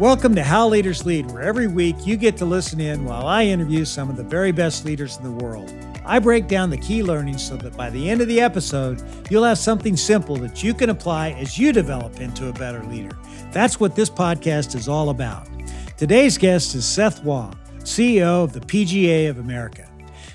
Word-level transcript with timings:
Welcome 0.00 0.34
to 0.34 0.42
How 0.42 0.66
Leaders 0.66 1.06
Lead, 1.06 1.30
where 1.30 1.42
every 1.42 1.68
week 1.68 1.94
you 2.04 2.16
get 2.16 2.36
to 2.38 2.44
listen 2.44 2.80
in 2.80 3.04
while 3.04 3.28
I 3.28 3.44
interview 3.44 3.84
some 3.84 4.10
of 4.10 4.16
the 4.16 4.24
very 4.24 4.50
best 4.50 4.84
leaders 4.84 5.16
in 5.18 5.22
the 5.22 5.30
world. 5.30 5.72
I 6.04 6.18
break 6.18 6.48
down 6.48 6.68
the 6.68 6.76
key 6.76 7.04
learnings 7.04 7.46
so 7.46 7.54
that 7.58 7.76
by 7.76 7.90
the 7.90 8.10
end 8.10 8.20
of 8.20 8.26
the 8.26 8.40
episode, 8.40 9.00
you'll 9.30 9.44
have 9.44 9.56
something 9.56 9.96
simple 9.96 10.34
that 10.38 10.64
you 10.64 10.74
can 10.74 10.90
apply 10.90 11.30
as 11.30 11.60
you 11.60 11.72
develop 11.72 12.20
into 12.20 12.48
a 12.48 12.52
better 12.52 12.82
leader. 12.82 13.16
That's 13.52 13.78
what 13.78 13.94
this 13.94 14.10
podcast 14.10 14.74
is 14.74 14.88
all 14.88 15.10
about. 15.10 15.46
Today's 15.96 16.38
guest 16.38 16.74
is 16.74 16.84
Seth 16.84 17.22
Waugh, 17.22 17.54
CEO 17.78 18.42
of 18.42 18.52
the 18.52 18.60
PGA 18.60 19.30
of 19.30 19.38
America. 19.38 19.88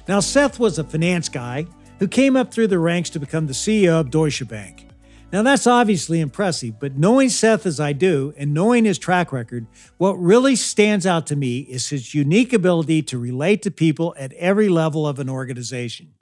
Now, 0.08 0.22
Seth 0.22 0.58
was 0.58 0.80
a 0.80 0.86
finance 0.86 1.28
guy 1.28 1.68
who 2.00 2.08
came 2.08 2.38
up 2.38 2.54
through 2.54 2.68
the 2.68 2.80
ranks 2.80 3.10
to 3.10 3.20
become 3.20 3.46
the 3.46 3.54
CEO 3.54 4.00
of 4.00 4.10
Deutsche 4.10 4.48
Bank. 4.48 4.89
Now, 5.32 5.44
that's 5.44 5.68
obviously 5.68 6.22
impressive, 6.22 6.80
but 6.80 6.98
knowing 6.98 7.30
Seth 7.30 7.68
as 7.68 7.80
I 7.80 7.94
do 7.94 8.34
and 8.36 8.52
knowing 8.52 8.86
his 8.86 8.98
track 8.98 9.32
record, 9.32 9.68
what 9.98 10.14
really 10.14 10.56
stands 10.56 11.06
out 11.06 11.28
to 11.28 11.36
me 11.36 11.60
is 11.60 11.90
his 11.90 12.16
unique 12.16 12.52
ability 12.52 13.04
to 13.04 13.20
relate 13.20 13.62
to 13.62 13.72
people 13.72 14.16
at 14.18 14.34
every 14.34 14.70
level 14.70 15.06
of 15.06 15.20
an 15.20 15.30
organization. 15.30 16.16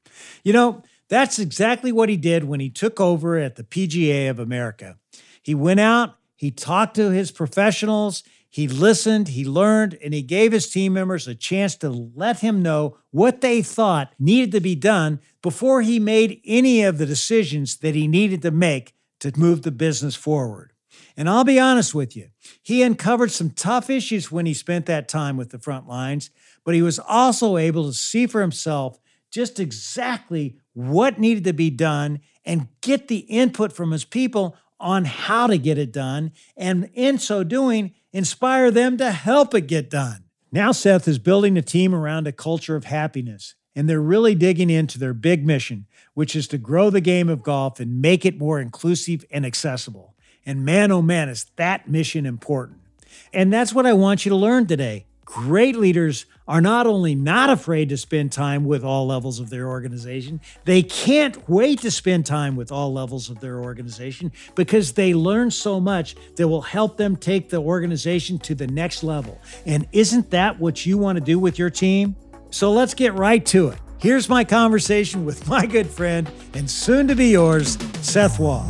You 0.44 0.52
know, 0.52 0.84
that's 1.08 1.40
exactly 1.40 1.94
what 1.94 2.10
he 2.10 2.18
did 2.18 2.44
when 2.44 2.60
he 2.60 2.70
took 2.70 3.00
over 3.00 3.38
at 3.38 3.56
the 3.56 3.64
PGA 3.64 4.30
of 4.30 4.40
America. 4.40 4.98
He 5.42 5.56
went 5.56 5.80
out, 5.80 6.16
he 6.36 6.52
talked 6.52 6.96
to 6.96 7.12
his 7.12 7.32
professionals, 7.32 8.24
he 8.50 8.68
listened, 8.68 9.30
he 9.30 9.46
learned, 9.46 9.98
and 10.04 10.14
he 10.14 10.22
gave 10.22 10.52
his 10.52 10.70
team 10.70 10.94
members 10.94 11.30
a 11.30 11.36
chance 11.36 11.76
to 11.78 11.90
let 11.90 12.40
him 12.40 12.62
know 12.62 12.98
what 13.12 13.40
they 13.40 13.62
thought 13.62 14.14
needed 14.20 14.52
to 14.52 14.60
be 14.60 14.76
done 14.76 15.22
before 15.42 15.82
he 15.82 15.98
made 15.98 16.42
any 16.44 16.84
of 16.84 16.98
the 16.98 17.06
decisions 17.06 17.78
that 17.78 17.96
he 17.96 18.06
needed 18.08 18.42
to 18.42 18.52
make 18.52 18.94
to 19.20 19.38
move 19.38 19.64
the 19.64 19.72
business 19.72 20.16
forward. 20.16 20.74
And 21.16 21.30
I'll 21.30 21.44
be 21.44 21.60
honest 21.60 21.94
with 21.94 22.16
you, 22.16 22.30
he 22.62 22.82
uncovered 22.84 23.32
some 23.32 23.52
tough 23.52 23.90
issues 23.90 24.32
when 24.32 24.46
he 24.46 24.54
spent 24.54 24.86
that 24.88 25.08
time 25.08 25.38
with 25.38 25.50
the 25.50 25.60
front 25.60 25.88
lines, 25.88 26.30
but 26.64 26.76
he 26.76 26.82
was 26.82 27.00
also 27.00 27.58
able 27.58 27.86
to 27.86 27.94
see 27.94 28.28
for 28.28 28.42
himself 28.42 29.00
just 29.32 29.60
exactly 29.60 30.58
what 30.74 31.20
needed 31.20 31.44
to 31.44 31.54
be 31.54 31.70
done 31.70 32.20
and 32.46 32.68
get 32.82 33.08
the 33.08 33.18
input 33.18 33.74
from 33.74 33.92
his 33.92 34.06
people 34.06 34.56
on 34.80 35.06
how 35.06 35.48
to 35.48 35.58
get 35.58 35.78
it 35.78 35.92
done, 35.92 36.32
and 36.56 36.90
in 36.94 37.18
so 37.18 37.44
doing, 37.44 37.94
inspire 38.14 38.70
them 38.70 38.98
to 38.98 39.12
help 39.12 39.56
it 39.56 39.62
get 39.62 39.90
done. 39.90 40.24
Now, 40.52 40.72
Seth 40.72 41.08
is 41.08 41.20
building 41.20 41.58
a 41.58 41.62
team 41.62 41.94
around 41.94 42.28
a 42.28 42.32
culture 42.32 42.76
of 42.76 42.86
happiness, 42.86 43.56
and 43.78 43.88
they're 43.88 44.02
really 44.02 44.34
digging 44.34 44.72
into 44.72 44.98
their 44.98 45.14
big 45.14 45.46
mission, 45.46 45.86
which 46.16 46.36
is 46.36 46.48
to 46.48 46.58
grow 46.58 46.90
the 46.90 47.00
game 47.00 47.30
of 47.30 47.44
golf 47.44 47.80
and 47.80 48.02
make 48.02 48.26
it 48.26 48.40
more 48.40 48.60
inclusive 48.60 49.24
and 49.30 49.46
accessible. 49.46 50.16
And 50.48 50.66
man, 50.66 50.92
oh 50.92 51.04
man, 51.04 51.30
is 51.30 51.46
that 51.58 51.88
mission 51.88 52.26
important. 52.26 52.80
And 53.32 53.54
that's 53.54 53.74
what 53.74 53.86
I 53.86 53.94
want 53.94 54.26
you 54.26 54.32
to 54.32 54.36
learn 54.36 54.66
today. 54.66 55.06
Great 55.26 55.76
leaders 55.76 56.26
are 56.48 56.62
not 56.62 56.88
only 56.88 57.14
not 57.14 57.52
afraid 57.52 57.90
to 57.90 57.98
spend 57.98 58.32
time 58.32 58.66
with 58.66 58.84
all 58.84 59.06
levels 59.06 59.40
of 59.40 59.52
their 59.52 59.68
organization, 59.68 60.42
they 60.66 60.82
can't 60.82 61.48
wait 61.48 61.82
to 61.82 61.92
spend 61.92 62.26
time 62.26 62.56
with 62.56 62.72
all 62.72 62.92
levels 62.92 63.30
of 63.30 63.42
their 63.42 63.60
organization 63.60 64.32
because 64.56 64.94
they 64.94 65.14
learn 65.14 65.52
so 65.52 65.80
much 65.80 66.16
that 66.38 66.48
will 66.48 66.62
help 66.62 66.98
them 66.98 67.16
take 67.16 67.50
the 67.50 67.62
organization 67.62 68.40
to 68.40 68.56
the 68.56 68.68
next 68.68 69.04
level. 69.04 69.40
And 69.68 69.86
isn't 69.92 70.32
that 70.32 70.60
what 70.60 70.84
you 70.84 70.98
want 70.98 71.18
to 71.18 71.24
do 71.24 71.38
with 71.38 71.60
your 71.60 71.70
team? 71.70 72.16
So 72.50 72.72
let's 72.72 72.94
get 72.94 73.14
right 73.14 73.46
to 73.48 73.70
it. 73.70 73.80
Here's 74.00 74.30
my 74.30 74.44
conversation 74.44 75.26
with 75.26 75.48
my 75.48 75.66
good 75.66 75.88
friend 75.88 76.30
and 76.54 76.70
soon 76.70 77.08
to 77.08 77.16
be 77.16 77.28
yours, 77.28 77.78
Seth 78.02 78.40
Waugh. 78.40 78.68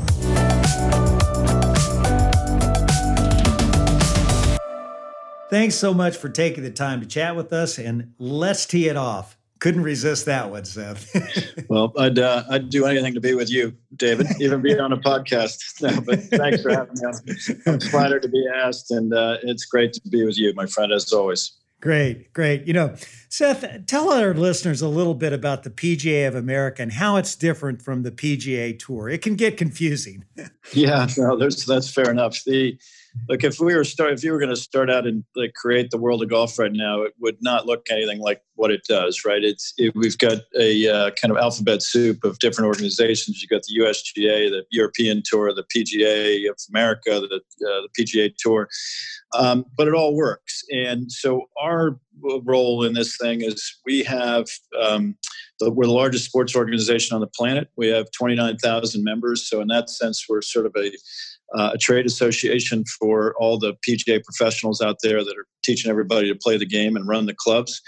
Thanks 5.50 5.76
so 5.76 5.94
much 5.94 6.18
for 6.18 6.28
taking 6.28 6.64
the 6.64 6.72
time 6.72 7.00
to 7.00 7.06
chat 7.06 7.36
with 7.36 7.54
us, 7.54 7.78
and 7.78 8.14
let's 8.20 8.66
tee 8.66 8.90
it 8.90 8.98
off. 8.98 9.38
Couldn't 9.60 9.84
resist 9.84 10.26
that 10.26 10.52
one, 10.52 10.66
Seth. 10.66 11.66
well, 11.70 11.94
I'd 11.98 12.20
uh, 12.20 12.44
I'd 12.50 12.70
do 12.70 12.86
anything 12.86 13.14
to 13.14 13.22
be 13.22 13.34
with 13.34 13.50
you, 13.50 13.74
David, 13.96 14.28
even 14.40 14.62
be 14.62 14.78
on 14.78 14.92
a 14.92 14.98
podcast. 14.98 15.58
No, 15.82 16.02
but 16.02 16.22
thanks 16.24 16.62
for 16.62 16.72
having 16.72 16.96
me. 17.00 17.56
I'm 17.66 17.80
flattered 17.80 18.24
to 18.24 18.28
be 18.28 18.46
asked, 18.54 18.92
and 18.92 19.14
uh, 19.14 19.38
it's 19.44 19.66
great 19.66 19.94
to 19.94 20.02
be 20.10 20.26
with 20.26 20.38
you, 20.38 20.54
my 20.54 20.66
friend, 20.66 20.92
as 20.92 21.14
always. 21.14 21.54
Great, 21.80 22.34
great. 22.34 22.66
You 22.66 22.74
know, 22.74 22.96
Seth, 23.30 23.86
tell 23.86 24.12
our 24.12 24.34
listeners 24.34 24.82
a 24.82 24.88
little 24.88 25.14
bit 25.14 25.32
about 25.32 25.62
the 25.62 25.70
PGA 25.70 26.28
of 26.28 26.34
America 26.34 26.82
and 26.82 26.92
how 26.92 27.18
it's 27.18 27.36
different 27.36 27.84
from 27.84 28.02
the 28.02 28.12
PGA 28.12 28.78
Tour. 28.80 29.10
It 29.10 29.22
can 29.22 29.36
get 29.36 29.58
confusing. 29.58 30.26
yeah, 30.74 31.08
no, 31.18 31.38
that's 31.38 31.94
fair 31.94 32.10
enough. 32.10 32.44
The 32.46 32.80
look, 33.30 33.44
if 33.44 33.60
we 33.60 33.76
were 33.76 33.84
start, 33.84 34.14
if 34.14 34.24
you 34.24 34.32
were 34.32 34.40
going 34.40 34.50
to 34.50 34.56
start 34.56 34.90
out 34.90 35.06
and 35.06 35.24
like 35.36 35.54
create 35.54 35.92
the 35.92 35.98
world 35.98 36.22
of 36.22 36.30
golf 36.30 36.58
right 36.58 36.72
now, 36.72 37.02
it 37.02 37.14
would 37.20 37.38
not 37.42 37.66
look 37.66 37.86
anything 37.90 38.20
like 38.20 38.42
what 38.56 38.72
it 38.72 38.82
does. 38.88 39.24
Right? 39.26 39.44
It's 39.44 39.74
it, 39.78 39.94
we've 39.96 40.18
got 40.18 40.40
a 40.60 40.88
uh, 40.88 41.12
kind 41.12 41.32
of 41.32 41.38
alphabet 41.38 41.82
soup 41.82 42.24
of 42.24 42.40
different 42.40 42.68
organizations. 42.68 43.42
You've 43.42 43.50
got 43.50 43.64
the 43.64 43.82
USGA, 43.82 44.50
the 44.50 44.64
European 44.72 45.22
Tour, 45.26 45.54
the 45.54 45.66
PGA 45.76 46.50
of 46.50 46.58
America, 46.70 47.22
the 47.22 47.38
uh, 47.38 47.82
the 47.82 47.90
PGA 47.98 48.34
Tour, 48.38 48.70
um, 49.34 49.66
but 49.78 49.88
it 49.88 49.94
all 49.94 50.16
works. 50.16 50.64
And 50.72 51.12
so 51.12 51.44
our 51.62 52.00
role 52.22 52.84
in 52.84 52.94
this 52.94 53.18
thing 53.18 53.42
is 53.42 53.80
we 53.86 54.04
have. 54.04 54.48
Um, 54.80 55.16
we're 55.60 55.88
the 55.88 55.92
largest 55.92 56.26
sports 56.26 56.56
organization 56.56 57.16
on 57.16 57.22
the 57.22 57.28
planet. 57.28 57.70
We 57.78 57.88
have 57.88 58.12
29,000 58.12 59.04
members. 59.04 59.50
So, 59.50 59.60
in 59.60 59.68
that 59.70 59.90
sense, 59.90 60.26
we're 60.30 60.44
sort 60.44 60.68
of 60.68 60.76
a 60.78 60.92
uh, 61.56 61.72
a 61.74 61.78
trade 61.78 62.06
association 62.06 62.84
for 63.00 63.34
all 63.40 63.58
the 63.58 63.74
PGA 63.88 64.24
professionals 64.24 64.82
out 64.82 64.98
there 65.02 65.24
that 65.24 65.38
are 65.38 65.46
teaching 65.64 65.90
everybody 65.90 66.28
to 66.28 66.36
play 66.36 66.58
the 66.58 66.66
game 66.66 66.96
and 66.96 67.08
run 67.08 67.26
the 67.26 67.34
clubs. 67.34 67.82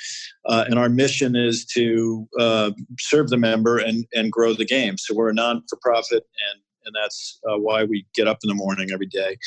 Uh, 0.45 0.65
and 0.67 0.77
our 0.77 0.89
mission 0.89 1.35
is 1.35 1.65
to 1.65 2.27
uh, 2.39 2.71
serve 2.99 3.29
the 3.29 3.37
member 3.37 3.77
and, 3.77 4.05
and 4.13 4.31
grow 4.31 4.53
the 4.53 4.65
game. 4.65 4.97
So 4.97 5.13
we're 5.13 5.29
a 5.29 5.33
non 5.33 5.63
for 5.69 5.77
profit, 5.81 6.23
and, 6.51 6.61
and 6.85 6.95
that's 7.01 7.39
uh, 7.49 7.57
why 7.57 7.83
we 7.83 8.05
get 8.15 8.27
up 8.27 8.39
in 8.43 8.47
the 8.47 8.55
morning 8.55 8.89
every 8.91 9.07
day. 9.07 9.37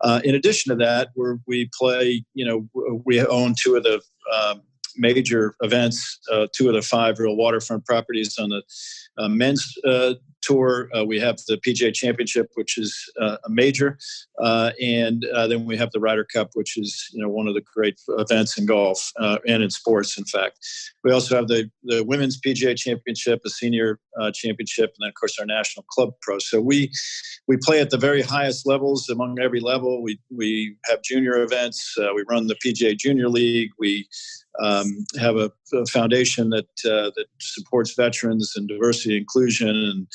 Uh, 0.00 0.20
in 0.24 0.34
addition 0.34 0.70
to 0.70 0.84
that, 0.84 1.08
we 1.16 1.34
we 1.46 1.70
play, 1.78 2.24
you 2.34 2.44
know, 2.44 3.00
we 3.04 3.24
own 3.24 3.54
two 3.60 3.76
of 3.76 3.82
the 3.84 4.00
um, 4.34 4.62
major 4.98 5.54
events, 5.60 6.18
uh, 6.30 6.46
two 6.54 6.68
of 6.68 6.74
the 6.74 6.82
five 6.82 7.18
real 7.18 7.36
waterfront 7.36 7.84
properties 7.86 8.36
on 8.38 8.50
the 8.50 8.62
uh, 9.18 9.28
men's 9.28 9.74
uh, 9.86 10.14
tour. 10.40 10.88
Uh, 10.96 11.04
we 11.04 11.18
have 11.18 11.36
the 11.48 11.58
PGA 11.66 11.92
Championship, 11.92 12.48
which 12.54 12.78
is 12.78 12.96
uh, 13.20 13.36
a 13.44 13.50
major, 13.50 13.98
and 14.38 15.24
then 15.48 15.64
we 15.64 15.76
have 15.76 15.90
the 15.92 16.00
Ryder 16.00 16.24
Cup, 16.24 16.50
which 16.54 16.76
is 16.76 17.08
you 17.12 17.22
know 17.22 17.28
one 17.28 17.48
of 17.48 17.54
the 17.54 17.62
great 17.74 17.98
events 18.10 18.58
in 18.58 18.66
golf 18.66 19.12
and 19.18 19.62
in 19.62 19.70
sports. 19.70 20.18
In 20.18 20.24
fact, 20.24 20.58
we 21.04 21.12
also 21.12 21.36
have 21.36 21.48
the 21.48 21.70
the 21.84 22.04
Women's 22.04 22.40
PGA 22.40 22.76
Championship, 22.76 23.40
a 23.44 23.50
senior 23.50 23.98
championship, 24.34 24.90
and 24.90 25.04
then 25.04 25.08
of 25.08 25.14
course 25.14 25.38
our 25.38 25.46
National 25.46 25.84
Club 25.90 26.10
Pro. 26.22 26.38
So 26.38 26.60
we 26.60 26.90
we 27.46 27.56
play 27.56 27.80
at 27.80 27.90
the 27.90 27.98
very 27.98 28.22
highest 28.22 28.66
levels 28.66 29.08
among 29.08 29.38
every 29.40 29.60
level. 29.60 30.02
We 30.02 30.20
we 30.30 30.76
have 30.86 31.02
junior 31.02 31.42
events. 31.42 31.94
we 31.98 32.24
run 32.28 32.46
the 32.46 32.56
PGA 32.64 32.96
Junior 32.96 33.28
League. 33.28 33.70
We 33.78 34.08
um, 34.62 35.04
have 35.20 35.36
a, 35.36 35.50
a, 35.72 35.86
foundation 35.86 36.50
that 36.50 36.68
uh, 36.84 37.10
that 37.14 37.26
supports 37.40 37.94
veterans 37.94 38.54
and 38.56 38.68
diversity 38.68 39.16
inclusion 39.16 39.68
and 39.68 40.06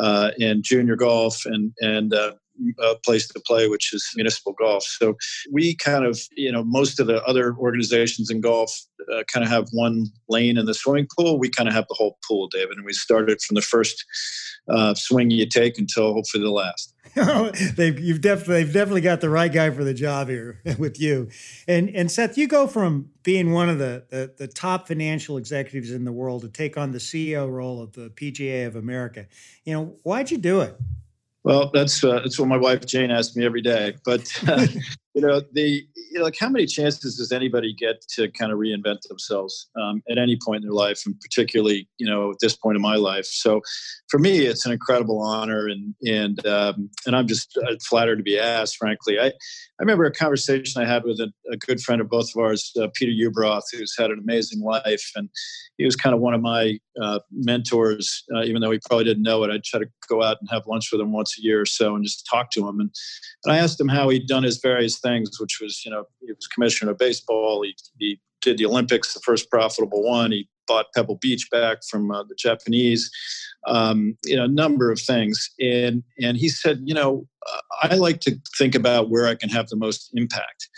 uh, 0.00 0.30
and 0.40 0.62
junior 0.62 0.96
golf 0.96 1.44
and 1.44 1.72
and 1.80 2.14
uh, 2.14 2.32
a 2.80 2.96
place 3.04 3.26
to 3.28 3.40
play, 3.40 3.68
which 3.68 3.92
is 3.92 4.08
municipal 4.14 4.52
golf. 4.52 4.84
So 4.84 5.16
we 5.50 5.74
kind 5.76 6.04
of, 6.04 6.20
you 6.36 6.52
know, 6.52 6.62
most 6.62 7.00
of 7.00 7.06
the 7.06 7.22
other 7.24 7.54
organizations 7.56 8.30
in 8.30 8.40
golf 8.40 8.72
uh, 9.12 9.22
kind 9.32 9.44
of 9.44 9.50
have 9.50 9.68
one 9.72 10.06
lane 10.28 10.58
in 10.58 10.66
the 10.66 10.74
swimming 10.74 11.08
pool. 11.16 11.38
We 11.38 11.50
kind 11.50 11.68
of 11.68 11.74
have 11.74 11.86
the 11.88 11.94
whole 11.94 12.18
pool, 12.26 12.48
David, 12.48 12.76
and 12.76 12.84
we 12.84 12.92
started 12.92 13.40
from 13.40 13.54
the 13.54 13.62
first 13.62 14.04
uh, 14.68 14.94
swing 14.94 15.30
you 15.30 15.46
take 15.48 15.78
until 15.78 16.12
hopefully 16.12 16.44
the 16.44 16.50
last. 16.50 16.94
they've 17.76 17.98
you've 17.98 18.22
definitely 18.22 18.64
they've 18.64 18.72
definitely 18.72 19.02
got 19.02 19.20
the 19.20 19.28
right 19.28 19.52
guy 19.52 19.70
for 19.70 19.84
the 19.84 19.92
job 19.92 20.28
here 20.28 20.60
with 20.78 20.98
you, 20.98 21.28
and 21.68 21.90
and 21.90 22.10
Seth, 22.10 22.38
you 22.38 22.48
go 22.48 22.66
from 22.66 23.10
being 23.22 23.52
one 23.52 23.68
of 23.68 23.78
the, 23.78 24.04
the 24.08 24.32
the 24.38 24.48
top 24.48 24.88
financial 24.88 25.36
executives 25.36 25.90
in 25.90 26.04
the 26.04 26.12
world 26.12 26.42
to 26.42 26.48
take 26.48 26.78
on 26.78 26.92
the 26.92 26.98
CEO 26.98 27.50
role 27.50 27.82
of 27.82 27.92
the 27.92 28.08
PGA 28.10 28.66
of 28.66 28.76
America. 28.76 29.26
You 29.64 29.74
know, 29.74 29.96
why'd 30.04 30.30
you 30.30 30.38
do 30.38 30.62
it? 30.62 30.74
Well, 31.44 31.70
that's 31.74 32.02
uh, 32.02 32.20
that's 32.20 32.38
what 32.38 32.48
my 32.48 32.56
wife 32.56 32.86
Jane 32.86 33.10
asks 33.10 33.36
me 33.36 33.44
every 33.44 33.62
day. 33.62 33.94
But 34.04 34.32
uh, 34.46 34.66
you 35.14 35.20
know, 35.20 35.42
the 35.52 35.84
you 35.94 36.18
know, 36.18 36.24
like 36.24 36.36
how 36.38 36.48
many 36.48 36.64
chances 36.64 37.16
does 37.16 37.32
anybody 37.32 37.74
get 37.74 38.02
to 38.14 38.30
kind 38.30 38.50
of 38.50 38.58
reinvent 38.58 39.02
themselves 39.08 39.68
um, 39.80 40.02
at 40.10 40.16
any 40.16 40.38
point 40.42 40.62
in 40.62 40.68
their 40.68 40.74
life, 40.74 41.02
and 41.04 41.18
particularly 41.20 41.88
you 41.98 42.06
know 42.06 42.30
at 42.30 42.36
this 42.40 42.56
point 42.56 42.76
in 42.76 42.82
my 42.82 42.96
life? 42.96 43.26
So, 43.26 43.60
for 44.08 44.18
me, 44.18 44.46
it's 44.46 44.64
an 44.64 44.72
incredible 44.72 45.20
honor, 45.20 45.66
and 45.66 45.94
and 46.02 46.46
um, 46.46 46.88
and 47.06 47.14
I'm 47.14 47.26
just 47.26 47.58
uh, 47.58 47.74
flattered 47.86 48.16
to 48.16 48.22
be 48.22 48.38
asked. 48.38 48.76
Frankly, 48.78 49.18
I 49.20 49.26
I 49.26 49.32
remember 49.80 50.04
a 50.04 50.12
conversation 50.12 50.80
I 50.80 50.86
had 50.86 51.04
with 51.04 51.20
a, 51.20 51.30
a 51.50 51.58
good 51.58 51.80
friend 51.80 52.00
of 52.00 52.08
both 52.08 52.30
of 52.34 52.42
ours, 52.42 52.72
uh, 52.80 52.88
Peter 52.94 53.12
Ueberroth, 53.12 53.64
who's 53.72 53.94
had 53.98 54.10
an 54.10 54.18
amazing 54.18 54.62
life, 54.62 55.10
and 55.14 55.28
he 55.76 55.84
was 55.84 55.96
kind 55.96 56.14
of 56.14 56.20
one 56.20 56.32
of 56.32 56.40
my 56.40 56.78
uh, 57.02 57.18
mentors. 57.30 58.24
Uh, 58.34 58.42
even 58.42 58.62
though 58.62 58.70
he 58.70 58.78
probably 58.86 59.04
didn't 59.04 59.22
know 59.22 59.42
it, 59.44 59.50
I'd 59.50 59.64
try 59.64 59.80
to 59.80 59.88
go 60.08 60.22
out 60.22 60.38
and 60.40 60.48
have 60.50 60.66
lunch 60.66 60.90
with 60.90 61.00
him 61.00 61.12
once 61.12 61.36
a 61.38 61.42
year 61.42 61.60
or 61.60 61.66
so 61.66 61.94
and 61.94 62.04
just 62.04 62.26
talk 62.30 62.50
to 62.52 62.66
him. 62.66 62.80
And, 62.80 62.90
and 63.44 63.52
I 63.52 63.58
asked 63.58 63.80
him 63.80 63.88
how 63.88 64.08
he'd 64.08 64.26
done 64.26 64.42
his 64.42 64.58
various 64.58 65.00
things, 65.02 65.40
which 65.40 65.58
was, 65.60 65.84
you 65.84 65.90
know, 65.90 66.04
he 66.20 66.32
was 66.32 66.46
commissioner 66.46 66.92
of 66.92 66.98
baseball. 66.98 67.62
He, 67.62 67.74
he 67.98 68.20
did 68.40 68.58
the 68.58 68.66
Olympics, 68.66 69.14
the 69.14 69.20
first 69.20 69.50
profitable 69.50 70.02
one. 70.02 70.32
He 70.32 70.48
bought 70.66 70.86
Pebble 70.94 71.18
Beach 71.20 71.48
back 71.50 71.78
from 71.88 72.10
uh, 72.10 72.22
the 72.22 72.34
Japanese. 72.36 73.10
Um, 73.66 74.16
you 74.24 74.36
know, 74.36 74.44
a 74.44 74.48
number 74.48 74.90
of 74.90 75.00
things. 75.00 75.50
And 75.60 76.02
and 76.20 76.36
he 76.36 76.48
said, 76.48 76.80
you 76.84 76.94
know, 76.94 77.26
I 77.82 77.94
like 77.96 78.20
to 78.20 78.36
think 78.58 78.74
about 78.74 79.10
where 79.10 79.26
I 79.26 79.34
can 79.34 79.48
have 79.50 79.68
the 79.68 79.76
most 79.76 80.10
impact. 80.14 80.68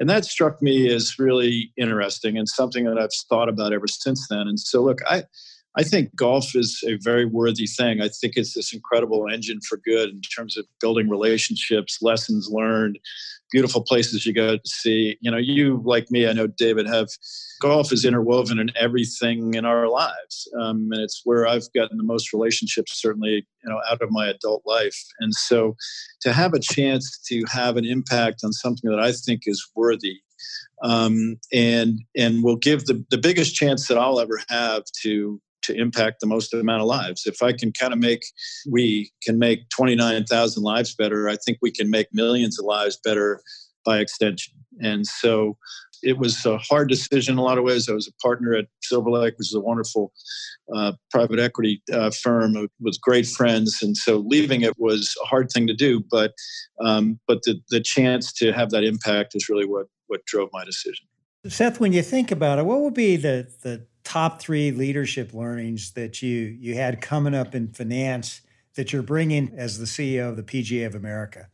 And 0.00 0.08
that 0.08 0.24
struck 0.24 0.62
me 0.62 0.92
as 0.92 1.18
really 1.18 1.72
interesting 1.76 2.38
and 2.38 2.48
something 2.48 2.84
that 2.84 2.98
I've 2.98 3.10
thought 3.28 3.48
about 3.48 3.72
ever 3.72 3.88
since 3.88 4.28
then. 4.28 4.46
And 4.46 4.58
so, 4.58 4.82
look, 4.82 4.98
I, 5.08 5.24
I 5.76 5.82
think 5.84 6.14
golf 6.16 6.56
is 6.56 6.82
a 6.86 6.96
very 6.96 7.24
worthy 7.24 7.66
thing. 7.66 8.00
I 8.00 8.08
think 8.08 8.34
it's 8.36 8.54
this 8.54 8.72
incredible 8.72 9.26
engine 9.32 9.60
for 9.60 9.78
good 9.78 10.08
in 10.08 10.20
terms 10.22 10.56
of 10.56 10.66
building 10.80 11.08
relationships, 11.08 11.98
lessons 12.00 12.48
learned, 12.50 12.98
beautiful 13.52 13.82
places 13.82 14.26
you 14.26 14.32
go 14.32 14.56
to 14.56 14.68
see. 14.68 15.16
You 15.20 15.30
know, 15.30 15.36
you 15.36 15.80
like 15.84 16.10
me, 16.10 16.26
I 16.26 16.32
know 16.32 16.46
David 16.46 16.88
have 16.88 17.08
golf 17.60 17.92
is 17.92 18.04
interwoven 18.04 18.58
in 18.58 18.70
everything 18.76 19.54
in 19.54 19.64
our 19.64 19.88
lives, 19.88 20.48
um, 20.60 20.88
and 20.90 21.02
it's 21.02 21.22
where 21.24 21.46
I've 21.46 21.72
gotten 21.74 21.98
the 21.98 22.04
most 22.04 22.32
relationships, 22.32 23.00
certainly, 23.00 23.46
you 23.62 23.70
know, 23.70 23.80
out 23.90 24.02
of 24.02 24.10
my 24.10 24.26
adult 24.26 24.62
life. 24.64 24.98
And 25.20 25.34
so, 25.34 25.76
to 26.22 26.32
have 26.32 26.54
a 26.54 26.60
chance 26.60 27.20
to 27.28 27.44
have 27.50 27.76
an 27.76 27.84
impact 27.84 28.40
on 28.42 28.52
something 28.52 28.90
that 28.90 29.00
I 29.00 29.12
think 29.12 29.42
is 29.46 29.64
worthy 29.76 30.20
um, 30.82 31.36
and 31.52 32.00
and 32.16 32.42
will 32.42 32.56
give 32.56 32.86
the, 32.86 33.04
the 33.10 33.18
biggest 33.18 33.54
chance 33.54 33.88
that 33.88 33.98
I'll 33.98 34.20
ever 34.20 34.40
have 34.48 34.84
to 35.02 35.40
to 35.62 35.74
impact 35.74 36.20
the 36.20 36.26
most 36.26 36.52
amount 36.54 36.82
of 36.82 36.86
lives. 36.86 37.26
If 37.26 37.42
I 37.42 37.52
can 37.52 37.72
kind 37.72 37.92
of 37.92 37.98
make, 37.98 38.24
we 38.70 39.10
can 39.22 39.38
make 39.38 39.68
29,000 39.70 40.62
lives 40.62 40.94
better, 40.94 41.28
I 41.28 41.36
think 41.36 41.58
we 41.60 41.70
can 41.70 41.90
make 41.90 42.08
millions 42.12 42.58
of 42.58 42.64
lives 42.64 42.98
better 43.04 43.40
by 43.84 43.98
extension. 43.98 44.54
And 44.80 45.06
so 45.06 45.56
it 46.02 46.18
was 46.18 46.44
a 46.46 46.58
hard 46.58 46.88
decision 46.88 47.32
in 47.34 47.38
a 47.38 47.42
lot 47.42 47.58
of 47.58 47.64
ways. 47.64 47.88
I 47.88 47.92
was 47.92 48.06
a 48.06 48.12
partner 48.22 48.54
at 48.54 48.66
Silver 48.82 49.10
Lake, 49.10 49.34
which 49.36 49.48
is 49.48 49.54
a 49.54 49.60
wonderful 49.60 50.12
uh, 50.74 50.92
private 51.10 51.38
equity 51.38 51.82
uh, 51.92 52.10
firm 52.10 52.68
with 52.80 53.00
great 53.00 53.26
friends, 53.26 53.82
and 53.82 53.96
so 53.96 54.18
leaving 54.18 54.62
it 54.62 54.74
was 54.78 55.16
a 55.22 55.26
hard 55.26 55.50
thing 55.50 55.66
to 55.66 55.74
do. 55.74 56.04
But 56.10 56.34
um, 56.84 57.18
but 57.26 57.42
the 57.42 57.60
the 57.70 57.80
chance 57.80 58.32
to 58.34 58.52
have 58.52 58.70
that 58.70 58.84
impact 58.84 59.34
is 59.34 59.48
really 59.48 59.66
what 59.66 59.86
what 60.06 60.24
drove 60.26 60.50
my 60.52 60.64
decision. 60.64 61.06
Seth, 61.46 61.80
when 61.80 61.92
you 61.92 62.02
think 62.02 62.30
about 62.30 62.58
it, 62.58 62.66
what 62.66 62.80
would 62.80 62.94
be 62.94 63.16
the 63.16 63.48
the 63.62 63.86
top 64.08 64.40
three 64.40 64.70
leadership 64.70 65.34
learnings 65.34 65.92
that 65.92 66.22
you 66.22 66.56
you 66.58 66.74
had 66.74 67.02
coming 67.02 67.34
up 67.34 67.54
in 67.54 67.68
finance 67.68 68.40
that 68.74 68.90
you're 68.90 69.02
bringing 69.02 69.52
as 69.54 69.78
the 69.78 69.84
CEO 69.84 70.30
of 70.30 70.36
the 70.36 70.42
PGA 70.42 70.86
of 70.86 70.94
America? 70.94 71.48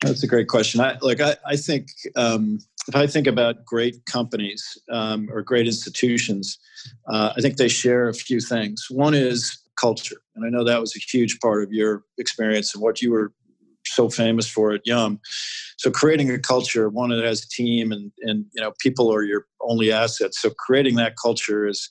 That's 0.00 0.22
a 0.22 0.26
great 0.26 0.48
question. 0.48 0.80
I 0.80 0.96
like. 1.02 1.20
I, 1.20 1.36
I 1.46 1.56
think 1.56 1.88
um, 2.16 2.60
if 2.86 2.96
I 2.96 3.06
think 3.06 3.26
about 3.26 3.62
great 3.66 4.06
companies 4.06 4.78
um, 4.90 5.28
or 5.30 5.42
great 5.42 5.66
institutions, 5.66 6.58
uh, 7.08 7.34
I 7.36 7.42
think 7.42 7.58
they 7.58 7.68
share 7.68 8.08
a 8.08 8.14
few 8.14 8.40
things. 8.40 8.86
One 8.88 9.12
is 9.12 9.58
culture, 9.78 10.22
and 10.34 10.46
I 10.46 10.48
know 10.48 10.64
that 10.64 10.80
was 10.80 10.96
a 10.96 11.00
huge 11.00 11.38
part 11.40 11.62
of 11.62 11.72
your 11.72 12.04
experience 12.16 12.74
and 12.74 12.82
what 12.82 13.02
you 13.02 13.12
were 13.12 13.32
so 13.98 14.08
famous 14.08 14.48
for 14.48 14.72
at 14.72 14.82
Yum. 14.84 15.18
So 15.76 15.90
creating 15.90 16.30
a 16.30 16.38
culture, 16.38 16.88
one 16.88 17.10
that 17.10 17.24
has 17.24 17.42
a 17.42 17.48
team 17.48 17.90
and 17.90 18.12
and 18.20 18.46
you 18.54 18.62
know 18.62 18.72
people 18.78 19.12
are 19.12 19.24
your 19.24 19.46
only 19.60 19.90
assets. 19.90 20.40
So 20.40 20.50
creating 20.50 20.94
that 20.96 21.14
culture 21.20 21.66
is 21.66 21.88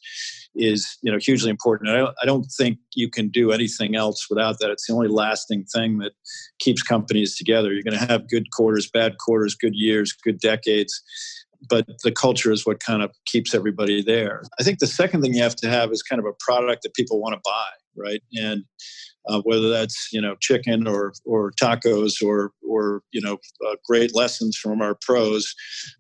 is 0.56 0.98
you 1.04 1.12
know 1.12 1.18
hugely 1.22 1.50
important. 1.50 1.90
I 1.90 2.08
I 2.22 2.26
don't 2.26 2.46
think 2.58 2.78
you 2.96 3.10
can 3.10 3.28
do 3.28 3.52
anything 3.52 3.96
else 3.96 4.28
without 4.30 4.60
that. 4.60 4.72
It's 4.72 4.88
the 4.88 4.94
only 4.94 5.10
lasting 5.10 5.66
thing 5.66 5.98
that 6.00 6.14
keeps 6.60 6.82
companies 6.82 7.36
together. 7.36 7.74
You're 7.74 7.84
going 7.84 8.00
to 8.00 8.14
have 8.14 8.30
good 8.30 8.52
quarters, 8.52 8.90
bad 8.90 9.18
quarters, 9.18 9.54
good 9.54 9.76
years, 9.76 10.14
good 10.14 10.40
decades 10.40 11.04
but 11.70 11.88
the 12.04 12.12
culture 12.12 12.52
is 12.52 12.68
what 12.68 12.80
kind 12.80 13.02
of 13.02 13.12
keeps 13.26 13.56
everybody 13.56 14.04
there. 14.04 14.44
I 14.60 14.64
think 14.64 14.78
the 14.78 14.88
second 14.88 15.22
thing 15.22 15.34
you 15.34 15.42
have 15.42 15.56
to 15.58 15.70
have 15.70 15.92
is 15.92 16.04
kind 16.04 16.20
of 16.20 16.26
a 16.26 16.34
product 16.40 16.84
that 16.84 16.94
people 16.94 17.20
want 17.20 17.34
to 17.34 17.42
buy, 17.44 17.68
right? 17.96 18.22
And 18.36 18.64
uh, 19.28 19.42
whether 19.42 19.70
that's 19.70 20.10
you 20.12 20.22
know 20.22 20.36
chicken 20.40 20.88
or 20.88 21.14
or 21.26 21.52
tacos 21.52 22.24
or 22.24 22.52
or 22.68 23.02
you 23.12 23.22
know 23.22 23.38
uh, 23.68 23.76
great 23.86 24.16
lessons 24.16 24.58
from 24.58 24.82
our 24.82 24.96
pros 25.02 25.54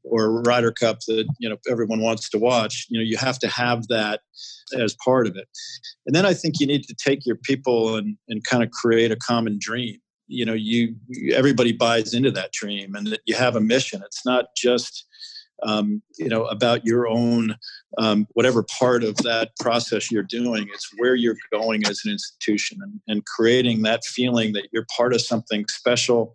or 0.03 0.41
Ryder 0.41 0.71
Cup 0.71 0.99
that 1.07 1.27
you 1.39 1.49
know 1.49 1.57
everyone 1.69 2.01
wants 2.01 2.29
to 2.29 2.37
watch. 2.37 2.85
You 2.89 2.99
know 2.99 3.05
you 3.05 3.17
have 3.17 3.39
to 3.39 3.47
have 3.47 3.87
that 3.87 4.21
as 4.77 4.95
part 5.03 5.27
of 5.27 5.35
it, 5.35 5.47
and 6.05 6.15
then 6.15 6.25
I 6.25 6.33
think 6.33 6.59
you 6.59 6.67
need 6.67 6.83
to 6.83 6.95
take 6.95 7.25
your 7.25 7.37
people 7.37 7.95
and 7.95 8.17
and 8.27 8.43
kind 8.43 8.63
of 8.63 8.71
create 8.71 9.11
a 9.11 9.17
common 9.17 9.57
dream. 9.59 9.97
You 10.27 10.45
know 10.45 10.53
you 10.53 10.95
everybody 11.33 11.71
buys 11.71 12.13
into 12.13 12.31
that 12.31 12.51
dream 12.51 12.95
and 12.95 13.07
that 13.07 13.21
you 13.25 13.35
have 13.35 13.55
a 13.55 13.61
mission. 13.61 14.01
It's 14.05 14.25
not 14.25 14.45
just 14.55 15.05
um, 15.63 16.01
you 16.17 16.29
know 16.29 16.45
about 16.45 16.85
your 16.85 17.07
own 17.07 17.55
um, 17.97 18.27
whatever 18.33 18.63
part 18.63 19.03
of 19.03 19.15
that 19.17 19.51
process 19.59 20.11
you're 20.11 20.23
doing 20.23 20.67
it's 20.73 20.89
where 20.97 21.15
you're 21.15 21.37
going 21.51 21.85
as 21.87 22.01
an 22.05 22.11
institution 22.11 22.77
and, 22.81 22.99
and 23.07 23.25
creating 23.25 23.81
that 23.81 24.03
feeling 24.05 24.53
that 24.53 24.67
you're 24.71 24.85
part 24.95 25.13
of 25.13 25.21
something 25.21 25.65
special 25.67 26.33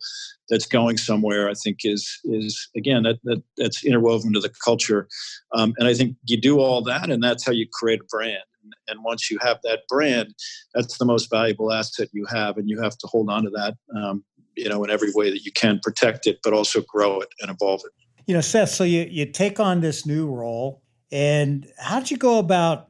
that's 0.49 0.67
going 0.67 0.97
somewhere 0.97 1.49
i 1.49 1.55
think 1.55 1.79
is 1.85 2.19
is 2.25 2.69
again 2.77 3.05
that, 3.05 3.19
that 3.25 3.43
that's 3.57 3.85
interwoven 3.85 4.33
to 4.33 4.41
the 4.41 4.53
culture. 4.65 5.09
Um, 5.55 5.75
and 5.79 5.89
i 5.89 5.95
think 5.95 6.17
you 6.25 6.41
do 6.41 6.59
all 6.59 6.83
that 6.83 7.11
and 7.11 7.23
that's 7.23 7.45
how 7.45 7.53
you 7.53 7.67
create 7.73 8.01
a 8.01 8.05
brand. 8.11 8.43
And 8.89 9.03
once 9.03 9.31
you 9.31 9.39
have 9.41 9.59
that 9.65 9.81
brand 9.89 10.35
that's 10.75 10.99
the 10.99 11.05
most 11.05 11.31
valuable 11.31 11.73
asset 11.73 12.09
you 12.13 12.27
have 12.27 12.57
and 12.57 12.69
you 12.69 12.81
have 12.81 12.97
to 12.99 13.07
hold 13.07 13.31
on 13.31 13.45
to 13.45 13.51
that 13.51 13.75
um, 13.97 14.25
you 14.57 14.69
know 14.69 14.85
in 14.85 14.91
every 14.91 15.13
way 15.15 15.31
that 15.31 15.45
you 15.45 15.53
can 15.53 15.81
protect 15.81 16.27
it 16.27 16.39
but 16.43 16.53
also 16.53 16.83
grow 16.83 17.21
it 17.21 17.29
and 17.41 17.51
evolve 17.51 17.83
it 17.85 17.93
you 18.27 18.35
know, 18.35 18.41
Seth, 18.41 18.71
so 18.71 18.85
you, 18.85 19.07
you 19.11 19.27
take 19.27 19.61
on 19.61 19.81
this 19.81 20.07
new 20.07 20.27
role, 20.31 20.83
and 21.11 21.67
how 21.79 21.99
did 21.99 22.11
you 22.11 22.17
go 22.17 22.39
about 22.39 22.89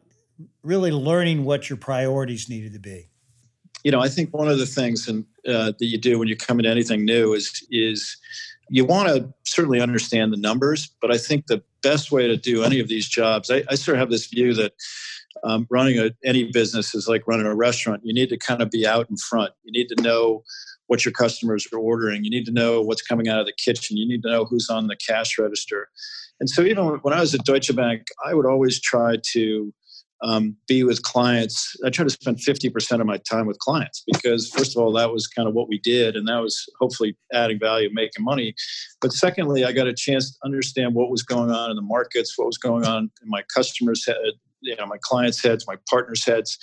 really 0.63 0.93
learning 0.93 1.45
what 1.45 1.69
your 1.69 1.77
priorities 1.77 2.49
needed 2.49 2.73
to 2.73 2.79
be? 2.79 3.09
You 3.85 3.91
know, 3.91 4.01
I 4.01 4.09
think 4.09 4.33
one 4.33 4.49
of 4.49 4.59
the 4.59 4.67
things 4.67 5.09
and, 5.09 5.25
uh, 5.47 5.73
that 5.79 5.87
you 5.87 5.99
do 5.99 6.19
when 6.19 6.29
you 6.29 6.37
come 6.37 6.61
into 6.61 6.71
anything 6.71 7.05
new 7.05 7.33
is 7.33 7.67
is 7.71 8.17
you 8.69 8.85
want 8.85 9.09
to 9.09 9.33
certainly 9.45 9.81
understand 9.81 10.33
the 10.33 10.37
numbers, 10.37 10.89
but 11.01 11.11
I 11.11 11.19
think 11.19 11.47
the 11.47 11.63
best 11.83 12.13
way 12.13 12.27
to 12.29 12.37
do 12.37 12.63
any 12.63 12.81
of 12.81 12.89
these 12.89 13.09
jobs, 13.09 13.51
I, 13.51 13.65
I 13.69 13.75
sort 13.75 13.97
of 13.97 14.01
have 14.01 14.11
this 14.11 14.27
view 14.27 14.55
that 14.55 14.73
um, 15.45 15.67
running 15.69 15.99
a, 15.99 16.11
any 16.25 16.45
business 16.45 16.95
is 16.95 17.09
like 17.09 17.27
running 17.27 17.47
a 17.47 17.55
restaurant. 17.55 18.03
You 18.05 18.15
need 18.15 18.29
to 18.29 18.39
kind 18.39 18.63
of 18.63 18.71
be 18.71 18.87
out 18.87 19.11
in 19.11 19.17
front. 19.17 19.53
You 19.65 19.73
need 19.73 19.89
to 19.89 20.03
know 20.03 20.45
what 20.93 21.07
your 21.07 21.13
customers 21.13 21.67
are 21.73 21.79
ordering. 21.79 22.23
You 22.23 22.29
need 22.29 22.45
to 22.45 22.53
know 22.53 22.83
what's 22.83 23.01
coming 23.01 23.27
out 23.27 23.41
of 23.41 23.47
the 23.47 23.55
kitchen. 23.55 23.97
You 23.97 24.07
need 24.07 24.23
to 24.25 24.31
know 24.31 24.45
who's 24.45 24.69
on 24.69 24.89
the 24.89 24.97
cash 24.97 25.39
register. 25.39 25.89
And 26.39 26.51
so, 26.51 26.61
even 26.61 26.85
when 27.01 27.15
I 27.15 27.21
was 27.21 27.35
at 27.35 27.47
Deutsche 27.47 27.75
Bank, 27.75 28.03
I 28.23 28.35
would 28.35 28.45
always 28.45 28.79
try 28.79 29.17
to 29.33 29.73
um, 30.23 30.55
be 30.69 30.85
with 30.85 31.03
clients. 31.03 31.75
I 31.83 31.89
try 31.89 32.05
to 32.05 32.11
spend 32.11 32.41
50% 32.41 33.01
of 33.01 33.07
my 33.07 33.17
time 33.17 33.47
with 33.47 33.59
clients 33.59 34.05
because, 34.07 34.51
first 34.51 34.77
of 34.77 34.83
all, 34.83 34.93
that 34.93 35.11
was 35.11 35.27
kind 35.27 35.49
of 35.49 35.55
what 35.55 35.67
we 35.67 35.79
did, 35.79 36.15
and 36.15 36.29
that 36.29 36.43
was 36.43 36.63
hopefully 36.79 37.17
adding 37.33 37.59
value, 37.59 37.89
making 37.91 38.23
money. 38.23 38.55
But 39.01 39.15
secondly, 39.15 39.65
I 39.65 39.73
got 39.73 39.87
a 39.87 39.95
chance 39.95 40.33
to 40.33 40.39
understand 40.45 40.95
what 40.95 41.11
was 41.11 41.23
going 41.23 41.51
on 41.51 41.71
in 41.71 41.77
the 41.77 41.89
markets, 41.97 42.37
what 42.37 42.49
was 42.49 42.59
going 42.59 42.85
on 42.85 43.11
in 43.23 43.31
my 43.31 43.43
customers' 43.55 44.05
head, 44.05 44.35
you 44.63 44.77
know 44.77 44.87
my 44.87 44.99
clients' 45.01 45.43
heads, 45.43 45.67
my 45.67 45.77
partners' 45.91 46.25
heads. 46.25 46.59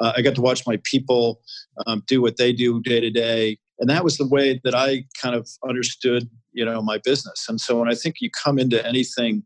Uh, 0.00 0.12
I 0.16 0.22
got 0.22 0.34
to 0.36 0.40
watch 0.40 0.66
my 0.66 0.78
people 0.84 1.40
um, 1.86 2.02
do 2.06 2.22
what 2.22 2.36
they 2.36 2.52
do 2.52 2.80
day 2.82 3.00
to 3.00 3.10
day, 3.10 3.58
and 3.80 3.88
that 3.90 4.04
was 4.04 4.18
the 4.18 4.28
way 4.28 4.60
that 4.64 4.74
I 4.74 5.04
kind 5.20 5.34
of 5.34 5.48
understood 5.66 6.28
you 6.52 6.64
know 6.64 6.82
my 6.82 6.98
business. 6.98 7.46
And 7.48 7.60
so 7.60 7.78
when 7.78 7.90
I 7.90 7.94
think 7.94 8.16
you 8.20 8.30
come 8.30 8.58
into 8.58 8.84
anything 8.86 9.42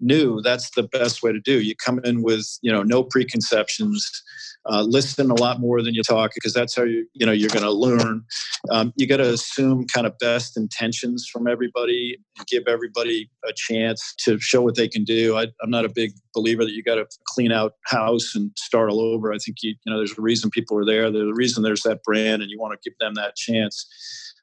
new, 0.00 0.40
that's 0.42 0.70
the 0.70 0.82
best 0.84 1.22
way 1.22 1.32
to 1.32 1.40
do. 1.40 1.60
You 1.60 1.74
come 1.76 2.00
in 2.04 2.22
with 2.22 2.58
you 2.62 2.72
know 2.72 2.82
no 2.82 3.02
preconceptions 3.02 4.22
uh, 4.66 4.82
listen 4.82 5.30
a 5.30 5.34
lot 5.34 5.60
more 5.60 5.82
than 5.82 5.94
you 5.94 6.02
talk 6.02 6.32
because 6.34 6.54
that's 6.54 6.74
how 6.74 6.84
you 6.84 7.06
you 7.12 7.26
know 7.26 7.32
you're 7.32 7.50
going 7.50 7.64
to 7.64 7.70
learn. 7.70 8.24
Um, 8.70 8.92
you 8.96 9.06
got 9.06 9.18
to 9.18 9.30
assume 9.30 9.86
kind 9.92 10.06
of 10.06 10.16
best 10.18 10.56
intentions 10.56 11.28
from 11.30 11.46
everybody 11.46 12.16
give 12.46 12.64
everybody 12.66 13.30
a 13.46 13.52
chance 13.54 14.14
to 14.20 14.38
show 14.40 14.62
what 14.62 14.74
they 14.74 14.88
can 14.88 15.04
do. 15.04 15.36
I, 15.36 15.44
am 15.62 15.70
not 15.70 15.84
a 15.84 15.90
big 15.90 16.12
believer 16.34 16.64
that 16.64 16.72
you 16.72 16.82
got 16.82 16.96
to 16.96 17.06
clean 17.26 17.52
out 17.52 17.74
house 17.84 18.34
and 18.34 18.50
start 18.56 18.90
all 18.90 19.00
over. 19.00 19.32
I 19.32 19.38
think 19.38 19.58
you 19.62 19.74
you 19.84 19.92
know 19.92 19.98
there's 19.98 20.16
a 20.16 20.22
reason 20.22 20.50
people 20.50 20.78
are 20.78 20.86
there. 20.86 21.10
There's 21.10 21.30
a 21.30 21.34
reason 21.34 21.62
there's 21.62 21.82
that 21.82 22.02
brand, 22.02 22.40
and 22.40 22.50
you 22.50 22.58
want 22.58 22.80
to 22.80 22.90
give 22.90 22.96
them 22.98 23.14
that 23.14 23.36
chance. 23.36 23.86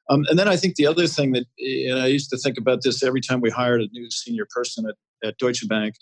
Um, 0.09 0.25
and 0.29 0.37
then 0.37 0.47
I 0.47 0.57
think 0.57 0.75
the 0.75 0.87
other 0.87 1.07
thing 1.07 1.31
that, 1.31 1.45
and 1.57 1.99
I 1.99 2.07
used 2.07 2.29
to 2.31 2.37
think 2.37 2.57
about 2.57 2.81
this 2.83 3.01
every 3.01 3.21
time 3.21 3.39
we 3.39 3.49
hired 3.49 3.81
a 3.81 3.87
new 3.93 4.09
senior 4.11 4.45
person 4.53 4.85
at, 4.85 4.95
at 5.23 5.37
Deutsche 5.37 5.67
Bank, 5.67 5.95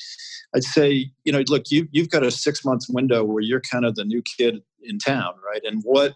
I'd 0.55 0.63
say, 0.63 1.11
you 1.23 1.31
know, 1.31 1.43
look, 1.47 1.69
you, 1.69 1.87
you've 1.91 2.09
got 2.09 2.23
a 2.23 2.31
six 2.31 2.65
month 2.65 2.85
window 2.89 3.23
where 3.23 3.41
you're 3.41 3.61
kind 3.61 3.85
of 3.85 3.95
the 3.95 4.05
new 4.05 4.21
kid 4.37 4.61
in 4.83 4.97
town, 4.99 5.33
right? 5.45 5.61
And 5.63 5.81
what, 5.83 6.13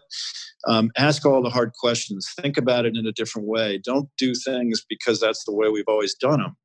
um, 0.66 0.90
ask 0.96 1.24
all 1.26 1.42
the 1.42 1.50
hard 1.50 1.72
questions, 1.78 2.32
think 2.40 2.56
about 2.56 2.86
it 2.86 2.96
in 2.96 3.06
a 3.06 3.12
different 3.12 3.48
way. 3.48 3.78
Don't 3.78 4.08
do 4.16 4.34
things 4.34 4.84
because 4.88 5.20
that's 5.20 5.44
the 5.44 5.52
way 5.52 5.68
we've 5.68 5.84
always 5.88 6.14
done 6.14 6.40
them. 6.40 6.56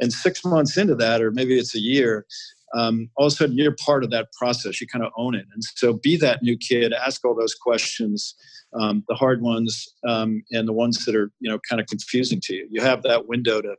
And 0.00 0.12
six 0.12 0.44
months 0.44 0.76
into 0.76 0.94
that, 0.96 1.22
or 1.22 1.30
maybe 1.30 1.58
it's 1.58 1.74
a 1.74 1.80
year, 1.80 2.26
um, 2.74 3.08
all 3.16 3.26
of 3.26 3.32
a 3.32 3.36
sudden 3.36 3.56
you're 3.56 3.74
part 3.84 4.04
of 4.04 4.10
that 4.10 4.28
process. 4.38 4.80
You 4.80 4.86
kind 4.86 5.04
of 5.04 5.12
own 5.16 5.34
it. 5.34 5.46
And 5.52 5.62
so 5.64 5.94
be 5.94 6.16
that 6.18 6.42
new 6.42 6.56
kid, 6.56 6.92
ask 6.92 7.24
all 7.24 7.34
those 7.34 7.54
questions, 7.54 8.34
um, 8.78 9.02
the 9.08 9.14
hard 9.14 9.40
ones 9.40 9.88
um, 10.06 10.42
and 10.50 10.68
the 10.68 10.72
ones 10.72 11.04
that 11.06 11.16
are, 11.16 11.32
you 11.40 11.50
know, 11.50 11.58
kind 11.68 11.80
of 11.80 11.86
confusing 11.86 12.40
to 12.44 12.54
you. 12.54 12.68
You 12.70 12.82
have 12.82 13.02
that 13.04 13.26
window 13.26 13.62
to, 13.62 13.74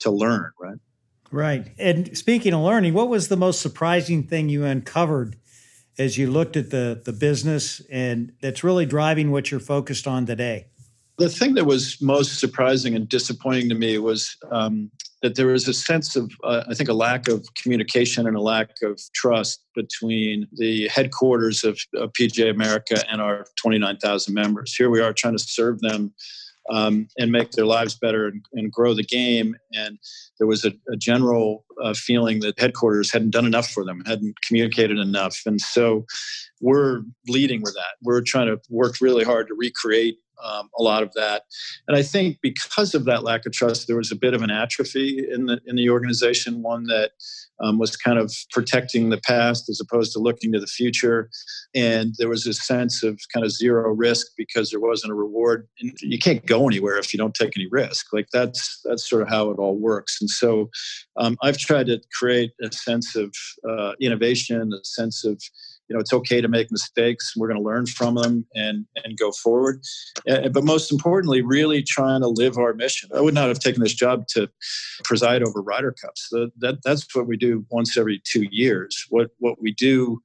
to 0.00 0.10
learn, 0.10 0.52
right? 0.60 0.78
Right. 1.30 1.68
And 1.78 2.16
speaking 2.16 2.54
of 2.54 2.60
learning, 2.60 2.94
what 2.94 3.08
was 3.08 3.28
the 3.28 3.36
most 3.36 3.60
surprising 3.60 4.22
thing 4.22 4.48
you 4.48 4.64
uncovered 4.64 5.36
as 5.98 6.16
you 6.16 6.30
looked 6.30 6.56
at 6.56 6.70
the, 6.70 7.00
the 7.04 7.12
business 7.12 7.82
and 7.90 8.32
that's 8.40 8.64
really 8.64 8.86
driving 8.86 9.30
what 9.30 9.50
you're 9.50 9.60
focused 9.60 10.06
on 10.06 10.26
today? 10.26 10.66
The 11.18 11.28
thing 11.28 11.54
that 11.54 11.64
was 11.64 12.00
most 12.00 12.38
surprising 12.38 12.94
and 12.94 13.08
disappointing 13.08 13.68
to 13.70 13.74
me 13.74 13.98
was 13.98 14.36
um, 14.52 14.90
that 15.22 15.34
there 15.34 15.48
was 15.48 15.66
a 15.66 15.74
sense 15.74 16.14
of, 16.14 16.30
uh, 16.44 16.62
I 16.68 16.74
think, 16.74 16.88
a 16.88 16.94
lack 16.94 17.28
of 17.28 17.46
communication 17.60 18.26
and 18.26 18.36
a 18.36 18.40
lack 18.40 18.70
of 18.82 19.00
trust 19.14 19.64
between 19.74 20.46
the 20.52 20.88
headquarters 20.88 21.64
of, 21.64 21.78
of 21.94 22.12
PGA 22.12 22.50
America 22.50 23.02
and 23.10 23.20
our 23.20 23.46
29,000 23.56 24.32
members. 24.32 24.74
Here 24.76 24.90
we 24.90 25.00
are 25.00 25.12
trying 25.12 25.36
to 25.36 25.42
serve 25.42 25.80
them 25.80 26.12
um, 26.70 27.08
and 27.18 27.32
make 27.32 27.52
their 27.52 27.66
lives 27.66 27.94
better 27.94 28.26
and, 28.26 28.44
and, 28.52 28.70
grow 28.70 28.94
the 28.94 29.02
game. 29.02 29.56
And 29.72 29.98
there 30.38 30.46
was 30.46 30.64
a, 30.64 30.72
a 30.92 30.96
general 30.96 31.64
uh, 31.82 31.94
feeling 31.94 32.40
that 32.40 32.58
headquarters 32.58 33.10
hadn't 33.10 33.30
done 33.30 33.46
enough 33.46 33.68
for 33.68 33.84
them, 33.84 34.02
hadn't 34.06 34.40
communicated 34.42 34.98
enough. 34.98 35.40
And 35.46 35.60
so 35.60 36.04
we're 36.60 37.02
leading 37.26 37.62
with 37.62 37.74
that. 37.74 37.96
We're 38.02 38.22
trying 38.22 38.48
to 38.48 38.60
work 38.68 38.96
really 39.00 39.24
hard 39.24 39.48
to 39.48 39.54
recreate 39.54 40.18
um, 40.44 40.68
a 40.78 40.82
lot 40.82 41.02
of 41.02 41.12
that. 41.14 41.42
And 41.86 41.96
I 41.96 42.02
think 42.02 42.38
because 42.42 42.94
of 42.94 43.04
that 43.04 43.24
lack 43.24 43.46
of 43.46 43.52
trust, 43.52 43.86
there 43.86 43.96
was 43.96 44.12
a 44.12 44.16
bit 44.16 44.34
of 44.34 44.42
an 44.42 44.50
atrophy 44.50 45.26
in 45.30 45.46
the 45.46 45.60
in 45.66 45.76
the 45.76 45.90
organization. 45.90 46.62
One 46.62 46.84
that 46.84 47.12
um, 47.60 47.78
was 47.78 47.96
kind 47.96 48.18
of 48.18 48.32
protecting 48.52 49.10
the 49.10 49.20
past 49.20 49.68
as 49.68 49.80
opposed 49.80 50.12
to 50.12 50.18
looking 50.18 50.52
to 50.52 50.60
the 50.60 50.66
future. 50.66 51.28
And 51.74 52.14
there 52.18 52.28
was 52.28 52.46
a 52.46 52.52
sense 52.52 53.02
of 53.02 53.18
kind 53.32 53.44
of 53.44 53.52
zero 53.52 53.92
risk 53.92 54.28
because 54.36 54.70
there 54.70 54.80
wasn't 54.80 55.12
a 55.12 55.16
reward. 55.16 55.68
And 55.80 55.92
you 56.00 56.18
can't 56.18 56.44
go 56.46 56.66
anywhere 56.66 56.98
if 56.98 57.12
you 57.12 57.18
don't 57.18 57.34
take 57.34 57.56
any 57.56 57.66
risk. 57.70 58.06
Like 58.12 58.28
that's 58.32 58.80
that's 58.84 59.08
sort 59.08 59.22
of 59.22 59.28
how 59.28 59.50
it 59.50 59.58
all 59.58 59.76
works. 59.76 60.18
And 60.20 60.30
so 60.30 60.70
um, 61.16 61.36
I've 61.42 61.58
tried 61.58 61.86
to 61.86 62.00
create 62.16 62.52
a 62.62 62.72
sense 62.72 63.16
of 63.16 63.34
uh, 63.68 63.92
innovation, 64.00 64.72
a 64.72 64.84
sense 64.84 65.24
of 65.24 65.42
you 65.88 65.94
know 65.94 66.00
it's 66.00 66.12
okay 66.12 66.40
to 66.40 66.48
make 66.48 66.70
mistakes. 66.70 67.34
We're 67.36 67.48
going 67.48 67.60
to 67.60 67.64
learn 67.64 67.86
from 67.86 68.16
them 68.16 68.46
and 68.54 68.86
and 69.04 69.18
go 69.18 69.32
forward. 69.32 69.82
But 70.26 70.64
most 70.64 70.92
importantly 70.92 71.42
really 71.42 71.82
trying 71.82 72.20
to 72.20 72.28
live 72.28 72.58
our 72.58 72.74
mission. 72.74 73.10
I 73.14 73.20
would 73.20 73.34
not 73.34 73.48
have 73.48 73.60
taken 73.60 73.82
this 73.82 73.94
job 73.94 74.26
to 74.28 74.48
preside 75.04 75.42
over 75.42 75.62
Ryder 75.62 75.94
Cups. 76.00 76.28
That, 76.30 76.78
that's 76.84 77.14
what 77.14 77.26
we 77.26 77.36
do 77.36 77.64
once 77.70 77.96
every 77.96 78.20
two 78.24 78.46
years. 78.50 79.06
What 79.10 79.30
what 79.38 79.60
we 79.60 79.72
do 79.72 80.20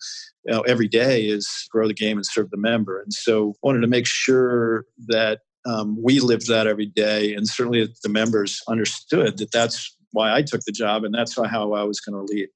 you 0.46 0.52
know, 0.52 0.62
every 0.62 0.88
day 0.88 1.24
is 1.26 1.68
grow 1.72 1.88
the 1.88 1.94
game 1.94 2.18
and 2.18 2.26
serve 2.26 2.50
the 2.50 2.58
member. 2.58 3.00
And 3.00 3.14
so 3.14 3.56
wanted 3.64 3.82
to 3.82 3.88
make 3.88 4.08
sure 4.08 4.86
that 5.08 5.40
um, 5.66 5.98
we 6.02 6.20
lived 6.20 6.48
that 6.48 6.68
every 6.68 6.86
day 6.86 7.34
and 7.34 7.48
certainly 7.48 7.88
the 8.04 8.10
members 8.10 8.62
understood 8.68 9.38
that 9.38 9.52
that's 9.52 9.96
why 10.12 10.34
i 10.36 10.42
took 10.42 10.62
the 10.62 10.72
job 10.72 11.04
and 11.04 11.14
that's 11.14 11.36
how 11.36 11.74
i 11.74 11.84
was 11.84 12.00
going 12.00 12.16
to 12.16 12.34
lead 12.34 12.50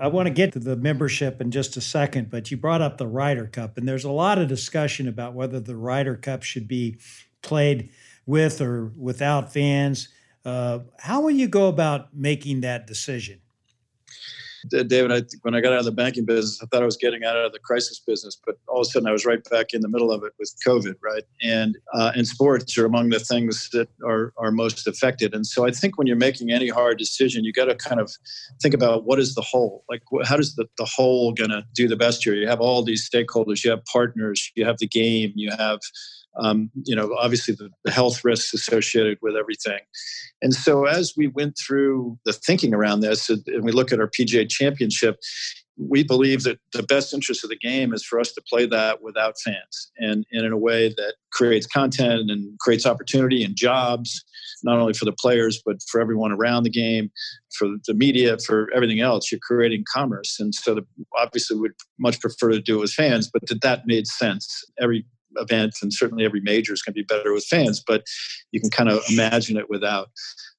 I 0.00 0.08
want 0.08 0.26
to 0.26 0.32
get 0.32 0.52
to 0.54 0.58
the 0.58 0.76
membership 0.76 1.40
in 1.40 1.50
just 1.50 1.76
a 1.76 1.80
second, 1.80 2.30
but 2.30 2.50
you 2.50 2.56
brought 2.56 2.80
up 2.80 2.96
the 2.96 3.06
Ryder 3.06 3.46
Cup, 3.46 3.76
and 3.76 3.86
there's 3.86 4.04
a 4.04 4.10
lot 4.10 4.38
of 4.38 4.48
discussion 4.48 5.06
about 5.06 5.34
whether 5.34 5.60
the 5.60 5.76
Ryder 5.76 6.16
Cup 6.16 6.42
should 6.42 6.66
be 6.66 6.96
played 7.42 7.90
with 8.24 8.60
or 8.60 8.86
without 8.96 9.52
fans. 9.52 10.08
Uh, 10.44 10.80
how 10.98 11.20
will 11.20 11.30
you 11.30 11.46
go 11.46 11.68
about 11.68 12.14
making 12.16 12.62
that 12.62 12.86
decision? 12.86 13.40
David, 14.70 15.12
I, 15.12 15.22
when 15.42 15.54
I 15.54 15.60
got 15.60 15.72
out 15.72 15.80
of 15.80 15.84
the 15.84 15.92
banking 15.92 16.24
business, 16.24 16.60
I 16.62 16.66
thought 16.66 16.82
I 16.82 16.86
was 16.86 16.96
getting 16.96 17.24
out 17.24 17.36
of 17.36 17.52
the 17.52 17.58
crisis 17.58 17.98
business, 17.98 18.40
but 18.44 18.56
all 18.68 18.80
of 18.80 18.86
a 18.86 18.90
sudden 18.90 19.08
I 19.08 19.12
was 19.12 19.24
right 19.24 19.42
back 19.50 19.72
in 19.72 19.80
the 19.80 19.88
middle 19.88 20.12
of 20.12 20.22
it 20.24 20.32
with 20.38 20.54
COVID, 20.66 20.94
right? 21.02 21.24
And 21.42 21.76
uh, 21.94 22.12
and 22.14 22.26
sports 22.26 22.76
are 22.78 22.86
among 22.86 23.10
the 23.10 23.18
things 23.18 23.70
that 23.70 23.88
are 24.04 24.32
are 24.36 24.50
most 24.50 24.86
affected. 24.86 25.34
And 25.34 25.46
so 25.46 25.66
I 25.66 25.70
think 25.70 25.98
when 25.98 26.06
you're 26.06 26.16
making 26.16 26.50
any 26.50 26.68
hard 26.68 26.98
decision, 26.98 27.44
you 27.44 27.52
got 27.52 27.66
to 27.66 27.74
kind 27.74 28.00
of 28.00 28.12
think 28.60 28.74
about 28.74 29.04
what 29.04 29.18
is 29.18 29.34
the 29.34 29.42
whole, 29.42 29.84
like 29.88 30.02
how 30.24 30.36
does 30.36 30.54
the 30.54 30.66
the 30.78 30.84
whole 30.84 31.34
to 31.34 31.64
do 31.74 31.88
the 31.88 31.96
best 31.96 32.24
here? 32.24 32.34
You 32.34 32.48
have 32.48 32.60
all 32.60 32.82
these 32.82 33.08
stakeholders, 33.08 33.64
you 33.64 33.70
have 33.70 33.84
partners, 33.84 34.50
you 34.54 34.64
have 34.64 34.78
the 34.78 34.88
game, 34.88 35.32
you 35.34 35.50
have 35.56 35.80
um, 36.38 36.70
you 36.84 36.96
know, 36.96 37.14
obviously 37.18 37.54
the, 37.54 37.70
the, 37.84 37.90
health 37.90 38.24
risks 38.24 38.54
associated 38.54 39.18
with 39.20 39.36
everything. 39.36 39.80
And 40.40 40.54
so 40.54 40.86
as 40.86 41.12
we 41.16 41.26
went 41.26 41.56
through 41.58 42.18
the 42.24 42.32
thinking 42.32 42.72
around 42.72 43.00
this 43.00 43.28
and 43.28 43.44
we 43.62 43.72
look 43.72 43.92
at 43.92 44.00
our 44.00 44.08
PGA 44.08 44.48
championship, 44.48 45.18
we 45.76 46.02
believe 46.02 46.42
that 46.42 46.58
the 46.72 46.82
best 46.82 47.14
interest 47.14 47.44
of 47.44 47.50
the 47.50 47.56
game 47.56 47.92
is 47.94 48.04
for 48.04 48.20
us 48.20 48.32
to 48.32 48.42
play 48.42 48.66
that 48.66 49.02
without 49.02 49.34
fans 49.42 49.90
and, 49.96 50.24
and 50.30 50.44
in 50.46 50.52
a 50.52 50.58
way 50.58 50.88
that 50.88 51.14
creates 51.32 51.66
content 51.66 52.30
and 52.30 52.58
creates 52.60 52.86
opportunity 52.86 53.42
and 53.42 53.56
jobs, 53.56 54.22
not 54.62 54.78
only 54.78 54.92
for 54.92 55.06
the 55.06 55.12
players, 55.12 55.62
but 55.64 55.76
for 55.90 56.00
everyone 56.00 56.30
around 56.30 56.62
the 56.64 56.70
game, 56.70 57.10
for 57.58 57.68
the 57.86 57.94
media, 57.94 58.36
for 58.46 58.68
everything 58.74 59.00
else. 59.00 59.32
You're 59.32 59.40
creating 59.40 59.84
commerce. 59.92 60.36
And 60.38 60.54
so 60.54 60.74
the, 60.74 60.86
obviously 61.18 61.58
we'd 61.58 61.72
much 61.98 62.20
prefer 62.20 62.50
to 62.50 62.60
do 62.60 62.76
it 62.76 62.80
with 62.80 62.92
fans, 62.92 63.30
but 63.32 63.46
that 63.48 63.62
that 63.62 63.82
made 63.86 64.06
sense. 64.06 64.64
Every 64.80 65.06
event, 65.36 65.74
and 65.82 65.92
certainly 65.92 66.24
every 66.24 66.40
major 66.40 66.72
is 66.72 66.82
going 66.82 66.94
to 66.94 67.00
be 67.00 67.04
better 67.04 67.32
with 67.32 67.44
fans, 67.44 67.82
but 67.86 68.04
you 68.50 68.60
can 68.60 68.70
kind 68.70 68.90
of 68.90 69.02
imagine 69.10 69.56
it 69.56 69.70
without. 69.70 70.10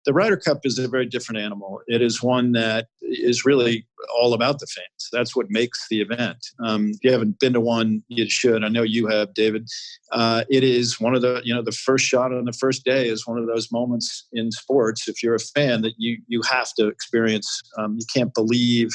The 0.05 0.13
Ryder 0.13 0.37
Cup 0.37 0.59
is 0.63 0.77
a 0.79 0.87
very 0.87 1.05
different 1.05 1.39
animal. 1.39 1.81
It 1.87 2.01
is 2.01 2.21
one 2.21 2.51
that 2.53 2.87
is 3.01 3.45
really 3.45 3.85
all 4.13 4.33
about 4.33 4.59
the 4.59 4.67
fans. 4.67 5.09
That's 5.11 5.35
what 5.35 5.49
makes 5.49 5.87
the 5.89 6.01
event. 6.01 6.37
Um, 6.63 6.89
if 6.89 7.03
you 7.03 7.11
haven't 7.11 7.39
been 7.39 7.53
to 7.53 7.61
one, 7.61 8.03
you 8.07 8.29
should. 8.29 8.63
I 8.63 8.67
know 8.67 8.83
you 8.83 9.07
have, 9.07 9.33
David. 9.33 9.69
Uh, 10.11 10.43
it 10.49 10.63
is 10.63 10.99
one 10.99 11.15
of 11.15 11.21
the, 11.21 11.41
you 11.43 11.53
know, 11.53 11.61
the 11.61 11.71
first 11.71 12.05
shot 12.05 12.33
on 12.33 12.45
the 12.45 12.53
first 12.53 12.83
day 12.83 13.07
is 13.07 13.27
one 13.27 13.37
of 13.37 13.47
those 13.47 13.71
moments 13.71 14.27
in 14.33 14.51
sports. 14.51 15.07
If 15.07 15.23
you're 15.23 15.35
a 15.35 15.39
fan, 15.39 15.81
that 15.81 15.93
you 15.97 16.17
you 16.27 16.41
have 16.49 16.73
to 16.77 16.87
experience. 16.87 17.61
Um, 17.77 17.97
you 17.99 18.05
can't 18.13 18.33
believe 18.33 18.89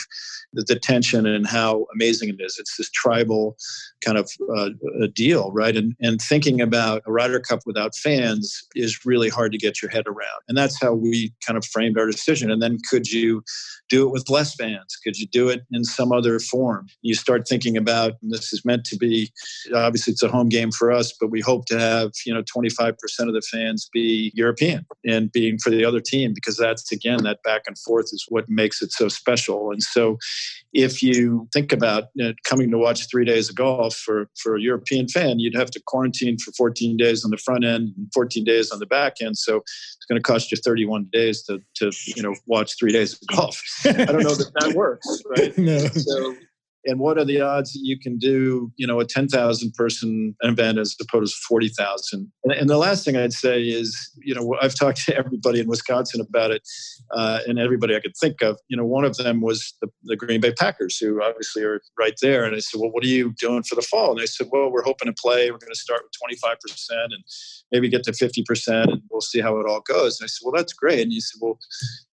the, 0.53 0.63
the 0.63 0.79
tension 0.79 1.27
and 1.27 1.47
how 1.47 1.87
amazing 1.95 2.29
it 2.29 2.41
is. 2.41 2.57
It's 2.59 2.77
this 2.77 2.91
tribal 2.91 3.57
kind 4.05 4.19
of 4.19 4.31
uh, 4.55 4.71
deal, 5.15 5.51
right? 5.53 5.77
And 5.77 5.95
and 6.01 6.21
thinking 6.21 6.61
about 6.61 7.03
a 7.07 7.13
Ryder 7.13 7.41
Cup 7.41 7.61
without 7.67 7.97
fans 7.97 8.67
is 8.75 9.05
really 9.05 9.29
hard 9.29 9.53
to 9.53 9.59
get 9.59 9.81
your 9.83 9.91
head 9.91 10.07
around. 10.07 10.43
And 10.49 10.57
that's 10.57 10.81
how 10.81 10.98
we 10.99 11.33
kind 11.47 11.57
of 11.57 11.65
framed 11.65 11.99
our 11.99 12.07
decision. 12.07 12.51
And 12.51 12.63
then 12.63 12.79
could 12.91 13.11
you 13.11 13.43
do 13.89 14.07
it 14.07 14.13
with 14.13 14.29
less 14.29 14.55
fans? 14.55 14.97
Could 15.03 15.17
you 15.19 15.27
do 15.27 15.49
it 15.49 15.63
in 15.73 15.85
some 15.85 16.13
other 16.13 16.39
form? 16.39 16.87
You 17.03 17.15
start 17.15 17.49
thinking 17.49 17.77
about 17.77 18.15
this 18.23 18.53
is 18.53 18.65
meant 18.65 18.85
to 18.87 18.97
be 18.97 19.31
obviously 19.75 20.13
it's 20.13 20.23
a 20.23 20.29
home 20.29 20.49
game 20.49 20.71
for 20.71 20.93
us, 20.93 21.13
but 21.19 21.31
we 21.31 21.41
hope 21.41 21.67
to 21.67 21.79
have, 21.79 22.11
you 22.27 22.35
know, 22.35 22.43
25% 22.43 22.95
of 23.21 23.35
the 23.35 23.43
fans 23.43 23.89
be 23.93 24.33
European 24.35 24.87
and 25.07 25.33
being 25.33 25.59
for 25.59 25.71
the 25.71 25.85
other 25.85 26.01
team 26.01 26.33
because 26.35 26.57
that's 26.57 26.91
again 26.93 27.23
that 27.25 27.43
back 27.43 27.63
and 27.67 27.79
forth 27.79 28.07
is 28.13 28.25
what 28.29 28.49
makes 28.49 28.83
it 28.83 28.93
so 28.93 29.09
special. 29.09 29.71
And 29.71 29.83
so 29.83 30.19
if 30.73 31.03
you 31.03 31.49
think 31.53 31.73
about 31.73 32.05
you 32.15 32.25
know, 32.25 32.35
coming 32.45 32.71
to 32.71 32.79
watch 32.79 33.09
three 33.11 33.25
days 33.25 33.49
of 33.49 33.57
golf 33.57 33.95
for, 33.95 34.29
for 34.41 34.57
a 34.57 34.61
European 34.61 35.09
fan, 35.09 35.39
you'd 35.39 35.57
have 35.57 35.71
to 35.71 35.81
quarantine 35.87 36.39
for 36.39 36.53
14 36.53 36.97
days 36.97 37.25
on 37.25 37.31
the 37.31 37.39
front 37.39 37.65
end 37.65 37.95
and 37.97 38.09
14 38.13 38.45
days 38.45 38.71
on 38.71 38.79
the 38.79 38.87
back 38.87 39.15
end. 39.21 39.39
So 39.39 39.57
it's 39.57 40.05
going 40.09 40.21
to 40.21 40.23
cost 40.23 40.51
you 40.51 40.59
31 40.59 41.09
days 41.13 41.43
to, 41.45 41.61
to 41.77 41.91
you 42.17 42.23
know 42.23 42.35
watch 42.47 42.75
three 42.79 42.93
days 42.93 43.15
of 43.15 43.21
golf. 43.29 43.63
I 43.85 43.93
don't 44.05 44.23
know 44.23 44.35
that 44.35 44.53
that 44.61 44.75
works, 44.75 45.07
right? 45.27 45.57
No. 45.69 45.79
So 45.89 46.35
and 46.85 46.99
what 46.99 47.19
are 47.19 47.25
the 47.25 47.41
odds 47.41 47.73
that 47.73 47.81
you 47.83 47.99
can 47.99 48.19
do 48.19 48.73
you 48.77 48.87
know 48.87 49.01
a 49.01 49.05
10,000 49.05 49.73
person 49.75 50.35
event 50.43 50.79
as 50.79 50.97
opposed 51.01 51.35
to 51.35 51.41
40,000 51.49 52.31
and, 52.45 52.53
and, 52.53 52.69
the 52.69 52.77
last 52.77 53.05
thing 53.05 53.17
I'd 53.17 53.33
say 53.33 53.63
is 53.63 54.11
you 54.23 54.35
know 54.35 54.57
I've 54.61 54.75
talked 54.75 55.05
to 55.07 55.17
everybody 55.17 55.61
in 55.61 55.69
Wisconsin 55.69 56.21
about 56.21 56.51
it 56.51 56.63
uh, 57.15 57.41
and 57.47 57.59
everybody 57.59 57.97
I 57.97 58.01
could 58.01 58.17
think 58.21 58.43
of 58.43 58.59
you 58.69 58.77
know 58.77 58.85
one 58.85 59.05
of 59.05 59.17
them 59.17 59.41
was 59.41 59.75
the, 59.81 59.89
the, 60.05 60.17
Green 60.17 60.41
Bay 60.41 60.53
Packers 60.53 60.99
who 60.99 61.23
obviously 61.23 61.63
are 61.63 61.81
right 61.99 62.15
there. 62.21 62.45
And 62.45 62.55
I 62.55 62.59
said 62.59 62.81
well 62.81 62.91
what 62.91 63.05
are 63.05 63.09
you 63.09 63.35
doing 63.41 63.63
for 63.63 63.75
the 63.75 63.83
fall? 63.83 64.11
And 64.11 64.21
they 64.21 64.27
said 64.27 64.49
well 64.53 64.71
we're 64.71 64.83
hoping 64.83 65.07
to 65.07 65.15
play. 65.21 65.51
We're 65.51 65.59
going 65.59 65.73
to 65.73 65.79
start 65.79 66.03
with 66.03 66.39
25% 66.39 66.91
and 66.91 67.25
maybe 67.73 67.89
get 67.89 68.05
to 68.05 68.13
50% 68.13 68.93
and 68.93 69.03
we'll 69.11 69.21
see 69.21 69.41
how 69.41 69.59
it 69.59 69.67
all 69.67 69.81
goes. 69.81 70.21
And 70.21 70.27
I 70.27 70.29
said 70.29 70.45
well 70.45 70.55
that's 70.55 70.73
great. 70.73 71.01
And 71.01 71.13
he 71.13 71.21
said 71.21 71.39
well 71.41 71.59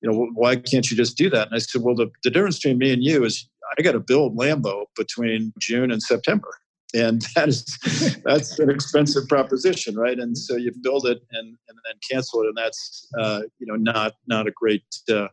you 0.01 0.09
know 0.09 0.27
why 0.33 0.55
can't 0.55 0.89
you 0.89 0.97
just 0.97 1.17
do 1.17 1.29
that? 1.29 1.47
And 1.47 1.55
I 1.55 1.59
said 1.59 1.81
well 1.81 1.95
the, 1.95 2.09
the 2.23 2.29
difference 2.29 2.57
between 2.57 2.77
me 2.77 2.93
and 2.93 3.03
you 3.03 3.25
is 3.25 3.47
I 3.77 3.81
got 3.81 3.93
to 3.93 3.99
build 3.99 4.37
Lambeau 4.37 4.85
between 4.95 5.53
June 5.59 5.91
and 5.91 6.01
September. 6.01 6.49
And 6.93 7.21
that 7.35 7.49
is 7.49 8.17
that's 8.23 8.57
an 8.59 8.69
expensive 8.69 9.27
proposition, 9.27 9.95
right? 9.95 10.17
And 10.17 10.37
so 10.37 10.55
you 10.55 10.71
build 10.81 11.05
it 11.05 11.21
and, 11.31 11.47
and 11.47 11.77
then 11.85 11.95
cancel 12.09 12.41
it, 12.41 12.47
and 12.47 12.57
that's 12.57 13.07
uh, 13.17 13.41
you 13.59 13.67
know 13.67 13.75
not 13.75 14.13
not 14.27 14.47
a 14.47 14.51
great 14.51 14.83
uh, 15.09 15.27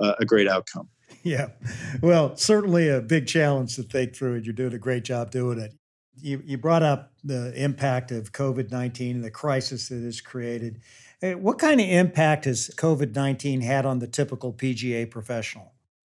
uh, 0.00 0.14
a 0.18 0.24
great 0.24 0.48
outcome. 0.48 0.88
Yeah, 1.22 1.48
well, 2.00 2.36
certainly 2.36 2.88
a 2.88 3.00
big 3.00 3.26
challenge 3.26 3.76
to 3.76 3.82
think 3.82 4.16
through, 4.16 4.36
and 4.36 4.46
you're 4.46 4.54
doing 4.54 4.72
a 4.72 4.78
great 4.78 5.04
job 5.04 5.30
doing 5.30 5.58
it. 5.58 5.74
You, 6.20 6.42
you 6.44 6.58
brought 6.58 6.82
up 6.82 7.12
the 7.24 7.52
impact 7.54 8.10
of 8.10 8.32
COVID 8.32 8.70
19 8.70 9.16
and 9.16 9.24
the 9.24 9.30
crisis 9.30 9.88
that 9.88 10.02
has 10.02 10.20
created. 10.20 10.80
Uh, 11.22 11.32
what 11.32 11.58
kind 11.58 11.80
of 11.80 11.88
impact 11.88 12.46
has 12.46 12.70
COVID 12.76 13.14
19 13.14 13.60
had 13.60 13.86
on 13.86 13.98
the 13.98 14.08
typical 14.08 14.52
PGA 14.52 15.08
professional? 15.08 15.71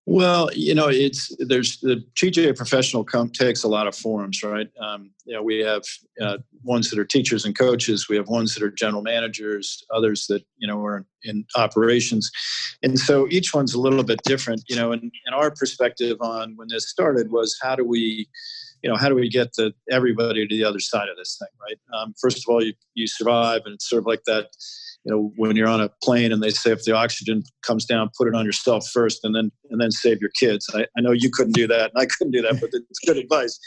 Well, 0.05 0.51
you 0.53 0.75
know, 0.75 0.89
it's 0.89 1.33
there's 1.39 1.79
the 1.79 2.05
PGA 2.17 2.57
professional 2.57 3.05
com- 3.05 3.31
takes 3.31 3.63
a 3.63 3.69
lot 3.69 3.87
of 3.87 3.95
forms, 3.95 4.43
right? 4.43 4.69
Um, 4.81 5.13
you 5.25 5.33
know, 5.33 5.45
we 5.45 5.61
have 5.61 5.85
uh, 6.21 6.39
ones 6.65 6.91
that 6.91 6.99
are 6.99 7.05
teachers 7.05 7.45
and 7.45 7.57
coaches. 7.57 8.09
We 8.09 8.17
have 8.17 8.27
ones 8.27 8.55
that 8.55 8.65
are 8.65 8.71
general 8.71 9.03
managers. 9.03 9.85
Others 9.95 10.27
that 10.27 10.45
you 10.59 10.67
know 10.67 10.85
are 10.85 11.07
in 11.23 11.45
operations, 11.57 12.33
and 12.83 12.99
so 12.99 13.29
each 13.29 13.55
one's 13.55 13.75
a 13.75 13.81
little 13.81 14.03
bit 14.03 14.21
different. 14.25 14.65
You 14.69 14.75
know, 14.75 14.91
and, 14.91 15.03
and 15.25 15.35
our 15.37 15.53
perspective 15.53 16.17
on 16.21 16.57
when 16.57 16.67
this 16.69 16.89
started 16.89 17.31
was 17.31 17.57
how 17.63 17.77
do 17.77 17.85
we 17.85 18.29
you 18.83 18.91
know, 18.91 18.97
how 18.97 19.09
do 19.09 19.15
we 19.15 19.29
get 19.29 19.53
the 19.55 19.73
everybody 19.91 20.47
to 20.47 20.57
the 20.57 20.65
other 20.65 20.81
side 20.81 21.09
of 21.09 21.17
this 21.17 21.39
thing, 21.39 21.49
right? 21.61 21.79
Um, 21.97 22.15
first 22.21 22.39
of 22.39 22.45
all, 22.49 22.63
you, 22.63 22.75
you 22.95 23.07
survive, 23.07 23.63
and 23.65 23.75
it's 23.75 23.89
sort 23.89 24.01
of 24.01 24.07
like 24.07 24.25
that 24.27 24.49
you 25.05 25.13
know 25.13 25.33
when 25.37 25.57
you're 25.57 25.69
on 25.69 25.81
a 25.81 25.91
plane 26.03 26.33
and 26.33 26.43
they 26.43 26.51
say 26.51 26.71
if 26.71 26.85
the 26.85 26.95
oxygen 26.95 27.43
comes 27.63 27.85
down 27.85 28.11
put 28.17 28.29
it 28.29 28.35
on 28.35 28.45
yourself 28.45 28.87
first 28.89 29.21
and 29.25 29.35
then 29.35 29.51
and 29.71 29.81
then 29.81 29.91
save 29.91 30.21
your 30.21 30.31
kids. 30.39 30.69
I, 30.75 30.87
I 30.97 31.01
know 31.01 31.13
you 31.13 31.31
couldn't 31.33 31.55
do 31.55 31.67
that 31.67 31.93
and 31.95 32.03
i 32.03 32.07
couldn't 32.07 32.33
do 32.33 32.43
that 32.43 32.61
but 32.61 32.71
it's 32.73 33.01
good 33.07 33.17
advice. 33.17 33.59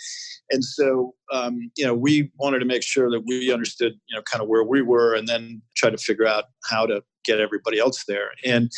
And 0.51 0.63
so 0.63 1.15
um, 1.33 1.71
you 1.75 1.85
know 1.85 1.95
we 1.95 2.31
wanted 2.39 2.59
to 2.59 2.65
make 2.65 2.83
sure 2.83 3.09
that 3.09 3.23
we 3.25 3.51
understood 3.51 3.93
you 4.07 4.15
know 4.15 4.23
kind 4.23 4.41
of 4.41 4.47
where 4.47 4.63
we 4.63 4.81
were 4.81 5.15
and 5.15 5.27
then 5.27 5.61
try 5.75 5.89
to 5.89 5.97
figure 5.97 6.27
out 6.27 6.45
how 6.69 6.85
to 6.85 7.01
get 7.25 7.39
everybody 7.39 7.79
else 7.79 8.03
there. 8.07 8.29
And 8.45 8.71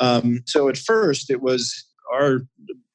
um, 0.00 0.40
so 0.46 0.68
at 0.68 0.78
first 0.78 1.30
it 1.30 1.42
was 1.42 1.86
our 2.12 2.40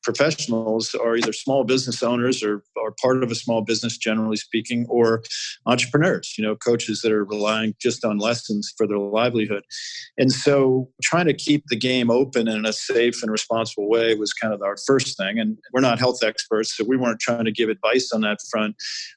professionals 0.05 0.93
are 0.95 1.17
either 1.17 1.33
small 1.33 1.63
business 1.63 2.01
owners 2.03 2.43
or 2.43 2.63
are 2.77 2.93
part 3.01 3.23
of 3.23 3.31
a 3.31 3.35
small 3.35 3.61
business 3.61 3.97
generally 3.97 4.37
speaking 4.37 4.85
or 4.87 5.23
entrepreneurs 5.65 6.35
you 6.37 6.43
know 6.43 6.55
coaches 6.55 7.01
that 7.01 7.11
are 7.11 7.25
relying 7.25 7.73
just 7.81 8.05
on 8.05 8.19
lessons 8.19 8.71
for 8.77 8.87
their 8.87 8.99
livelihood. 8.99 9.63
And 10.17 10.31
so 10.31 10.89
trying 11.03 11.25
to 11.25 11.33
keep 11.33 11.63
the 11.67 11.75
game 11.75 12.09
open 12.11 12.47
in 12.47 12.65
a 12.65 12.73
safe 12.73 13.21
and 13.23 13.31
responsible 13.31 13.89
way 13.89 14.15
was 14.15 14.31
kind 14.33 14.53
of 14.53 14.61
our 14.61 14.77
first 14.85 15.17
thing. 15.17 15.39
And 15.39 15.57
we're 15.73 15.81
not 15.81 15.99
health 15.99 16.19
experts 16.23 16.75
so 16.75 16.83
we 16.87 16.97
weren't 16.97 17.19
trying 17.19 17.45
to 17.45 17.51
give 17.51 17.69
advice 17.69 18.11
on 18.13 18.21
that 18.21 18.37
front 18.51 18.75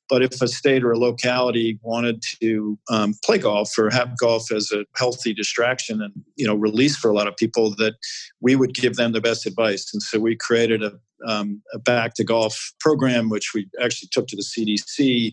but 0.09 0.23
if 0.23 0.41
a 0.41 0.49
state 0.49 0.85
or 0.85 0.93
a 0.93 0.99
locality 0.99 1.79
wanted 1.83 2.23
to 2.41 2.79
um, 2.91 3.15
play 3.25 3.39
golf 3.39 3.77
or 3.79 3.91
have 3.91 4.17
golf 4.19 4.53
as 4.53 4.71
a 4.73 4.85
healthy 4.97 5.35
distraction 5.35 6.01
and 6.01 6.13
you 6.37 6.47
know 6.47 6.55
release 6.55 6.97
for 6.97 7.11
a 7.11 7.15
lot 7.15 7.27
of 7.27 7.37
people 7.37 7.75
that 7.77 7.95
we 8.41 8.57
would 8.57 8.75
give 8.75 8.97
them 8.97 9.13
the 9.13 9.21
best 9.21 9.47
advice. 9.47 9.91
And 9.93 10.03
so 10.03 10.19
we 10.19 10.37
created 10.37 10.69
created 10.69 10.83
a, 10.83 10.99
um, 11.27 11.63
a 11.73 11.79
back 11.79 12.15
to 12.15 12.25
golf 12.25 12.73
program, 12.81 13.29
which 13.29 13.53
we 13.55 13.69
actually 13.83 14.09
took 14.13 14.27
to 14.29 14.37
the 14.37 14.43
CDC 14.43 15.33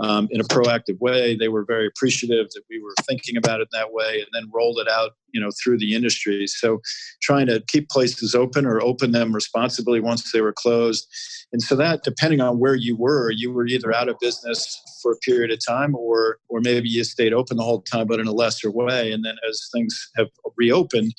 um, 0.00 0.28
in 0.30 0.40
a 0.40 0.44
proactive 0.44 0.98
way. 1.00 1.36
They 1.36 1.48
were 1.48 1.64
very 1.64 1.86
appreciative 1.86 2.48
that 2.50 2.62
we 2.70 2.80
were 2.82 2.94
thinking 3.08 3.36
about 3.36 3.60
it 3.60 3.68
that 3.72 3.92
way, 3.92 4.20
and 4.20 4.28
then 4.32 4.50
rolled 4.52 4.78
it 4.78 4.88
out, 4.88 5.12
you 5.32 5.40
know, 5.40 5.50
through 5.62 5.78
the 5.78 5.94
industry. 5.94 6.46
So, 6.46 6.80
trying 7.22 7.46
to 7.46 7.62
keep 7.66 7.88
places 7.88 8.34
open 8.34 8.66
or 8.66 8.82
open 8.82 9.12
them 9.12 9.34
responsibly 9.34 10.00
once 10.00 10.32
they 10.32 10.40
were 10.40 10.54
closed, 10.54 11.06
and 11.52 11.62
so 11.62 11.76
that 11.76 12.02
depending 12.02 12.40
on 12.40 12.58
where 12.58 12.74
you 12.74 12.96
were, 12.96 13.30
you 13.30 13.52
were 13.52 13.66
either 13.66 13.94
out 13.94 14.08
of 14.08 14.18
business 14.20 14.82
for 15.02 15.12
a 15.12 15.18
period 15.18 15.50
of 15.50 15.64
time, 15.64 15.94
or 15.94 16.38
or 16.48 16.60
maybe 16.60 16.88
you 16.88 17.04
stayed 17.04 17.32
open 17.32 17.56
the 17.56 17.62
whole 17.62 17.82
time, 17.82 18.06
but 18.06 18.20
in 18.20 18.26
a 18.26 18.32
lesser 18.32 18.70
way. 18.70 19.12
And 19.12 19.24
then 19.24 19.36
as 19.48 19.68
things 19.72 20.10
have 20.16 20.28
reopened, 20.56 21.14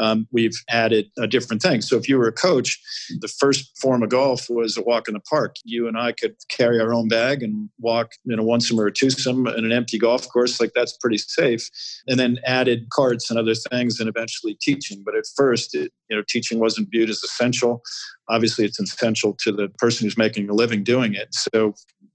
um, 0.00 0.26
we've 0.32 0.56
added 0.70 1.06
a 1.18 1.26
different 1.26 1.62
thing. 1.62 1.82
So 1.82 1.96
if 1.96 2.08
you 2.08 2.18
were 2.18 2.28
a 2.28 2.32
coach, 2.32 2.80
the 3.20 3.28
first 3.28 3.55
form 3.80 4.02
of 4.02 4.08
golf 4.08 4.48
was 4.48 4.76
a 4.76 4.82
walk 4.82 5.08
in 5.08 5.14
the 5.14 5.20
park. 5.20 5.56
You 5.64 5.88
and 5.88 5.98
I 5.98 6.12
could 6.12 6.36
carry 6.48 6.80
our 6.80 6.92
own 6.92 7.08
bag 7.08 7.42
and 7.42 7.68
walk, 7.78 8.12
you 8.24 8.36
know, 8.36 8.42
one-some 8.42 8.80
or 8.80 8.86
a 8.86 8.92
twosome 8.92 9.46
in 9.46 9.64
an 9.64 9.72
empty 9.72 9.98
golf 9.98 10.28
course. 10.28 10.60
Like 10.60 10.72
that's 10.74 10.96
pretty 10.96 11.18
safe. 11.18 11.68
And 12.06 12.18
then 12.18 12.38
added 12.44 12.88
carts 12.90 13.30
and 13.30 13.38
other 13.38 13.54
things, 13.54 14.00
and 14.00 14.08
eventually 14.08 14.56
teaching. 14.60 15.02
But 15.04 15.16
at 15.16 15.24
first, 15.36 15.74
it, 15.74 15.92
you 16.08 16.16
know, 16.16 16.22
teaching 16.28 16.58
wasn't 16.58 16.90
viewed 16.90 17.10
as 17.10 17.22
essential. 17.22 17.82
Obviously, 18.28 18.64
it's 18.64 18.80
essential 18.80 19.36
to 19.40 19.52
the 19.52 19.68
person 19.78 20.06
who's 20.06 20.18
making 20.18 20.48
a 20.48 20.54
living 20.54 20.82
doing 20.84 21.14
it. 21.14 21.28
So 21.32 21.74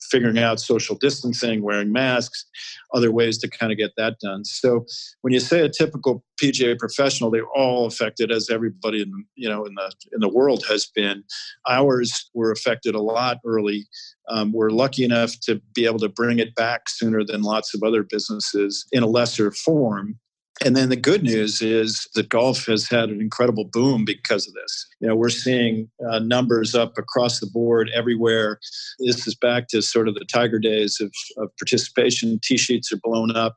figuring 0.10 0.40
out 0.40 0.60
social 0.60 0.96
distancing, 0.96 1.62
wearing 1.62 1.92
masks, 1.92 2.46
other 2.94 3.12
ways 3.12 3.38
to 3.40 3.50
kind 3.50 3.72
of 3.72 3.78
get 3.78 3.92
that 3.98 4.20
done. 4.20 4.44
So 4.46 4.86
when 5.22 5.34
you 5.34 5.40
say 5.40 5.62
a 5.62 5.70
typical 5.70 6.24
PGA 6.42 6.78
professional, 6.78 7.30
they're 7.30 7.48
all 7.48 7.86
affected 7.86 8.32
as 8.32 8.50
everybody 8.50 9.02
in 9.02 9.12
the, 9.12 9.24
you 9.36 9.50
know 9.50 9.66
in 9.66 9.76
the 9.76 9.92
in 10.14 10.20
the 10.20 10.30
world 10.30 10.64
has 10.68 10.86
been. 10.86 11.24
Ours 11.70 12.30
were 12.34 12.52
affected 12.52 12.96
a 12.96 13.02
lot 13.02 13.38
early. 13.46 13.88
Um, 14.30 14.54
we're 14.54 14.70
lucky 14.70 15.04
enough 15.04 15.40
to 15.42 15.62
be 15.74 15.86
able 15.86 16.00
to 16.00 16.10
bring 16.10 16.40
it 16.40 16.56
back 16.56 16.90
sooner 16.90 17.24
than 17.24 17.42
lots 17.42 17.74
of 17.74 17.84
other 17.84 18.04
businesses 18.04 18.86
in 18.92 19.04
a 19.04 19.08
lesser 19.08 19.52
form. 19.52 20.20
And 20.64 20.76
then 20.76 20.90
the 20.90 20.96
good 20.96 21.24
news 21.24 21.62
is 21.62 22.08
that 22.14 22.30
golf 22.30 22.66
has 22.68 22.88
had 22.88 23.10
an 23.10 23.20
incredible 23.20 23.66
boom 23.72 24.06
because 24.06 24.48
of 24.48 24.54
this. 24.54 24.88
You 25.00 25.08
know, 25.08 25.16
we're 25.16 25.30
seeing 25.30 25.90
uh, 26.10 26.20
numbers 26.20 26.76
up 26.76 26.98
across 26.98 27.40
the 27.40 27.48
board 27.48 27.90
everywhere. 27.96 28.60
This 29.00 29.26
is 29.28 29.34
back 29.34 29.70
to 29.70 29.82
sort 29.82 30.08
of 30.08 30.14
the 30.14 30.26
Tiger 30.26 30.60
days 30.60 31.00
of, 31.02 31.12
of 31.38 31.50
participation. 31.58 32.40
tee 32.44 32.58
sheets 32.58 32.92
are 32.92 33.00
blown 33.02 33.36
up. 33.36 33.56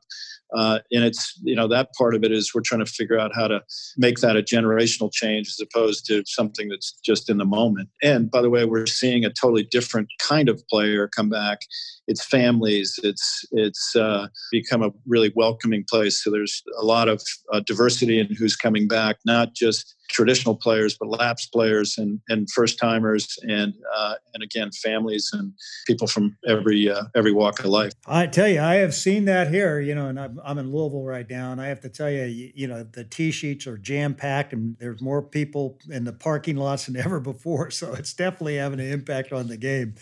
Uh, 0.55 0.79
and 0.91 1.03
it's 1.03 1.39
you 1.43 1.55
know 1.55 1.67
that 1.67 1.89
part 1.97 2.13
of 2.13 2.23
it 2.23 2.31
is 2.31 2.53
we're 2.53 2.61
trying 2.61 2.83
to 2.83 2.91
figure 2.91 3.19
out 3.19 3.31
how 3.33 3.47
to 3.47 3.61
make 3.97 4.17
that 4.19 4.37
a 4.37 4.43
generational 4.43 5.11
change 5.11 5.47
as 5.47 5.59
opposed 5.59 6.05
to 6.05 6.23
something 6.25 6.69
that's 6.69 6.97
just 7.03 7.29
in 7.29 7.37
the 7.37 7.45
moment 7.45 7.89
and 8.03 8.29
by 8.29 8.41
the 8.43 8.49
way 8.49 8.63
we're 8.63 8.85
seeing 8.85 9.25
a 9.25 9.29
totally 9.29 9.63
different 9.63 10.07
kind 10.21 10.47
of 10.47 10.61
player 10.67 11.07
come 11.07 11.29
back 11.29 11.61
it's 12.07 12.25
families 12.25 12.99
it's 13.03 13.45
it's 13.51 13.95
uh, 13.95 14.27
become 14.51 14.83
a 14.83 14.91
really 15.05 15.31
welcoming 15.35 15.83
place 15.89 16.23
so 16.23 16.31
there's 16.31 16.63
a 16.79 16.85
lot 16.85 17.07
of 17.07 17.21
uh, 17.53 17.59
diversity 17.61 18.19
in 18.19 18.27
who's 18.35 18.55
coming 18.55 18.87
back 18.87 19.17
not 19.25 19.53
just 19.53 19.95
traditional 20.09 20.55
players, 20.55 20.97
but 20.97 21.09
lapsed 21.09 21.51
players 21.51 21.97
and, 21.97 22.19
and 22.29 22.49
first 22.51 22.77
timers, 22.79 23.37
and 23.43 23.73
uh, 23.95 24.15
and 24.33 24.43
again 24.43 24.71
families 24.71 25.29
and 25.33 25.53
people 25.87 26.07
from 26.07 26.37
every 26.47 26.89
uh, 26.89 27.03
every 27.15 27.31
walk 27.31 27.59
of 27.59 27.65
life. 27.65 27.93
I 28.07 28.27
tell 28.27 28.47
you, 28.47 28.61
I 28.61 28.75
have 28.75 28.93
seen 28.93 29.25
that 29.25 29.49
here. 29.49 29.79
You 29.79 29.95
know, 29.95 30.07
and 30.07 30.19
I'm, 30.19 30.39
I'm 30.43 30.57
in 30.57 30.71
Louisville 30.71 31.03
right 31.03 31.29
now, 31.29 31.51
and 31.51 31.61
I 31.61 31.67
have 31.67 31.81
to 31.81 31.89
tell 31.89 32.09
you, 32.09 32.23
you, 32.23 32.51
you 32.55 32.67
know, 32.67 32.83
the 32.83 33.03
tee 33.03 33.31
sheets 33.31 33.67
are 33.67 33.77
jam 33.77 34.15
packed, 34.15 34.53
and 34.53 34.77
there's 34.79 35.01
more 35.01 35.21
people 35.21 35.79
in 35.89 36.03
the 36.03 36.13
parking 36.13 36.57
lots 36.57 36.85
than 36.85 36.95
ever 37.05 37.19
before. 37.19 37.71
So 37.71 37.93
it's 37.93 38.13
definitely 38.13 38.57
having 38.57 38.79
an 38.79 38.91
impact 38.91 39.31
on 39.31 39.47
the 39.47 39.57
game. 39.57 39.95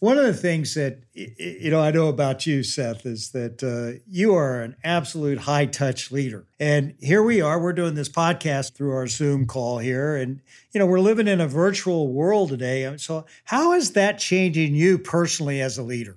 One 0.00 0.16
of 0.16 0.24
the 0.24 0.34
things 0.34 0.74
that 0.74 1.00
you 1.12 1.70
know 1.70 1.80
I 1.80 1.90
know 1.90 2.06
about 2.06 2.46
you, 2.46 2.62
Seth, 2.62 3.04
is 3.04 3.30
that 3.30 3.64
uh, 3.64 3.98
you 4.08 4.32
are 4.34 4.60
an 4.60 4.76
absolute 4.84 5.38
high 5.38 5.66
touch 5.66 6.12
leader. 6.12 6.46
And 6.60 6.94
here 7.00 7.22
we 7.22 7.40
are. 7.40 7.58
We're 7.58 7.72
doing 7.72 7.94
this 7.94 8.08
podcast 8.08 8.74
through 8.74 8.92
our 8.92 9.08
Zoom 9.08 9.46
call 9.46 9.78
here, 9.78 10.14
and 10.14 10.40
you 10.72 10.78
know 10.78 10.86
we're 10.86 11.00
living 11.00 11.26
in 11.26 11.40
a 11.40 11.48
virtual 11.48 12.12
world 12.12 12.50
today. 12.50 12.96
So 12.98 13.26
how 13.44 13.72
is 13.72 13.92
that 13.92 14.18
changing 14.18 14.76
you 14.76 14.98
personally 14.98 15.60
as 15.60 15.78
a 15.78 15.82
leader? 15.82 16.16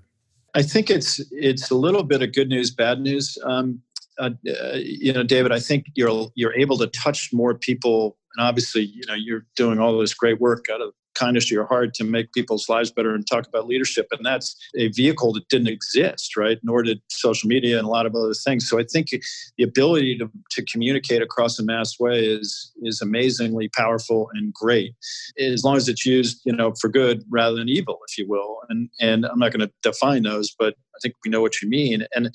I 0.53 0.61
think 0.61 0.91
it's 0.91 1.19
it's 1.31 1.71
a 1.71 1.75
little 1.75 2.03
bit 2.03 2.21
of 2.21 2.33
good 2.33 2.49
news, 2.49 2.69
bad 2.69 2.99
news. 2.99 3.35
Um, 3.43 3.81
uh, 4.19 4.29
uh, 4.47 4.75
you 4.75 5.11
know, 5.11 5.23
David, 5.23 5.51
I 5.51 5.59
think 5.59 5.87
you're 5.95 6.29
you're 6.35 6.53
able 6.53 6.77
to 6.77 6.87
touch 6.87 7.33
more 7.33 7.55
people, 7.55 8.17
and 8.35 8.45
obviously, 8.45 8.83
you 8.83 9.01
know, 9.07 9.15
you're 9.15 9.47
doing 9.55 9.79
all 9.79 9.97
this 9.97 10.13
great 10.13 10.39
work 10.39 10.67
out 10.71 10.81
of 10.81 10.93
kindness 11.15 11.47
to 11.47 11.53
your 11.53 11.65
heart 11.65 11.93
to 11.95 12.03
make 12.03 12.31
people's 12.33 12.69
lives 12.69 12.91
better 12.91 13.13
and 13.13 13.25
talk 13.27 13.47
about 13.47 13.67
leadership. 13.67 14.07
And 14.11 14.25
that's 14.25 14.55
a 14.77 14.87
vehicle 14.89 15.33
that 15.33 15.47
didn't 15.49 15.67
exist, 15.67 16.35
right? 16.37 16.59
Nor 16.63 16.83
did 16.83 17.01
social 17.09 17.47
media 17.47 17.77
and 17.77 17.85
a 17.85 17.89
lot 17.89 18.05
of 18.05 18.15
other 18.15 18.33
things. 18.33 18.67
So 18.69 18.79
I 18.79 18.83
think 18.83 19.09
the 19.57 19.63
ability 19.63 20.17
to, 20.19 20.29
to 20.51 20.65
communicate 20.65 21.21
across 21.21 21.59
a 21.59 21.63
mass 21.63 21.99
way 21.99 22.25
is 22.25 22.71
is 22.83 23.01
amazingly 23.01 23.69
powerful 23.69 24.29
and 24.33 24.53
great, 24.53 24.93
as 25.39 25.63
long 25.63 25.77
as 25.77 25.87
it's 25.87 26.05
used, 26.05 26.41
you 26.45 26.53
know, 26.53 26.73
for 26.79 26.89
good 26.89 27.23
rather 27.29 27.55
than 27.55 27.69
evil, 27.69 27.99
if 28.09 28.17
you 28.17 28.27
will. 28.27 28.59
And 28.69 28.89
and 28.99 29.25
I'm 29.25 29.39
not 29.39 29.51
going 29.51 29.67
to 29.67 29.71
define 29.81 30.23
those, 30.23 30.53
but 30.57 30.75
I 30.95 30.99
think 31.01 31.15
we 31.25 31.31
know 31.31 31.41
what 31.41 31.61
you 31.61 31.69
mean. 31.69 32.05
And 32.15 32.31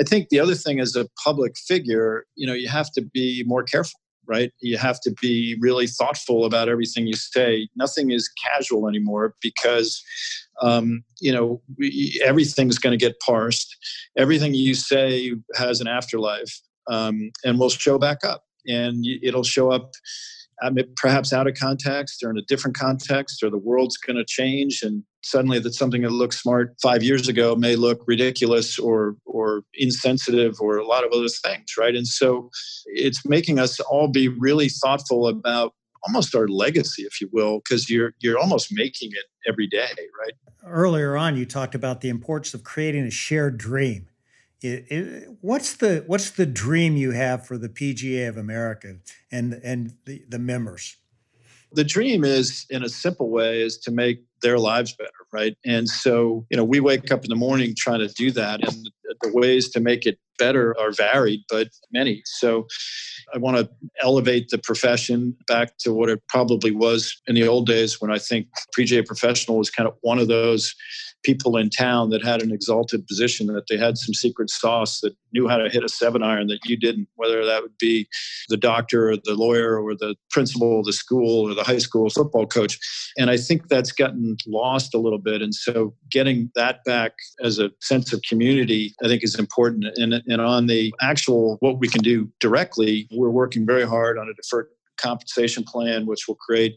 I 0.00 0.04
think 0.04 0.30
the 0.30 0.40
other 0.40 0.54
thing 0.54 0.80
as 0.80 0.96
a 0.96 1.06
public 1.22 1.56
figure, 1.58 2.24
you 2.34 2.46
know, 2.46 2.54
you 2.54 2.68
have 2.68 2.90
to 2.92 3.02
be 3.02 3.44
more 3.46 3.62
careful 3.62 4.00
right? 4.30 4.52
You 4.60 4.78
have 4.78 5.00
to 5.00 5.12
be 5.20 5.56
really 5.60 5.88
thoughtful 5.88 6.44
about 6.44 6.68
everything 6.68 7.06
you 7.06 7.14
say. 7.14 7.68
Nothing 7.74 8.12
is 8.12 8.30
casual 8.46 8.88
anymore 8.88 9.34
because, 9.42 10.02
um, 10.62 11.02
you 11.20 11.32
know, 11.32 11.60
we, 11.76 12.22
everything's 12.24 12.78
going 12.78 12.96
to 12.96 13.04
get 13.04 13.18
parsed. 13.20 13.76
Everything 14.16 14.54
you 14.54 14.74
say 14.74 15.34
has 15.56 15.80
an 15.80 15.88
afterlife 15.88 16.60
um, 16.88 17.32
and 17.44 17.58
will 17.58 17.70
show 17.70 17.98
back 17.98 18.18
up. 18.24 18.44
And 18.66 19.04
it'll 19.22 19.42
show 19.42 19.72
up 19.72 19.92
perhaps 20.96 21.32
out 21.32 21.46
of 21.46 21.54
context 21.54 22.22
or 22.22 22.30
in 22.30 22.38
a 22.38 22.42
different 22.42 22.76
context, 22.76 23.42
or 23.42 23.50
the 23.50 23.58
world's 23.58 23.96
going 23.96 24.16
to 24.16 24.24
change, 24.24 24.82
and 24.82 25.02
suddenly 25.22 25.58
that 25.58 25.74
something 25.74 26.02
that 26.02 26.10
looked 26.10 26.34
smart 26.34 26.74
five 26.82 27.02
years 27.02 27.28
ago 27.28 27.54
may 27.56 27.76
look 27.76 28.02
ridiculous 28.06 28.78
or 28.78 29.16
or 29.24 29.62
insensitive 29.74 30.56
or 30.60 30.78
a 30.78 30.86
lot 30.86 31.04
of 31.04 31.12
other 31.12 31.28
things, 31.28 31.74
right? 31.78 31.94
And 31.94 32.06
so 32.06 32.50
it's 32.86 33.26
making 33.26 33.58
us 33.58 33.80
all 33.80 34.08
be 34.08 34.28
really 34.28 34.68
thoughtful 34.68 35.28
about 35.28 35.72
almost 36.06 36.34
our 36.34 36.48
legacy, 36.48 37.02
if 37.02 37.20
you 37.20 37.28
will, 37.32 37.60
because 37.64 37.90
you're 37.90 38.12
you're 38.20 38.38
almost 38.38 38.68
making 38.70 39.10
it 39.12 39.24
every 39.48 39.66
day, 39.66 39.90
right? 40.18 40.34
Earlier 40.64 41.16
on, 41.16 41.36
you 41.36 41.46
talked 41.46 41.74
about 41.74 42.00
the 42.00 42.08
importance 42.10 42.52
of 42.54 42.64
creating 42.64 43.04
a 43.04 43.10
shared 43.10 43.56
dream. 43.56 44.09
It, 44.62 44.86
it, 44.90 45.28
what's 45.40 45.74
the 45.74 46.04
what's 46.06 46.30
the 46.30 46.46
dream 46.46 46.96
you 46.96 47.12
have 47.12 47.46
for 47.46 47.56
the 47.56 47.68
PGA 47.68 48.28
of 48.28 48.36
America 48.36 48.96
and 49.32 49.54
and 49.64 49.94
the, 50.04 50.22
the 50.28 50.38
members? 50.38 50.96
The 51.72 51.84
dream 51.84 52.24
is, 52.24 52.66
in 52.68 52.82
a 52.82 52.88
simple 52.88 53.30
way, 53.30 53.62
is 53.62 53.78
to 53.78 53.92
make 53.92 54.24
their 54.42 54.58
lives 54.58 54.92
better, 54.92 55.10
right? 55.32 55.56
And 55.64 55.88
so, 55.88 56.44
you 56.50 56.56
know, 56.56 56.64
we 56.64 56.80
wake 56.80 57.12
up 57.12 57.22
in 57.22 57.30
the 57.30 57.36
morning 57.36 57.74
trying 57.76 58.00
to 58.00 58.08
do 58.08 58.32
that, 58.32 58.64
and 58.64 58.90
the 59.20 59.32
ways 59.32 59.68
to 59.70 59.80
make 59.80 60.04
it 60.04 60.18
better 60.36 60.76
are 60.80 60.90
varied, 60.90 61.42
but 61.48 61.68
many. 61.92 62.22
So, 62.24 62.66
I 63.32 63.38
want 63.38 63.56
to 63.56 63.70
elevate 64.02 64.48
the 64.48 64.58
profession 64.58 65.36
back 65.46 65.76
to 65.78 65.92
what 65.92 66.08
it 66.08 66.20
probably 66.28 66.72
was 66.72 67.20
in 67.28 67.34
the 67.34 67.46
old 67.46 67.66
days 67.66 68.00
when 68.00 68.10
I 68.10 68.18
think 68.18 68.48
PGA 68.76 69.06
professional 69.06 69.58
was 69.58 69.70
kind 69.70 69.88
of 69.88 69.94
one 70.00 70.18
of 70.18 70.28
those 70.28 70.74
people 71.22 71.56
in 71.56 71.70
town 71.70 72.10
that 72.10 72.24
had 72.24 72.42
an 72.42 72.52
exalted 72.52 73.06
position, 73.06 73.46
that 73.48 73.66
they 73.68 73.76
had 73.76 73.98
some 73.98 74.14
secret 74.14 74.50
sauce 74.50 75.00
that 75.00 75.14
knew 75.32 75.48
how 75.48 75.56
to 75.56 75.68
hit 75.68 75.84
a 75.84 75.88
seven 75.88 76.22
iron 76.22 76.46
that 76.48 76.60
you 76.64 76.76
didn't, 76.76 77.08
whether 77.16 77.44
that 77.44 77.62
would 77.62 77.76
be 77.78 78.08
the 78.48 78.56
doctor 78.56 79.10
or 79.10 79.16
the 79.16 79.34
lawyer 79.34 79.80
or 79.80 79.94
the 79.94 80.14
principal 80.30 80.80
of 80.80 80.86
the 80.86 80.92
school 80.92 81.48
or 81.48 81.54
the 81.54 81.62
high 81.62 81.78
school 81.78 82.08
football 82.10 82.46
coach. 82.46 82.78
And 83.16 83.30
I 83.30 83.36
think 83.36 83.68
that's 83.68 83.92
gotten 83.92 84.36
lost 84.46 84.94
a 84.94 84.98
little 84.98 85.18
bit. 85.18 85.42
And 85.42 85.54
so 85.54 85.94
getting 86.10 86.50
that 86.54 86.82
back 86.84 87.12
as 87.42 87.58
a 87.58 87.70
sense 87.80 88.12
of 88.12 88.22
community, 88.22 88.94
I 89.04 89.08
think 89.08 89.22
is 89.22 89.38
important. 89.38 89.84
And, 89.96 90.14
and 90.14 90.40
on 90.40 90.66
the 90.66 90.92
actual 91.00 91.56
what 91.60 91.78
we 91.78 91.88
can 91.88 92.02
do 92.02 92.28
directly, 92.40 93.08
we're 93.12 93.30
working 93.30 93.66
very 93.66 93.86
hard 93.86 94.18
on 94.18 94.28
a 94.28 94.34
deferred 94.34 94.68
compensation 95.00 95.64
plan, 95.64 96.06
which 96.06 96.28
will 96.28 96.36
create, 96.36 96.76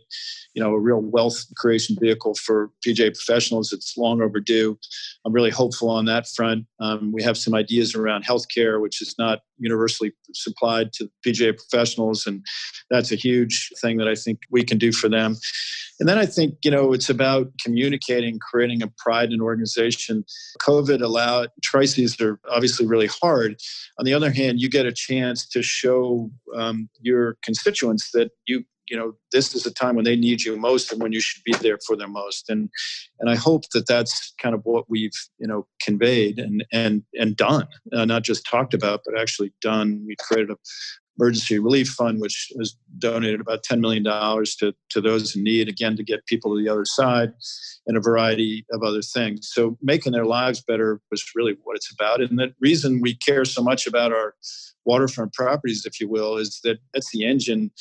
you 0.54 0.64
know, 0.64 0.74
a 0.74 0.80
real 0.80 1.02
wealth 1.02 1.44
creation 1.58 1.96
vehicle 2.00 2.36
for 2.36 2.70
PGA 2.86 3.14
professionals. 3.14 3.74
It's 3.74 3.98
long 3.98 4.22
overdue. 4.22 4.78
I'm 5.26 5.34
really 5.34 5.50
hopeful 5.50 5.90
on 5.90 6.06
that 6.06 6.28
front. 6.28 6.66
Um, 6.80 7.12
we 7.12 7.24
have 7.24 7.38
some 7.38 7.54
ideas 7.54 7.96
around 7.96 8.26
healthcare, 8.26 8.82
which 8.82 9.02
is 9.02 9.16
not 9.18 9.40
universally 9.64 10.12
supplied 10.34 10.94
to 10.94 11.10
PGA 11.26 11.58
professionals, 11.58 12.28
and 12.28 12.46
that's 12.90 13.12
a 13.12 13.16
huge 13.16 13.70
thing 13.82 13.98
that 13.98 14.08
I 14.08 14.16
think 14.16 14.40
we 14.52 14.64
can 14.64 14.78
do 14.78 14.92
for 14.92 15.10
them. 15.10 15.38
And 16.00 16.10
then 16.10 16.18
I 16.18 16.26
think, 16.26 16.56
you 16.64 16.72
know, 16.72 16.92
it's 16.92 17.10
about 17.10 17.52
communicating, 17.64 18.40
creating 18.40 18.82
a 18.82 18.92
pride 18.98 19.32
in 19.32 19.42
organization. 19.42 20.26
COVID 20.62 21.02
allowed, 21.02 21.50
crises 21.70 22.20
are 22.20 22.40
obviously 22.50 22.86
really 22.86 23.08
hard. 23.22 23.56
On 24.00 24.06
the 24.06 24.14
other 24.14 24.32
hand, 24.32 24.60
you 24.60 24.70
get 24.70 24.86
a 24.86 24.92
chance 24.92 25.48
to 25.50 25.62
show 25.62 26.32
um, 26.56 26.90
your 27.00 27.38
constituents 27.44 28.10
that 28.14 28.32
you 28.48 28.64
you 28.90 28.98
know 28.98 29.14
this 29.32 29.56
is 29.56 29.66
a 29.66 29.74
time 29.74 29.96
when 29.96 30.06
they 30.06 30.16
need 30.16 30.42
you 30.44 30.58
most 30.58 30.92
and 30.92 31.02
when 31.02 31.12
you 31.12 31.22
should 31.22 31.44
be 31.44 31.54
there 31.54 31.80
for 31.86 31.96
them 31.96 32.14
most. 32.14 32.50
And 32.50 32.70
and 33.20 33.30
i 33.30 33.36
hope 33.36 33.64
that 33.74 33.88
that's 33.88 34.34
kind 34.42 34.56
of 34.56 34.62
what 34.64 34.90
we've 34.90 35.12
you 35.38 35.48
know 35.48 35.66
conveyed 35.82 36.40
and 36.40 36.66
and 36.72 37.04
and 37.20 37.36
done 37.36 37.68
uh, 37.94 38.06
not 38.06 38.24
just 38.24 38.46
talked 38.46 38.74
about 38.74 39.02
but 39.06 39.20
actually 39.20 39.54
done. 39.62 40.04
We 40.06 40.16
created 40.20 40.52
a 40.52 40.58
emergency 41.20 41.60
relief 41.60 41.90
fund, 41.90 42.20
which 42.20 42.52
has 42.58 42.76
donated 42.98 43.40
about 43.40 43.64
$10 43.64 43.80
million 43.80 44.04
to, 44.04 44.74
to 44.90 45.02
those 45.02 45.36
in 45.36 45.44
need, 45.44 45.70
again, 45.70 45.96
to 45.96 46.04
get 46.04 46.26
people 46.26 46.56
to 46.56 46.64
the 46.64 46.70
other 46.70 46.86
side 46.86 47.34
and 47.86 47.98
a 47.98 48.02
variety 48.02 48.66
of 48.72 48.84
other 48.84 49.02
things. 49.02 49.50
So 49.52 49.78
making 49.82 50.14
their 50.14 50.26
lives 50.26 50.62
better 50.62 51.02
was 51.12 51.24
really 51.36 51.56
what 51.64 51.76
it's 51.76 51.92
about. 51.94 52.22
And 52.22 52.40
the 52.40 52.54
reason 52.60 53.02
we 53.02 53.16
care 53.16 53.46
so 53.46 53.62
much 53.62 53.86
about 53.86 54.12
our 54.12 54.36
waterfront 54.86 55.34
properties, 55.34 55.86
if 55.86 56.00
you 56.00 56.10
will, 56.10 56.38
is 56.38 56.60
that 56.64 56.78
that's 56.94 57.12
the 57.12 57.26
engine, 57.26 57.72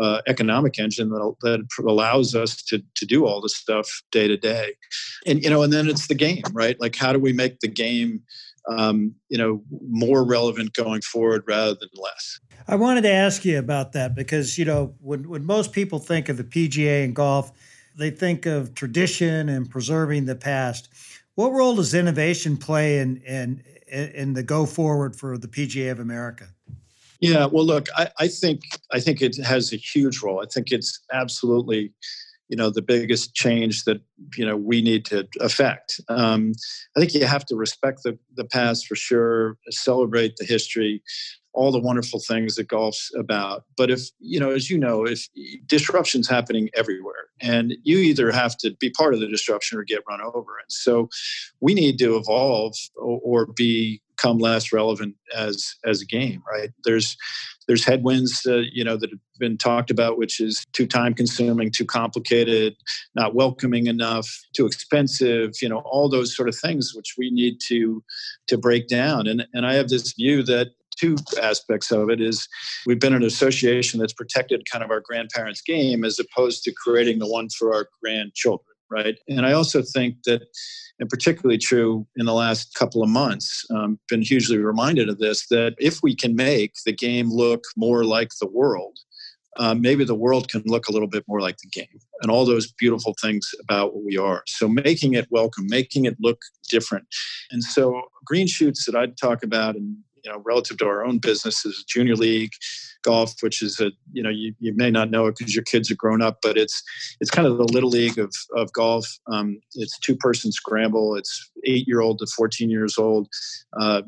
uh, 0.00 0.20
economic 0.26 0.78
engine 0.78 1.10
that, 1.10 1.34
that 1.42 1.66
allows 1.86 2.34
us 2.34 2.62
to, 2.64 2.82
to 2.94 3.06
do 3.06 3.26
all 3.26 3.40
this 3.40 3.56
stuff 3.56 3.88
day 4.10 4.28
to 4.28 4.36
day. 4.36 4.74
And, 5.26 5.42
you 5.42 5.50
know, 5.50 5.62
and 5.62 5.72
then 5.72 5.88
it's 5.88 6.06
the 6.06 6.14
game, 6.14 6.42
right? 6.52 6.80
Like, 6.80 6.96
how 6.96 7.12
do 7.12 7.18
we 7.18 7.32
make 7.32 7.60
the 7.60 7.68
game 7.68 8.22
um, 8.68 9.14
you 9.28 9.38
know, 9.38 9.62
more 9.88 10.24
relevant 10.24 10.72
going 10.74 11.02
forward 11.02 11.44
rather 11.46 11.74
than 11.74 11.88
less. 11.94 12.40
I 12.68 12.76
wanted 12.76 13.02
to 13.02 13.12
ask 13.12 13.44
you 13.44 13.58
about 13.58 13.92
that 13.92 14.14
because, 14.14 14.56
you 14.58 14.64
know, 14.64 14.94
when, 15.00 15.28
when 15.28 15.44
most 15.44 15.72
people 15.72 15.98
think 15.98 16.28
of 16.28 16.36
the 16.36 16.44
PGA 16.44 17.04
and 17.04 17.14
golf, 17.14 17.52
they 17.96 18.10
think 18.10 18.46
of 18.46 18.74
tradition 18.74 19.48
and 19.48 19.68
preserving 19.68 20.26
the 20.26 20.36
past. 20.36 20.88
What 21.34 21.52
role 21.52 21.76
does 21.76 21.94
innovation 21.94 22.56
play 22.56 22.98
in, 22.98 23.16
in, 23.22 23.62
in 23.88 24.32
the 24.34 24.42
go 24.42 24.66
forward 24.66 25.16
for 25.16 25.36
the 25.36 25.48
PGA 25.48 25.90
of 25.90 25.98
America? 25.98 26.48
Yeah, 27.20 27.46
well, 27.46 27.64
look, 27.64 27.86
I, 27.96 28.08
I 28.18 28.28
think 28.28 28.62
I 28.90 28.98
think 28.98 29.22
it 29.22 29.36
has 29.44 29.72
a 29.72 29.76
huge 29.76 30.22
role. 30.22 30.42
I 30.42 30.46
think 30.46 30.72
it's 30.72 31.04
absolutely 31.12 31.92
you 32.48 32.56
know 32.56 32.70
the 32.70 32.82
biggest 32.82 33.34
change 33.34 33.84
that 33.84 34.00
you 34.36 34.44
know 34.44 34.56
we 34.56 34.82
need 34.82 35.04
to 35.04 35.26
affect 35.40 36.00
um, 36.08 36.52
i 36.96 37.00
think 37.00 37.14
you 37.14 37.24
have 37.24 37.44
to 37.44 37.56
respect 37.56 38.00
the, 38.04 38.18
the 38.36 38.44
past 38.44 38.86
for 38.86 38.96
sure 38.96 39.56
celebrate 39.70 40.36
the 40.36 40.44
history 40.44 41.02
all 41.54 41.70
the 41.70 41.78
wonderful 41.78 42.20
things 42.20 42.54
that 42.54 42.68
golf's 42.68 43.10
about. 43.18 43.64
But 43.76 43.90
if, 43.90 44.00
you 44.20 44.40
know, 44.40 44.50
as 44.50 44.70
you 44.70 44.78
know, 44.78 45.04
if 45.04 45.28
disruption's 45.66 46.28
happening 46.28 46.70
everywhere 46.74 47.26
and 47.40 47.74
you 47.82 47.98
either 47.98 48.30
have 48.32 48.56
to 48.58 48.74
be 48.80 48.90
part 48.90 49.14
of 49.14 49.20
the 49.20 49.28
disruption 49.28 49.78
or 49.78 49.84
get 49.84 50.02
run 50.08 50.20
over. 50.20 50.58
And 50.58 50.70
so 50.70 51.08
we 51.60 51.74
need 51.74 51.98
to 51.98 52.16
evolve 52.16 52.74
or, 52.96 53.20
or 53.22 53.46
become 54.16 54.38
less 54.38 54.72
relevant 54.72 55.14
as 55.34 55.74
as 55.84 56.00
a 56.00 56.06
game, 56.06 56.42
right? 56.50 56.70
There's 56.84 57.16
there's 57.68 57.84
headwinds, 57.84 58.44
uh, 58.46 58.62
you 58.72 58.84
know, 58.84 58.96
that 58.96 59.10
have 59.10 59.20
been 59.38 59.56
talked 59.56 59.90
about, 59.90 60.18
which 60.18 60.40
is 60.40 60.64
too 60.72 60.86
time 60.86 61.14
consuming, 61.14 61.70
too 61.70 61.84
complicated, 61.84 62.74
not 63.14 63.34
welcoming 63.34 63.86
enough, 63.86 64.28
too 64.54 64.66
expensive, 64.66 65.52
you 65.62 65.68
know, 65.68 65.78
all 65.84 66.08
those 66.08 66.34
sort 66.34 66.48
of 66.48 66.56
things, 66.56 66.92
which 66.94 67.14
we 67.16 67.30
need 67.30 67.58
to 67.68 68.02
to 68.48 68.58
break 68.58 68.88
down. 68.88 69.26
And 69.26 69.46
and 69.52 69.66
I 69.66 69.74
have 69.74 69.88
this 69.88 70.12
view 70.12 70.42
that 70.44 70.68
two 70.96 71.16
aspects 71.42 71.90
of 71.90 72.10
it 72.10 72.20
is 72.20 72.46
we've 72.86 73.00
been 73.00 73.14
an 73.14 73.24
association 73.24 73.98
that's 73.98 74.12
protected 74.12 74.68
kind 74.70 74.84
of 74.84 74.90
our 74.90 75.00
grandparents' 75.00 75.62
game 75.62 76.04
as 76.04 76.18
opposed 76.18 76.62
to 76.64 76.72
creating 76.72 77.18
the 77.18 77.26
one 77.26 77.48
for 77.48 77.74
our 77.74 77.88
grandchildren, 78.02 78.71
right? 78.92 79.18
And 79.28 79.46
I 79.46 79.52
also 79.52 79.82
think 79.82 80.16
that, 80.24 80.42
and 81.00 81.08
particularly 81.08 81.58
true 81.58 82.06
in 82.16 82.26
the 82.26 82.34
last 82.34 82.74
couple 82.74 83.02
of 83.02 83.08
months, 83.08 83.64
um, 83.70 83.98
been 84.08 84.22
hugely 84.22 84.58
reminded 84.58 85.08
of 85.08 85.18
this 85.18 85.46
that 85.48 85.74
if 85.78 86.00
we 86.02 86.14
can 86.14 86.36
make 86.36 86.74
the 86.84 86.92
game 86.92 87.30
look 87.30 87.64
more 87.76 88.04
like 88.04 88.30
the 88.40 88.46
world, 88.46 88.98
uh, 89.58 89.74
maybe 89.74 90.04
the 90.04 90.14
world 90.14 90.48
can 90.48 90.62
look 90.66 90.88
a 90.88 90.92
little 90.92 91.08
bit 91.08 91.24
more 91.28 91.40
like 91.40 91.58
the 91.58 91.68
game 91.68 91.98
and 92.22 92.30
all 92.30 92.46
those 92.46 92.72
beautiful 92.72 93.14
things 93.20 93.50
about 93.62 93.94
what 93.94 94.04
we 94.04 94.16
are. 94.16 94.42
So 94.46 94.68
making 94.68 95.14
it 95.14 95.26
welcome, 95.30 95.66
making 95.68 96.04
it 96.06 96.16
look 96.20 96.40
different. 96.70 97.06
And 97.50 97.62
so 97.62 98.02
green 98.24 98.46
shoots 98.46 98.86
that 98.86 98.94
I'd 98.94 99.16
talk 99.16 99.42
about 99.42 99.74
and 99.74 99.96
you 100.24 100.30
know, 100.30 100.42
relative 100.44 100.78
to 100.78 100.86
our 100.86 101.04
own 101.04 101.18
business 101.18 101.64
is 101.64 101.84
junior 101.86 102.14
league 102.14 102.52
golf, 103.02 103.34
which 103.40 103.62
is 103.62 103.80
a, 103.80 103.90
you 104.12 104.22
know, 104.22 104.30
you, 104.30 104.54
you 104.58 104.74
may 104.74 104.90
not 104.90 105.10
know 105.10 105.26
it 105.26 105.36
because 105.36 105.54
your 105.54 105.64
kids 105.64 105.90
are 105.90 105.96
grown 105.96 106.22
up, 106.22 106.38
but 106.42 106.56
it's, 106.56 106.82
it's 107.20 107.30
kind 107.30 107.46
of 107.46 107.58
the 107.58 107.64
little 107.64 107.90
league 107.90 108.18
of, 108.18 108.34
of 108.56 108.72
golf. 108.72 109.06
Um, 109.26 109.60
it's 109.74 109.98
two 109.98 110.16
person 110.16 110.52
scramble. 110.52 111.16
It's 111.16 111.50
eight 111.64 111.86
year 111.86 112.00
old 112.00 112.18
to 112.18 112.26
14 112.26 112.70
years 112.70 112.98
old. 112.98 113.28
Uh, 113.78 114.02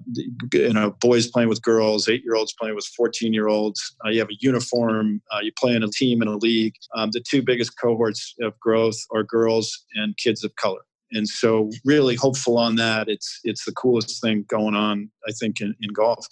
you 0.53 0.73
know, 0.73 0.91
boys 1.01 1.27
playing 1.29 1.49
with 1.49 1.63
girls, 1.63 2.09
eight 2.09 2.25
year 2.25 2.35
olds 2.35 2.55
playing 2.59 2.75
with 2.75 2.87
14 2.97 3.33
year 3.33 3.49
olds. 3.49 3.95
Uh, 4.05 4.11
you 4.11 4.21
have 4.21 4.31
a 4.31 4.37
uniform. 4.41 5.21
Uh, 5.33 5.41
you 5.43 5.53
play 5.59 5.75
in 5.75 5.83
a 5.83 5.89
team 5.89 6.23
in 6.23 6.29
a 6.29 6.37
league. 6.37 6.75
Um, 6.95 7.11
the 7.13 7.21
two 7.21 7.43
biggest 7.43 7.79
cohorts 7.81 8.35
of 8.43 8.59
growth 8.61 8.99
are 9.13 9.23
girls 9.23 9.85
and 9.95 10.17
kids 10.17 10.45
of 10.45 10.55
color 10.57 10.81
and 11.12 11.29
so 11.29 11.71
really 11.85 12.14
hopeful 12.14 12.59
on 12.59 12.77
that. 12.77 13.09
It's 13.09 13.40
it's 13.45 13.64
the 13.64 13.73
coolest 13.73 14.21
thing 14.21 14.45
going 14.49 14.75
on 14.75 15.11
i 15.29 15.33
think 15.33 15.61
in, 15.61 15.75
in 15.81 15.93
golf. 15.93 16.27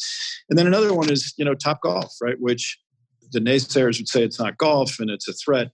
And 0.49 0.59
then 0.59 0.67
another 0.67 0.95
one 0.95 1.11
is 1.11 1.35
you 1.37 1.45
know 1.45 1.55
top 1.55 1.83
golf 1.83 2.15
right? 2.21 2.37
Which 2.39 2.79
the 3.33 3.41
naysayers 3.41 3.99
would 3.99 4.09
say 4.09 4.23
it's 4.23 4.39
not 4.39 4.59
golf 4.59 4.99
and 4.99 5.11
it's 5.11 5.29
a 5.29 5.33
threat 5.33 5.71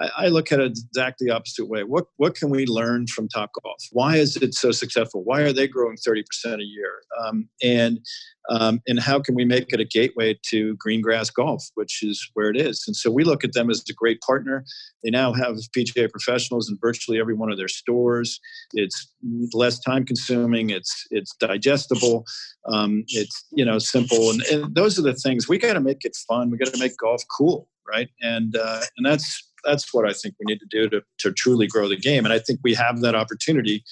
I, 0.00 0.10
I 0.16 0.28
look 0.28 0.52
at 0.52 0.60
it 0.60 0.78
exactly 0.88 1.28
the 1.28 1.34
opposite 1.34 1.66
way. 1.66 1.84
What 1.84 2.06
what 2.16 2.34
can 2.34 2.50
we 2.50 2.66
learn 2.66 3.06
from 3.06 3.28
Top 3.28 3.50
Golf? 3.62 3.82
Why 3.92 4.16
is 4.16 4.36
it 4.36 4.54
so 4.54 4.72
successful? 4.72 5.22
Why 5.24 5.42
are 5.42 5.52
they 5.52 5.68
growing 5.68 5.96
thirty 5.96 6.22
percent 6.22 6.60
a 6.60 6.64
year? 6.64 7.02
Um, 7.20 7.48
and 7.62 8.00
um, 8.48 8.80
and 8.86 8.98
how 8.98 9.20
can 9.20 9.34
we 9.34 9.44
make 9.44 9.72
it 9.72 9.80
a 9.80 9.84
gateway 9.84 10.38
to 10.46 10.74
green 10.76 11.00
grass 11.02 11.30
golf, 11.30 11.68
which 11.74 12.02
is 12.02 12.28
where 12.34 12.50
it 12.50 12.56
is? 12.56 12.82
And 12.86 12.96
so 12.96 13.10
we 13.10 13.22
look 13.22 13.44
at 13.44 13.52
them 13.52 13.70
as 13.70 13.84
a 13.88 13.92
great 13.92 14.20
partner. 14.22 14.64
They 15.04 15.10
now 15.10 15.32
have 15.32 15.56
PGA 15.76 16.10
professionals 16.10 16.68
in 16.68 16.78
virtually 16.80 17.20
every 17.20 17.34
one 17.34 17.52
of 17.52 17.58
their 17.58 17.68
stores. 17.68 18.40
It's 18.72 19.08
less 19.52 19.78
time 19.78 20.04
consuming. 20.04 20.70
It's 20.70 21.06
it's 21.10 21.34
digestible. 21.36 22.24
Um, 22.66 23.04
it's 23.08 23.44
you 23.52 23.64
know 23.64 23.78
simple, 23.78 24.30
and, 24.30 24.42
and 24.42 24.74
those 24.74 24.98
are 24.98 25.02
the 25.02 25.14
things 25.14 25.48
we 25.48 25.58
got 25.58 25.74
to 25.74 25.80
make 25.80 26.04
it 26.04 26.16
fun. 26.28 26.50
We 26.50 26.58
got 26.58 26.72
to 26.72 26.78
make 26.78 26.96
golf 26.96 27.22
cool, 27.36 27.68
right? 27.86 28.08
And 28.20 28.56
uh, 28.56 28.80
and 28.96 29.06
that's 29.06 29.49
that's 29.64 29.92
what 29.92 30.08
I 30.08 30.12
think 30.12 30.34
we 30.38 30.52
need 30.52 30.60
to 30.60 30.66
do 30.66 30.88
to, 30.90 31.02
to 31.18 31.32
truly 31.32 31.66
grow 31.66 31.88
the 31.88 31.96
game. 31.96 32.24
And 32.24 32.32
I 32.32 32.38
think 32.38 32.60
we 32.62 32.74
have 32.74 33.00
that 33.00 33.14
opportunity 33.14 33.84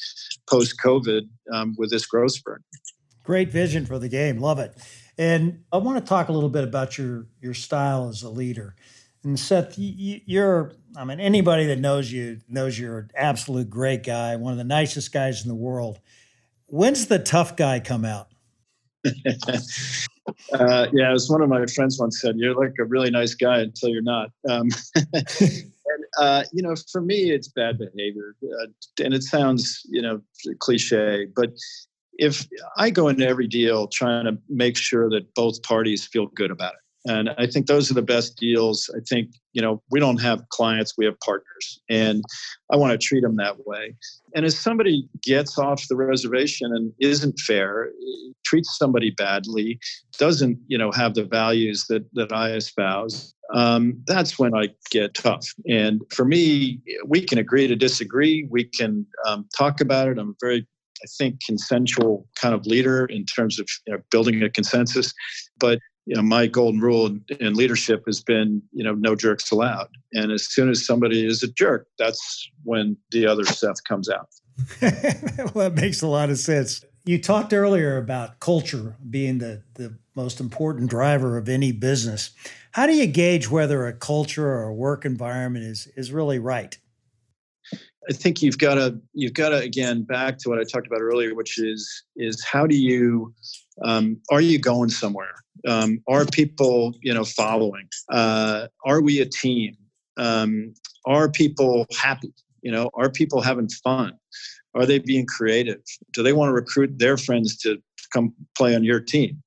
post 0.49 0.77
COVID 0.83 1.29
um, 1.53 1.75
with 1.79 1.91
this 1.91 2.07
growth 2.07 2.33
spurt. 2.33 2.63
Great 3.25 3.51
vision 3.51 3.87
for 3.87 3.99
the 3.99 4.09
game. 4.09 4.39
Love 4.39 4.59
it. 4.59 4.77
And 5.19 5.65
I 5.73 5.79
want 5.79 5.99
to 5.99 6.09
talk 6.09 6.29
a 6.29 6.33
little 6.33 6.49
bit 6.49 6.65
about 6.65 6.97
your 6.97 7.27
your 7.41 7.55
style 7.55 8.09
as 8.09 8.23
a 8.23 8.31
leader. 8.31 8.77
And 9.25 9.39
Seth, 9.39 9.75
you're, 9.77 10.73
I 10.97 11.05
mean, 11.05 11.19
anybody 11.19 11.67
that 11.67 11.81
knows 11.81 12.11
you 12.11 12.39
knows 12.49 12.79
you're 12.79 12.99
an 12.99 13.11
absolute 13.17 13.69
great 13.69 14.05
guy, 14.05 14.37
one 14.37 14.53
of 14.53 14.59
the 14.59 14.65
nicest 14.65 15.13
guys 15.13 15.43
in 15.43 15.49
the 15.49 15.57
world. 15.57 15.99
When's 16.67 17.07
the 17.07 17.19
tough 17.19 17.57
guy 17.57 17.81
come 17.81 18.05
out? 18.05 18.29
uh, 20.53 20.87
yeah, 20.93 21.13
as 21.13 21.29
one 21.29 21.43
of 21.43 21.49
my 21.49 21.67
friends 21.67 21.99
once 21.99 22.21
said, 22.21 22.37
"You're 22.37 22.55
like 22.55 22.75
a 22.79 22.85
really 22.85 23.11
nice 23.11 23.35
guy 23.35 23.61
until 23.61 23.91
you're 23.91 24.03
not." 24.03 24.31
Um, 24.49 24.69
and, 24.95 26.05
uh, 26.19 26.45
you 26.53 26.63
know, 26.63 26.75
for 26.91 27.01
me, 27.01 27.31
it's 27.31 27.49
bad 27.49 27.79
behavior, 27.79 28.37
uh, 28.43 28.67
and 29.05 29.15
it 29.15 29.23
sounds, 29.23 29.83
you 29.89 30.03
know, 30.03 30.21
cliche, 30.59 31.27
but 31.35 31.51
if 32.19 32.47
I 32.77 32.91
go 32.91 33.09
into 33.09 33.27
every 33.27 33.47
deal 33.47 33.87
trying 33.87 34.25
to 34.25 34.37
make 34.49 34.77
sure 34.77 35.09
that 35.11 35.35
both 35.35 35.63
parties 35.63 36.05
feel 36.05 36.27
good 36.27 36.51
about 36.51 36.75
it, 36.75 36.81
and 37.07 37.31
I 37.39 37.47
think 37.47 37.67
those 37.67 37.91
are 37.91 37.95
the 37.95 38.03
best 38.03 38.37
deals. 38.37 38.91
I 38.95 39.01
think, 39.09 39.31
you 39.53 39.63
know, 39.63 39.83
we 39.91 40.01
don't 40.01 40.21
have 40.21 40.49
clients, 40.51 40.95
we 40.99 41.05
have 41.05 41.19
partners. 41.21 41.81
And 41.89 42.25
I 42.73 42.77
want 42.77 42.93
to 42.93 42.99
treat 42.99 43.23
them 43.23 43.37
that 43.37 43.67
way. 43.67 43.95
And 44.35 44.45
if 44.45 44.53
somebody 44.53 45.09
gets 45.23 45.59
off 45.59 45.87
the 45.89 45.97
reservation 45.97 46.73
and 46.75 46.93
isn't 47.01 47.39
fair, 47.41 47.91
treats 48.45 48.77
somebody 48.77 49.11
badly, 49.11 49.79
doesn't, 50.19 50.59
you 50.67 50.77
know, 50.77 50.91
have 50.93 51.15
the 51.15 51.25
values 51.25 51.87
that, 51.89 52.05
that 52.15 52.33
I 52.33 52.53
espouse, 52.53 53.35
um, 53.55 54.03
that's 54.07 54.39
when 54.39 54.55
I 54.55 54.69
get 54.91 55.15
tough. 55.15 55.47
And 55.69 56.03
for 56.13 56.25
me, 56.25 56.81
we 57.07 57.23
can 57.23 57.39
agree 57.39 57.67
to 57.67 57.77
disagree. 57.77 58.47
We 58.51 58.65
can 58.65 59.07
um, 59.27 59.49
talk 59.57 59.81
about 59.81 60.09
it. 60.09 60.19
I'm 60.19 60.37
very 60.41 60.67
I 61.03 61.07
think 61.17 61.39
consensual 61.47 62.27
kind 62.41 62.55
of 62.55 62.67
leader 62.67 63.07
in 63.07 63.25
terms 63.25 63.59
of 63.59 63.69
you 63.87 63.95
know, 63.95 64.01
building 64.11 64.43
a 64.43 64.51
consensus. 64.51 65.13
But 65.59 65.79
you 66.09 66.15
know, 66.17 66.23
my 66.23 66.47
golden 66.47 66.81
rule 66.81 67.19
in, 67.39 67.55
leadership 67.55 68.05
has 68.07 68.23
been, 68.23 68.63
you 68.73 68.83
know, 68.83 68.95
no 68.95 69.15
jerks 69.15 69.51
allowed. 69.51 69.89
And 70.15 70.33
as 70.33 70.47
soon 70.47 70.71
as 70.71 70.87
somebody 70.87 71.27
is 71.27 71.43
a 71.43 71.49
jerk, 71.49 71.87
that's 71.99 72.49
when 72.65 72.97
the 73.11 73.27
other 73.27 73.45
stuff 73.45 73.77
comes 73.87 74.09
out. 74.09 74.31
well, 74.83 75.69
that 75.69 75.75
makes 75.75 76.01
a 76.01 76.07
lot 76.07 76.31
of 76.31 76.39
sense. 76.39 76.83
You 77.05 77.21
talked 77.21 77.53
earlier 77.53 77.99
about 77.99 78.41
culture 78.41 78.97
being 79.11 79.37
the, 79.37 79.63
the 79.75 79.99
most 80.15 80.41
important 80.41 80.89
driver 80.89 81.37
of 81.37 81.47
any 81.47 81.73
business. 81.73 82.31
How 82.73 82.87
do 82.87 82.95
you 82.95 83.07
gauge 83.07 83.51
whether 83.51 83.87
a 83.87 83.93
culture 83.93 84.47
or 84.47 84.63
a 84.63 84.75
work 84.75 85.05
environment 85.05 85.67
is, 85.67 85.89
is 85.95 86.11
really 86.11 86.39
right? 86.39 86.79
I 88.09 88.15
think 88.15 88.41
you've 88.41 88.57
got 88.57 88.77
to 88.77 88.99
you've 89.13 89.35
got 89.35 89.51
to 89.51 89.57
again 89.57 90.03
back 90.03 90.39
to 90.39 90.49
what 90.49 90.59
I 90.59 90.65
talked 90.65 90.87
about 90.87 91.03
earlier, 91.03 91.35
which 91.35 91.59
is 91.59 92.05
is 92.17 92.43
how 92.43 92.67
do 92.67 92.75
you 92.75 93.35
um, 93.85 94.21
are 94.31 94.41
you 94.41 94.59
going 94.59 94.91
somewhere? 94.91 95.35
Um, 95.67 96.03
are 96.09 96.25
people 96.27 96.95
you 97.03 97.13
know 97.13 97.25
following? 97.25 97.89
Uh, 98.11 98.69
are 98.85 99.01
we 99.01 99.21
a 99.21 99.27
team? 99.27 99.77
Um, 100.17 100.75
are 101.07 101.31
people 101.31 101.87
happy? 101.97 102.33
You 102.63 102.73
know, 102.73 102.91
are 102.95 103.11
people 103.11 103.41
having 103.41 103.69
fun? 103.69 104.13
Are 104.75 104.87
they 104.87 104.99
being 104.99 105.27
creative? 105.27 105.81
Do 106.13 106.23
they 106.23 106.33
want 106.33 106.51
to 106.51 106.53
recruit 106.53 106.99
their 106.99 107.17
friends 107.17 107.57
to 107.59 107.79
come 108.13 108.35
play 108.57 108.75
on 108.75 108.85
your 108.85 109.01
team? 109.01 109.43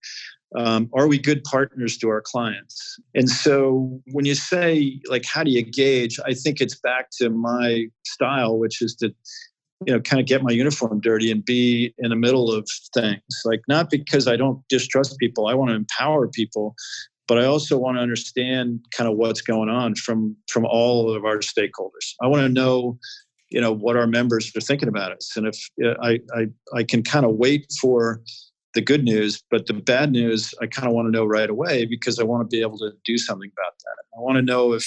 Um, 0.55 0.89
are 0.93 1.07
we 1.07 1.17
good 1.17 1.43
partners 1.45 1.97
to 1.99 2.09
our 2.09 2.21
clients? 2.21 2.99
And 3.15 3.29
so 3.29 4.01
when 4.11 4.25
you 4.25 4.35
say, 4.35 4.99
like, 5.07 5.23
how 5.25 5.43
do 5.43 5.51
you 5.51 5.63
gauge? 5.63 6.19
I 6.25 6.33
think 6.33 6.59
it's 6.59 6.75
back 6.75 7.09
to 7.19 7.29
my 7.29 7.85
style, 8.05 8.59
which 8.59 8.81
is 8.81 8.95
to, 8.95 9.13
you 9.85 9.93
know, 9.93 9.99
kind 9.99 10.19
of 10.19 10.27
get 10.27 10.43
my 10.43 10.51
uniform 10.51 10.99
dirty 11.01 11.31
and 11.31 11.43
be 11.43 11.93
in 11.97 12.09
the 12.09 12.15
middle 12.15 12.51
of 12.51 12.67
things. 12.93 13.21
Like, 13.45 13.61
not 13.67 13.89
because 13.89 14.27
I 14.27 14.35
don't 14.35 14.61
distrust 14.69 15.17
people, 15.17 15.47
I 15.47 15.53
want 15.53 15.69
to 15.69 15.75
empower 15.75 16.27
people. 16.27 16.75
But 17.27 17.37
I 17.37 17.45
also 17.45 17.77
want 17.77 17.97
to 17.97 18.01
understand 18.01 18.83
kind 18.95 19.09
of 19.09 19.15
what's 19.15 19.41
going 19.41 19.69
on 19.69 19.95
from 19.95 20.35
from 20.49 20.65
all 20.65 21.15
of 21.15 21.23
our 21.23 21.37
stakeholders. 21.37 22.13
I 22.21 22.27
want 22.27 22.41
to 22.41 22.49
know 22.49 22.99
you 23.49 23.61
know 23.61 23.71
what 23.71 23.95
our 23.95 24.07
members 24.07 24.51
are 24.55 24.61
thinking 24.61 24.89
about 24.89 25.11
us 25.11 25.33
and 25.35 25.45
if 25.45 25.57
uh, 25.83 25.93
i 26.01 26.19
i, 26.33 26.47
I 26.73 26.83
can 26.83 27.03
kind 27.03 27.25
of 27.25 27.35
wait 27.35 27.67
for 27.81 28.21
the 28.73 28.81
good 28.81 29.03
news, 29.03 29.43
but 29.51 29.65
the 29.65 29.73
bad 29.73 30.11
news 30.11 30.53
I 30.61 30.67
kind 30.67 30.87
of 30.87 30.93
want 30.93 31.07
to 31.07 31.11
know 31.11 31.25
right 31.25 31.49
away 31.49 31.85
because 31.85 32.19
I 32.19 32.23
want 32.23 32.49
to 32.49 32.55
be 32.55 32.61
able 32.61 32.77
to 32.79 32.91
do 33.03 33.17
something 33.17 33.51
about 33.57 33.73
that. 33.79 34.17
I 34.17 34.21
want 34.21 34.37
to 34.37 34.41
know 34.41 34.73
if 34.73 34.85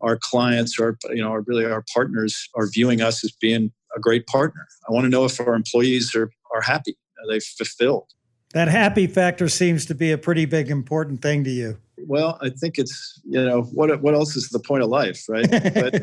our 0.00 0.16
clients 0.16 0.78
or 0.78 0.98
you 1.10 1.22
know, 1.22 1.30
or 1.30 1.42
really 1.42 1.64
our 1.64 1.84
partners 1.94 2.48
are 2.56 2.68
viewing 2.68 3.00
us 3.00 3.24
as 3.24 3.32
being 3.32 3.70
a 3.96 4.00
great 4.00 4.26
partner. 4.26 4.66
I 4.88 4.92
want 4.92 5.04
to 5.04 5.10
know 5.10 5.24
if 5.24 5.40
our 5.40 5.54
employees 5.54 6.14
are 6.14 6.30
are 6.54 6.62
happy, 6.62 6.96
are 7.20 7.32
they 7.32 7.40
fulfilled. 7.40 8.10
That 8.52 8.68
happy 8.68 9.06
factor 9.06 9.48
seems 9.48 9.86
to 9.86 9.94
be 9.94 10.10
a 10.10 10.18
pretty 10.18 10.44
big 10.44 10.70
important 10.70 11.22
thing 11.22 11.44
to 11.44 11.50
you. 11.50 11.78
Well, 12.06 12.38
I 12.40 12.50
think 12.50 12.78
it's 12.78 13.20
you 13.24 13.42
know 13.44 13.62
what 13.62 14.00
what 14.02 14.14
else 14.14 14.34
is 14.34 14.48
the 14.48 14.58
point 14.58 14.82
of 14.82 14.88
life, 14.88 15.24
right? 15.28 15.48
But 15.50 15.94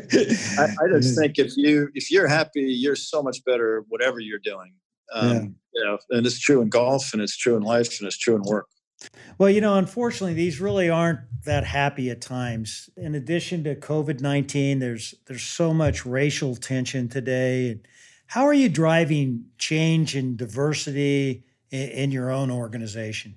I, 0.58 0.64
I 0.64 0.88
just 1.00 1.18
think 1.18 1.38
if 1.38 1.56
you 1.56 1.90
if 1.94 2.10
you're 2.10 2.28
happy, 2.28 2.62
you're 2.62 2.96
so 2.96 3.22
much 3.22 3.44
better 3.44 3.84
whatever 3.88 4.20
you're 4.20 4.38
doing. 4.38 4.72
Um, 5.12 5.30
yeah. 5.30 5.42
You 5.74 5.84
know, 5.84 5.98
and 6.10 6.26
it's 6.26 6.38
true 6.38 6.62
in 6.62 6.68
golf, 6.68 7.12
and 7.12 7.20
it's 7.20 7.36
true 7.36 7.56
in 7.56 7.62
life, 7.62 7.98
and 8.00 8.06
it's 8.06 8.18
true 8.18 8.36
in 8.36 8.42
work. 8.42 8.66
Well, 9.38 9.50
you 9.50 9.60
know, 9.60 9.76
unfortunately, 9.76 10.34
these 10.34 10.60
really 10.60 10.90
aren't 10.90 11.20
that 11.44 11.64
happy 11.64 12.10
at 12.10 12.20
times. 12.20 12.90
In 12.96 13.14
addition 13.14 13.64
to 13.64 13.76
COVID 13.76 14.20
nineteen, 14.20 14.80
there's 14.80 15.14
there's 15.26 15.42
so 15.42 15.72
much 15.72 16.04
racial 16.04 16.56
tension 16.56 17.08
today. 17.08 17.80
How 18.26 18.44
are 18.44 18.54
you 18.54 18.68
driving 18.68 19.46
change 19.56 20.16
and 20.16 20.36
diversity 20.36 21.44
in, 21.70 21.88
in 21.90 22.10
your 22.10 22.30
own 22.30 22.50
organization? 22.50 23.36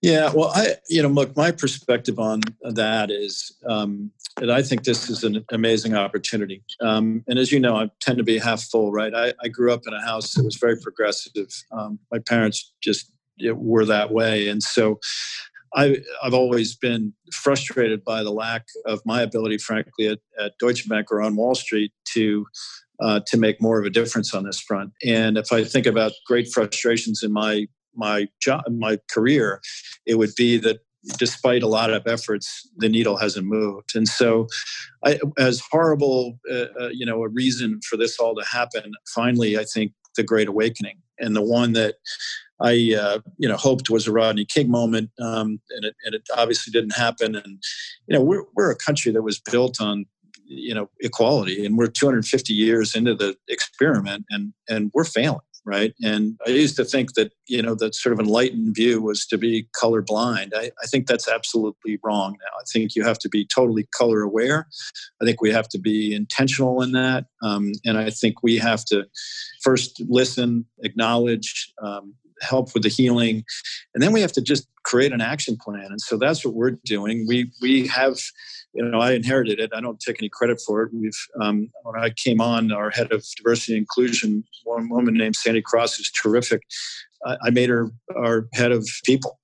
Yeah, 0.00 0.32
well, 0.32 0.52
I 0.54 0.76
you 0.88 1.02
know, 1.02 1.08
look, 1.08 1.36
my 1.36 1.50
perspective 1.50 2.20
on 2.20 2.40
that 2.62 3.10
is 3.10 3.52
um, 3.68 4.12
that 4.36 4.48
I 4.48 4.62
think 4.62 4.84
this 4.84 5.10
is 5.10 5.24
an 5.24 5.44
amazing 5.50 5.96
opportunity. 5.96 6.62
Um, 6.80 7.24
and 7.26 7.36
as 7.36 7.50
you 7.50 7.58
know, 7.58 7.74
I 7.76 7.90
tend 7.98 8.18
to 8.18 8.24
be 8.24 8.38
half 8.38 8.62
full, 8.62 8.92
right? 8.92 9.12
I, 9.12 9.32
I 9.42 9.48
grew 9.48 9.72
up 9.72 9.82
in 9.88 9.92
a 9.92 10.00
house 10.00 10.34
that 10.34 10.44
was 10.44 10.56
very 10.56 10.76
progressive. 10.76 11.48
Um, 11.72 11.98
my 12.12 12.20
parents 12.20 12.72
just 12.80 13.12
were 13.40 13.84
that 13.84 14.12
way, 14.12 14.48
and 14.48 14.62
so 14.62 14.98
I, 15.74 15.98
have 16.22 16.34
always 16.34 16.74
been 16.74 17.12
frustrated 17.32 18.04
by 18.04 18.22
the 18.22 18.30
lack 18.30 18.66
of 18.86 19.00
my 19.04 19.22
ability, 19.22 19.58
frankly, 19.58 20.08
at, 20.08 20.18
at 20.40 20.52
Deutsche 20.58 20.88
Bank 20.88 21.10
or 21.10 21.20
on 21.20 21.36
Wall 21.36 21.54
Street 21.54 21.92
to 22.14 22.46
uh, 23.00 23.20
to 23.26 23.36
make 23.36 23.62
more 23.62 23.78
of 23.78 23.86
a 23.86 23.90
difference 23.90 24.34
on 24.34 24.44
this 24.44 24.60
front. 24.60 24.92
And 25.06 25.38
if 25.38 25.52
I 25.52 25.62
think 25.62 25.86
about 25.86 26.12
great 26.26 26.52
frustrations 26.52 27.22
in 27.22 27.32
my 27.32 27.66
my 27.94 28.28
job, 28.40 28.62
my 28.70 28.98
career, 29.10 29.60
it 30.06 30.16
would 30.16 30.34
be 30.36 30.58
that 30.58 30.78
despite 31.16 31.62
a 31.62 31.68
lot 31.68 31.90
of 31.90 32.06
efforts, 32.06 32.68
the 32.76 32.88
needle 32.88 33.16
hasn't 33.16 33.46
moved. 33.46 33.94
And 33.94 34.08
so, 34.08 34.46
I, 35.04 35.18
as 35.38 35.62
horrible, 35.70 36.38
uh, 36.50 36.66
uh, 36.80 36.88
you 36.88 37.06
know, 37.06 37.22
a 37.22 37.28
reason 37.28 37.80
for 37.88 37.96
this 37.96 38.18
all 38.18 38.34
to 38.34 38.44
happen, 38.44 38.92
finally, 39.14 39.58
I 39.58 39.64
think 39.64 39.92
the 40.16 40.24
Great 40.24 40.48
Awakening 40.48 40.98
and 41.18 41.36
the 41.36 41.42
one 41.42 41.72
that 41.72 41.96
I, 42.60 42.94
uh, 42.98 43.18
you 43.38 43.48
know, 43.48 43.56
hoped 43.56 43.90
was 43.90 44.06
a 44.06 44.12
Rodney 44.12 44.44
King 44.44 44.70
moment, 44.70 45.10
um, 45.20 45.60
and, 45.70 45.84
it, 45.84 45.94
and 46.04 46.14
it 46.14 46.22
obviously 46.36 46.70
didn't 46.70 46.96
happen. 46.96 47.36
And 47.36 47.62
you 48.06 48.16
know, 48.16 48.22
we're 48.22 48.44
we're 48.54 48.70
a 48.70 48.76
country 48.76 49.12
that 49.12 49.22
was 49.22 49.40
built 49.40 49.80
on 49.80 50.06
you 50.44 50.74
know 50.74 50.90
equality, 51.00 51.64
and 51.64 51.76
we're 51.76 51.86
250 51.86 52.52
years 52.52 52.94
into 52.94 53.14
the 53.14 53.36
experiment, 53.48 54.24
and 54.30 54.52
and 54.68 54.90
we're 54.94 55.04
failing 55.04 55.40
right? 55.68 55.92
And 56.02 56.38
I 56.46 56.50
used 56.50 56.76
to 56.76 56.84
think 56.84 57.12
that, 57.14 57.32
you 57.46 57.60
know, 57.60 57.74
that 57.74 57.94
sort 57.94 58.14
of 58.14 58.20
enlightened 58.20 58.74
view 58.74 59.02
was 59.02 59.26
to 59.26 59.36
be 59.36 59.68
colorblind. 59.78 60.54
I, 60.56 60.70
I 60.82 60.86
think 60.86 61.06
that's 61.06 61.28
absolutely 61.28 61.98
wrong 62.02 62.36
now. 62.40 62.58
I 62.58 62.64
think 62.72 62.94
you 62.94 63.04
have 63.04 63.18
to 63.18 63.28
be 63.28 63.46
totally 63.46 63.86
color 63.94 64.22
aware. 64.22 64.66
I 65.20 65.26
think 65.26 65.42
we 65.42 65.52
have 65.52 65.68
to 65.68 65.78
be 65.78 66.14
intentional 66.14 66.80
in 66.80 66.92
that. 66.92 67.26
Um, 67.42 67.72
and 67.84 67.98
I 67.98 68.08
think 68.08 68.42
we 68.42 68.56
have 68.56 68.84
to 68.86 69.04
first 69.62 70.02
listen, 70.08 70.64
acknowledge, 70.82 71.70
um, 71.82 72.14
help 72.40 72.74
with 72.74 72.82
the 72.82 72.88
healing. 72.88 73.44
And 73.94 74.02
then 74.02 74.12
we 74.12 74.20
have 74.20 74.32
to 74.32 74.42
just 74.42 74.68
create 74.84 75.12
an 75.12 75.20
action 75.20 75.56
plan. 75.60 75.86
And 75.86 76.00
so 76.00 76.16
that's 76.16 76.44
what 76.44 76.54
we're 76.54 76.76
doing. 76.84 77.26
We 77.26 77.50
we 77.60 77.86
have 77.88 78.18
you 78.78 78.84
know, 78.88 79.00
I 79.00 79.12
inherited 79.12 79.58
it. 79.58 79.72
I 79.74 79.80
don't 79.80 79.98
take 79.98 80.20
any 80.20 80.28
credit 80.28 80.60
for 80.64 80.82
it. 80.82 80.90
We've 80.94 81.18
um, 81.40 81.68
when 81.82 82.00
I 82.00 82.10
came 82.10 82.40
on, 82.40 82.70
our 82.70 82.90
head 82.90 83.10
of 83.10 83.24
diversity 83.36 83.72
and 83.72 83.80
inclusion, 83.80 84.44
one 84.62 84.88
woman 84.88 85.14
named 85.14 85.34
Sandy 85.34 85.62
Cross, 85.62 85.96
who's 85.96 86.12
terrific. 86.12 86.62
I 87.42 87.50
made 87.50 87.68
her 87.68 87.90
our 88.16 88.46
head 88.54 88.70
of 88.70 88.88
people, 89.04 89.40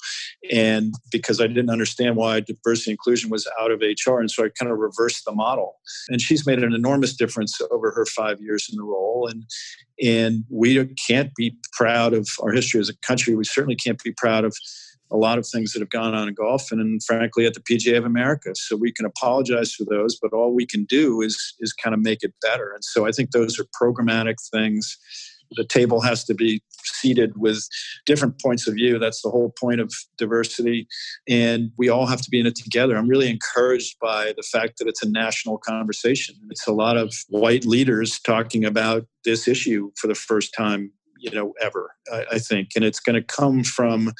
and 0.52 0.94
because 1.10 1.40
I 1.40 1.48
didn't 1.48 1.70
understand 1.70 2.14
why 2.14 2.38
diversity 2.38 2.92
and 2.92 2.94
inclusion 2.94 3.30
was 3.30 3.50
out 3.60 3.72
of 3.72 3.80
HR, 3.80 4.20
and 4.20 4.30
so 4.30 4.44
I 4.44 4.50
kind 4.56 4.70
of 4.70 4.78
reversed 4.78 5.24
the 5.24 5.32
model. 5.32 5.74
And 6.08 6.20
she's 6.20 6.46
made 6.46 6.62
an 6.62 6.72
enormous 6.72 7.16
difference 7.16 7.60
over 7.72 7.90
her 7.90 8.06
five 8.06 8.40
years 8.40 8.68
in 8.70 8.76
the 8.76 8.84
role, 8.84 9.26
and 9.28 9.42
and 10.00 10.44
we 10.48 10.88
can't 11.06 11.34
be 11.34 11.56
proud 11.72 12.14
of 12.14 12.28
our 12.40 12.52
history 12.52 12.78
as 12.78 12.88
a 12.88 12.96
country. 12.98 13.34
We 13.34 13.44
certainly 13.44 13.76
can't 13.76 14.00
be 14.04 14.12
proud 14.12 14.44
of 14.44 14.56
a 15.14 15.16
lot 15.16 15.38
of 15.38 15.46
things 15.46 15.72
that 15.72 15.80
have 15.80 15.90
gone 15.90 16.14
on 16.14 16.28
in 16.28 16.34
golf 16.34 16.72
and, 16.72 16.80
and 16.80 17.02
frankly 17.02 17.46
at 17.46 17.54
the 17.54 17.60
PGA 17.60 17.96
of 17.96 18.04
America. 18.04 18.50
So 18.54 18.76
we 18.76 18.92
can 18.92 19.06
apologize 19.06 19.72
for 19.72 19.84
those, 19.88 20.18
but 20.20 20.32
all 20.32 20.52
we 20.52 20.66
can 20.66 20.84
do 20.84 21.22
is 21.22 21.54
is 21.60 21.72
kind 21.72 21.94
of 21.94 22.00
make 22.00 22.22
it 22.22 22.34
better. 22.42 22.72
And 22.74 22.84
so 22.84 23.06
I 23.06 23.12
think 23.12 23.30
those 23.30 23.58
are 23.58 23.66
programmatic 23.80 24.36
things. 24.52 24.98
The 25.52 25.64
table 25.64 26.00
has 26.00 26.24
to 26.24 26.34
be 26.34 26.62
seated 26.82 27.32
with 27.36 27.64
different 28.06 28.40
points 28.40 28.66
of 28.66 28.74
view. 28.74 28.98
That's 28.98 29.22
the 29.22 29.30
whole 29.30 29.52
point 29.60 29.80
of 29.80 29.92
diversity. 30.18 30.88
And 31.28 31.70
we 31.78 31.88
all 31.88 32.06
have 32.06 32.22
to 32.22 32.30
be 32.30 32.40
in 32.40 32.46
it 32.46 32.56
together. 32.56 32.96
I'm 32.96 33.08
really 33.08 33.30
encouraged 33.30 33.96
by 34.00 34.32
the 34.36 34.42
fact 34.42 34.78
that 34.78 34.88
it's 34.88 35.04
a 35.04 35.08
national 35.08 35.58
conversation. 35.58 36.34
It's 36.50 36.66
a 36.66 36.72
lot 36.72 36.96
of 36.96 37.14
white 37.28 37.64
leaders 37.66 38.18
talking 38.18 38.64
about 38.64 39.06
this 39.24 39.46
issue 39.46 39.92
for 39.96 40.08
the 40.08 40.14
first 40.14 40.52
time 40.56 40.90
you 41.24 41.30
know, 41.30 41.54
ever, 41.60 41.94
I, 42.12 42.24
I 42.32 42.38
think. 42.38 42.70
And 42.76 42.84
it's 42.84 43.00
going 43.00 43.14
to 43.14 43.22
come 43.22 43.64
from, 43.64 44.12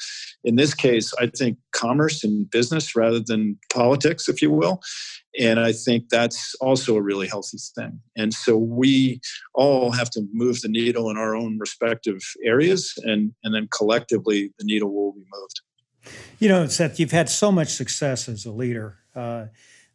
in 0.43 0.55
this 0.55 0.73
case, 0.73 1.13
I 1.19 1.27
think 1.27 1.57
commerce 1.71 2.23
and 2.23 2.49
business 2.49 2.95
rather 2.95 3.19
than 3.19 3.59
politics, 3.71 4.27
if 4.27 4.41
you 4.41 4.49
will. 4.49 4.81
And 5.39 5.59
I 5.59 5.71
think 5.71 6.09
that's 6.09 6.55
also 6.55 6.95
a 6.95 7.01
really 7.01 7.27
healthy 7.27 7.59
thing. 7.75 7.99
And 8.17 8.33
so 8.33 8.57
we 8.57 9.21
all 9.53 9.91
have 9.91 10.09
to 10.11 10.25
move 10.33 10.61
the 10.61 10.69
needle 10.69 11.11
in 11.11 11.17
our 11.17 11.35
own 11.35 11.59
respective 11.59 12.21
areas, 12.43 12.93
and, 13.03 13.33
and 13.43 13.53
then 13.53 13.67
collectively 13.75 14.51
the 14.57 14.65
needle 14.65 14.91
will 14.91 15.11
be 15.11 15.25
moved. 15.31 15.61
You 16.39 16.49
know, 16.49 16.65
Seth, 16.67 16.99
you've 16.99 17.11
had 17.11 17.29
so 17.29 17.51
much 17.51 17.69
success 17.69 18.27
as 18.27 18.45
a 18.45 18.51
leader. 18.51 18.97
Uh, 19.15 19.45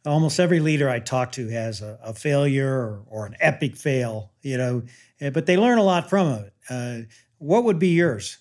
almost 0.07 0.41
every 0.41 0.61
leader 0.61 0.89
I 0.89 1.01
talk 1.01 1.33
to 1.33 1.49
has 1.49 1.83
a, 1.83 1.99
a 2.03 2.15
failure 2.15 2.73
or, 2.73 3.03
or, 3.07 3.27
an 3.27 3.37
epic 3.41 3.77
fail, 3.77 4.33
you 4.43 4.57
know, 4.57 4.83
eh, 5.21 5.31
but 5.31 5.47
they 5.47 5.57
learn 5.57 5.79
a 5.79 5.83
lot 5.83 6.09
from 6.09 6.29
it. 6.29 6.53
Uh, 6.71 7.01
what 7.39 7.65
would 7.65 7.79
be 7.79 7.89
yours? 7.89 8.39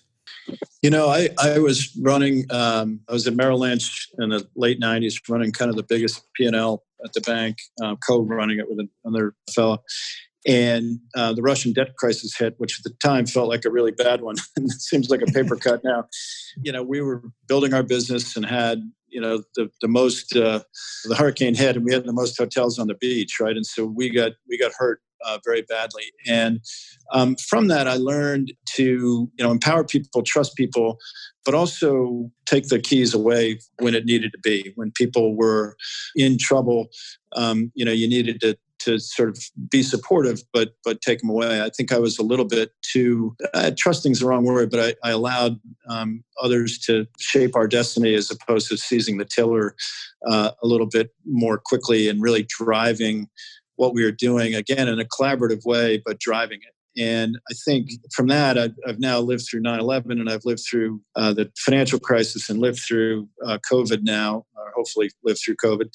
You 0.82 0.90
know, 0.90 1.08
I, 1.08 1.28
I 1.38 1.58
was 1.58 1.94
running, 2.00 2.44
um, 2.50 3.00
I 3.08 3.12
was 3.12 3.26
at 3.26 3.34
Merrill 3.34 3.58
Lynch 3.58 4.08
in 4.18 4.30
the 4.30 4.48
late 4.56 4.80
90s, 4.80 5.16
running 5.28 5.52
kind 5.52 5.70
of 5.70 5.76
the 5.76 5.82
biggest 5.82 6.22
P&L 6.34 6.84
at 7.04 7.12
the 7.12 7.20
bank, 7.22 7.58
uh, 7.82 7.96
co-running 8.06 8.58
it 8.58 8.68
with 8.68 8.86
another 9.04 9.34
fellow 9.52 9.82
and 10.46 11.00
uh, 11.14 11.32
the 11.32 11.42
Russian 11.42 11.72
debt 11.72 11.96
crisis 11.96 12.36
hit, 12.36 12.54
which 12.58 12.80
at 12.80 12.84
the 12.84 12.96
time 13.06 13.26
felt 13.26 13.48
like 13.48 13.64
a 13.64 13.70
really 13.70 13.92
bad 13.92 14.22
one. 14.22 14.36
it 14.56 14.70
seems 14.80 15.10
like 15.10 15.22
a 15.22 15.26
paper 15.26 15.56
cut 15.60 15.84
now. 15.84 16.04
You 16.62 16.72
know, 16.72 16.82
we 16.82 17.00
were 17.00 17.22
building 17.46 17.74
our 17.74 17.82
business 17.82 18.36
and 18.36 18.46
had 18.46 18.80
you 19.08 19.20
know 19.20 19.42
the 19.56 19.70
the 19.80 19.88
most 19.88 20.36
uh, 20.36 20.60
the 21.04 21.16
hurricane 21.16 21.54
hit, 21.54 21.76
and 21.76 21.84
we 21.84 21.92
had 21.92 22.04
the 22.04 22.12
most 22.12 22.38
hotels 22.38 22.78
on 22.78 22.86
the 22.86 22.94
beach, 22.94 23.38
right? 23.40 23.56
And 23.56 23.66
so 23.66 23.84
we 23.84 24.08
got 24.10 24.32
we 24.48 24.56
got 24.56 24.72
hurt 24.78 25.00
uh, 25.24 25.38
very 25.44 25.62
badly. 25.62 26.04
And 26.26 26.60
um, 27.12 27.36
from 27.36 27.68
that, 27.68 27.86
I 27.88 27.96
learned 27.96 28.52
to 28.76 29.30
you 29.36 29.44
know 29.44 29.50
empower 29.50 29.84
people, 29.84 30.22
trust 30.22 30.56
people, 30.56 30.98
but 31.44 31.54
also 31.54 32.30
take 32.46 32.68
the 32.68 32.78
keys 32.78 33.14
away 33.14 33.58
when 33.78 33.94
it 33.94 34.04
needed 34.04 34.32
to 34.32 34.38
be. 34.38 34.72
When 34.76 34.92
people 34.92 35.36
were 35.36 35.76
in 36.16 36.38
trouble, 36.38 36.88
um, 37.34 37.72
you 37.74 37.84
know, 37.84 37.92
you 37.92 38.08
needed 38.08 38.40
to 38.40 38.56
to 38.80 38.98
sort 38.98 39.28
of 39.28 39.38
be 39.70 39.82
supportive, 39.82 40.42
but 40.52 40.70
but 40.84 41.00
take 41.00 41.20
them 41.20 41.30
away. 41.30 41.62
I 41.62 41.70
think 41.70 41.92
I 41.92 41.98
was 41.98 42.18
a 42.18 42.22
little 42.22 42.44
bit 42.44 42.72
too 42.82 43.36
uh, 43.54 43.70
trusting 43.76 44.12
is 44.12 44.20
the 44.20 44.26
wrong 44.26 44.44
word, 44.44 44.70
but 44.70 44.80
I, 44.80 45.08
I 45.08 45.12
allowed 45.12 45.60
um, 45.88 46.24
others 46.42 46.78
to 46.80 47.06
shape 47.18 47.54
our 47.56 47.68
destiny 47.68 48.14
as 48.14 48.30
opposed 48.30 48.68
to 48.68 48.76
seizing 48.76 49.18
the 49.18 49.24
tiller 49.24 49.74
uh, 50.26 50.52
a 50.62 50.66
little 50.66 50.86
bit 50.86 51.10
more 51.26 51.58
quickly 51.58 52.08
and 52.08 52.22
really 52.22 52.46
driving 52.48 53.28
what 53.80 53.94
we 53.94 54.04
were 54.04 54.12
doing 54.12 54.54
again 54.54 54.88
in 54.88 55.00
a 55.00 55.06
collaborative 55.06 55.64
way, 55.64 56.02
but 56.04 56.20
driving 56.20 56.60
it. 56.60 56.74
And 57.02 57.38
I 57.50 57.54
think 57.64 57.92
from 58.14 58.26
that, 58.26 58.58
I've, 58.58 58.74
I've 58.86 59.00
now 59.00 59.20
lived 59.20 59.46
through 59.48 59.62
9 59.62 59.80
11 59.80 60.20
and 60.20 60.28
I've 60.28 60.44
lived 60.44 60.60
through 60.68 61.00
uh, 61.16 61.32
the 61.32 61.50
financial 61.56 61.98
crisis 61.98 62.50
and 62.50 62.58
lived 62.58 62.80
through 62.80 63.26
uh, 63.46 63.56
COVID 63.72 64.02
now, 64.02 64.44
or 64.54 64.70
hopefully 64.76 65.10
lived 65.24 65.40
through 65.42 65.56
COVID. 65.56 65.88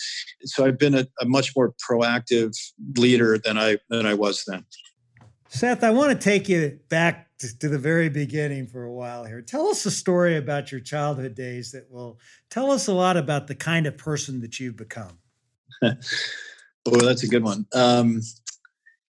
So 0.46 0.66
I've 0.66 0.80
been 0.80 0.96
a, 0.96 1.06
a, 1.22 1.26
much 1.26 1.56
more 1.56 1.76
proactive 1.88 2.58
leader 2.98 3.38
than 3.38 3.60
I, 3.60 3.78
than 3.90 4.08
I 4.08 4.16
was 4.16 4.46
then. 4.48 4.66
Seth, 5.50 5.84
I 5.84 5.92
want 5.92 6.12
to 6.12 6.18
take 6.18 6.50
you 6.50 6.80
back 6.90 7.38
to, 7.40 7.60
to 7.60 7.70
the 7.70 7.78
very 7.78 8.10
beginning 8.10 8.66
for 8.66 8.84
a 8.84 8.94
while 8.94 9.26
here. 9.26 9.44
Tell 9.44 9.68
us 9.68 9.86
a 9.86 9.92
story 9.92 10.38
about 10.38 10.72
your 10.72 10.82
childhood 10.82 11.36
days 11.36 11.72
that 11.74 11.92
will 11.92 12.20
tell 12.50 12.72
us 12.72 12.88
a 12.88 12.94
lot 12.94 13.16
about 13.16 13.46
the 13.46 13.56
kind 13.56 13.86
of 13.86 13.96
person 13.96 14.42
that 14.42 14.60
you've 14.60 14.78
become. 14.78 15.20
oh, 16.86 16.98
that's 16.98 17.24
a 17.24 17.28
good 17.28 17.44
one. 17.44 17.66
Um, 17.74 18.22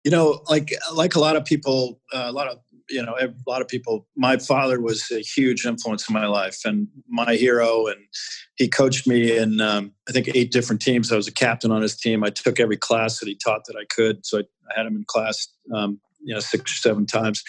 you 0.05 0.11
know, 0.11 0.43
like 0.49 0.73
like 0.93 1.15
a 1.15 1.21
lot 1.21 1.37
of 1.37 1.45
people, 1.45 2.01
uh, 2.13 2.25
a 2.27 2.33
lot 2.33 2.49
of 2.49 2.59
you 2.91 3.03
know, 3.03 3.17
a 3.19 3.51
lot 3.51 3.63
of 3.63 3.69
people. 3.69 4.07
My 4.17 4.37
father 4.37 4.81
was 4.81 5.11
a 5.11 5.21
huge 5.21 5.65
influence 5.65 6.09
in 6.09 6.13
my 6.13 6.27
life 6.27 6.61
and 6.65 6.89
my 7.09 7.35
hero, 7.35 7.87
and 7.87 7.99
he 8.57 8.69
coached 8.69 9.07
me 9.07 9.37
in 9.37 9.61
um, 9.61 9.93
I 10.09 10.13
think 10.13 10.29
eight 10.35 10.53
different 10.53 10.83
teams. 10.83 11.11
I 11.11 11.17
was 11.17 11.29
a 11.29 11.33
captain 11.33 11.73
on 11.73 11.83
his 11.83 11.97
team. 11.97 12.23
I 12.23 12.31
took 12.31 12.61
every 12.61 12.77
class 12.77 13.19
that 13.21 13.29
he 13.29 13.35
taught 13.35 13.65
that 13.67 13.77
I 13.77 13.85
could, 13.87 14.27
so 14.27 14.39
I, 14.39 14.43
I 14.71 14.79
had 14.79 14.87
him 14.87 14.97
in 14.97 15.05
class, 15.05 15.49
um, 15.75 16.01
you 16.23 16.35
know, 16.35 16.41
six 16.41 16.73
or 16.73 16.77
seven 16.77 17.07
times. 17.07 17.43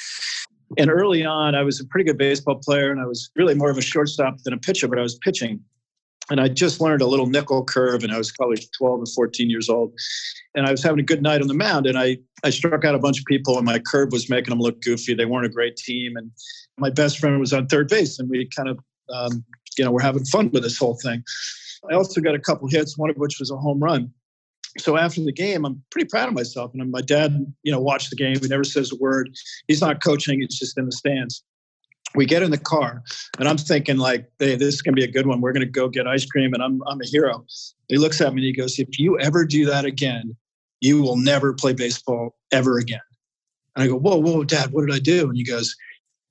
And 0.78 0.90
early 0.90 1.26
on, 1.26 1.54
I 1.54 1.64
was 1.64 1.80
a 1.80 1.86
pretty 1.86 2.06
good 2.06 2.18
baseball 2.18 2.60
player, 2.64 2.92
and 2.92 3.00
I 3.00 3.06
was 3.06 3.30
really 3.36 3.56
more 3.56 3.70
of 3.70 3.78
a 3.78 3.82
shortstop 3.82 4.38
than 4.44 4.54
a 4.54 4.58
pitcher, 4.58 4.88
but 4.88 4.98
I 4.98 5.02
was 5.02 5.16
pitching 5.16 5.60
and 6.30 6.42
I 6.42 6.48
just 6.48 6.82
learned 6.82 7.02
a 7.02 7.08
little 7.08 7.28
nickel 7.28 7.64
curve, 7.64 8.04
and 8.04 8.12
I 8.12 8.18
was 8.18 8.32
probably 8.32 8.58
12 8.78 9.02
or 9.02 9.06
14 9.06 9.50
years 9.50 9.70
old. 9.70 9.94
And 10.56 10.66
I 10.66 10.72
was 10.72 10.82
having 10.82 11.00
a 11.00 11.04
good 11.04 11.22
night 11.22 11.42
on 11.42 11.48
the 11.48 11.54
mound, 11.54 11.86
and 11.86 11.98
I, 11.98 12.18
I 12.44 12.50
struck 12.50 12.84
out 12.84 12.96
a 12.96 13.00
bunch 13.00 13.20
of 13.20 13.26
people, 13.26 13.58
and 13.58 13.66
my 13.66 13.80
curve 13.80 14.12
was 14.12 14.30
making 14.30 14.50
them 14.50 14.60
look 14.60 14.82
goofy. 14.82 15.14
They 15.14 15.26
weren't 15.26 15.46
a 15.46 15.50
great 15.50 15.76
team. 15.76 16.18
And 16.18 16.32
my 16.78 16.90
best 16.90 17.20
friend 17.20 17.40
was 17.40 17.54
on 17.54 17.68
third 17.68 17.90
base, 17.90 18.18
and 18.20 18.30
we 18.30 18.50
kind 18.56 18.70
of, 18.70 18.80
um, 19.14 19.44
you 19.78 19.86
know, 19.86 19.92
we're 19.92 20.02
having 20.02 20.26
fun 20.26 20.50
with 20.52 20.64
this 20.64 20.78
whole 20.78 20.98
thing. 21.04 21.24
I 21.92 21.96
also 21.96 22.22
got 22.22 22.36
a 22.36 22.40
couple 22.40 22.68
hits, 22.68 22.98
one 22.98 23.10
of 23.10 23.18
which 23.18 23.40
was 23.40 23.52
a 23.52 23.58
home 23.58 23.80
run. 23.80 24.12
So 24.78 24.98
after 24.98 25.24
the 25.24 25.32
game, 25.32 25.66
I'm 25.66 25.82
pretty 25.92 26.08
proud 26.08 26.28
of 26.28 26.34
myself. 26.34 26.72
And 26.74 26.92
my 26.92 27.02
dad, 27.02 27.46
you 27.64 27.72
know, 27.72 27.80
watched 27.80 28.10
the 28.10 28.16
game. 28.16 28.36
He 28.42 28.48
never 28.48 28.64
says 28.64 28.92
a 28.92 28.96
word. 28.98 29.30
He's 29.68 29.80
not 29.80 30.04
coaching. 30.04 30.42
He's 30.42 30.60
just 30.60 30.78
in 30.78 30.86
the 30.86 30.92
stands 30.92 31.44
we 32.14 32.26
get 32.26 32.44
in 32.44 32.52
the 32.52 32.58
car 32.58 33.04
and 33.40 33.48
i'm 33.48 33.58
thinking 33.58 33.98
like 33.98 34.30
hey 34.40 34.56
this 34.56 34.76
is 34.76 34.82
going 34.82 34.96
to 34.96 35.00
be 35.00 35.04
a 35.04 35.12
good 35.12 35.28
one. 35.28 35.42
We're 35.42 35.54
going 35.54 35.66
to 35.66 35.72
go 35.72 35.90
get 35.90 36.08
ice 36.08 36.26
cream 36.26 36.54
and 36.54 36.64
i'm, 36.64 36.82
I'm 36.88 37.02
a 37.02 37.06
hero. 37.06 37.46
He 37.88 37.98
looks 37.98 38.22
at 38.22 38.34
me 38.34 38.42
and 38.42 38.46
he 38.46 38.54
goes 38.54 38.80
if 38.80 39.00
you 39.00 39.20
ever 39.20 39.46
do 39.46 39.66
that 39.66 39.86
again 39.86 40.36
you 40.82 41.02
will 41.02 41.18
never 41.18 41.54
play 41.54 41.74
baseball 41.74 42.36
ever 42.52 42.78
again. 42.78 43.02
And 43.76 43.84
i 43.84 43.88
go 43.88 43.96
whoa 43.96 44.18
whoa 44.18 44.44
dad 44.44 44.72
what 44.72 44.86
did 44.86 44.96
i 44.96 45.00
do? 45.00 45.28
And 45.28 45.38
he 45.38 45.44
goes 45.44 45.76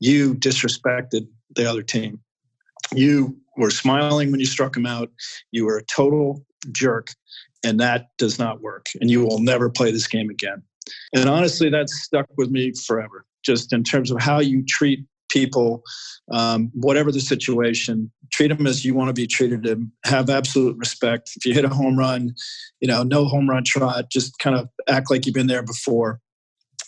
you 0.01 0.35
disrespected 0.35 1.27
the 1.55 1.69
other 1.69 1.83
team. 1.83 2.21
You 2.93 3.37
were 3.57 3.71
smiling 3.71 4.31
when 4.31 4.41
you 4.41 4.47
struck 4.47 4.77
him 4.77 4.87
out. 4.87 5.11
You 5.53 5.65
were 5.65 5.79
a 5.79 5.85
total 5.85 6.45
jerk 6.73 7.09
and 7.65 7.81
that 7.81 8.09
does 8.19 8.39
not 8.39 8.61
work 8.61 8.89
and 9.01 9.11
you 9.11 9.25
will 9.25 9.39
never 9.39 9.71
play 9.71 9.91
this 9.91 10.07
game 10.07 10.31
again. 10.31 10.63
And 11.15 11.29
honestly 11.29 11.71
that 11.71 11.89
stuck 11.89 12.27
with 12.37 12.51
me 12.51 12.73
forever 12.73 13.25
just 13.43 13.73
in 13.73 13.85
terms 13.85 14.11
of 14.11 14.21
how 14.21 14.41
you 14.41 14.65
treat 14.67 15.05
people, 15.35 15.83
um, 16.31 16.71
whatever 16.75 17.11
the 17.11 17.21
situation, 17.21 18.11
treat 18.33 18.49
them 18.49 18.67
as 18.67 18.85
you 18.85 18.95
want 18.95 19.09
to 19.09 19.13
be 19.13 19.27
treated 19.27 19.67
and 19.67 19.91
have 20.05 20.31
absolute 20.31 20.77
respect. 20.79 21.33
If 21.37 21.45
you 21.45 21.53
hit 21.53 21.65
a 21.65 21.69
home 21.69 21.99
run, 21.99 22.35
you 22.81 22.89
know, 22.89 23.03
no 23.03 23.27
home 23.27 23.51
run 23.51 23.65
trot, 23.65 24.11
just 24.11 24.39
kind 24.39 24.57
of 24.57 24.69
act 24.89 25.11
like 25.11 25.27
you've 25.27 25.35
been 25.35 25.49
there 25.49 25.63
before. 25.63 26.21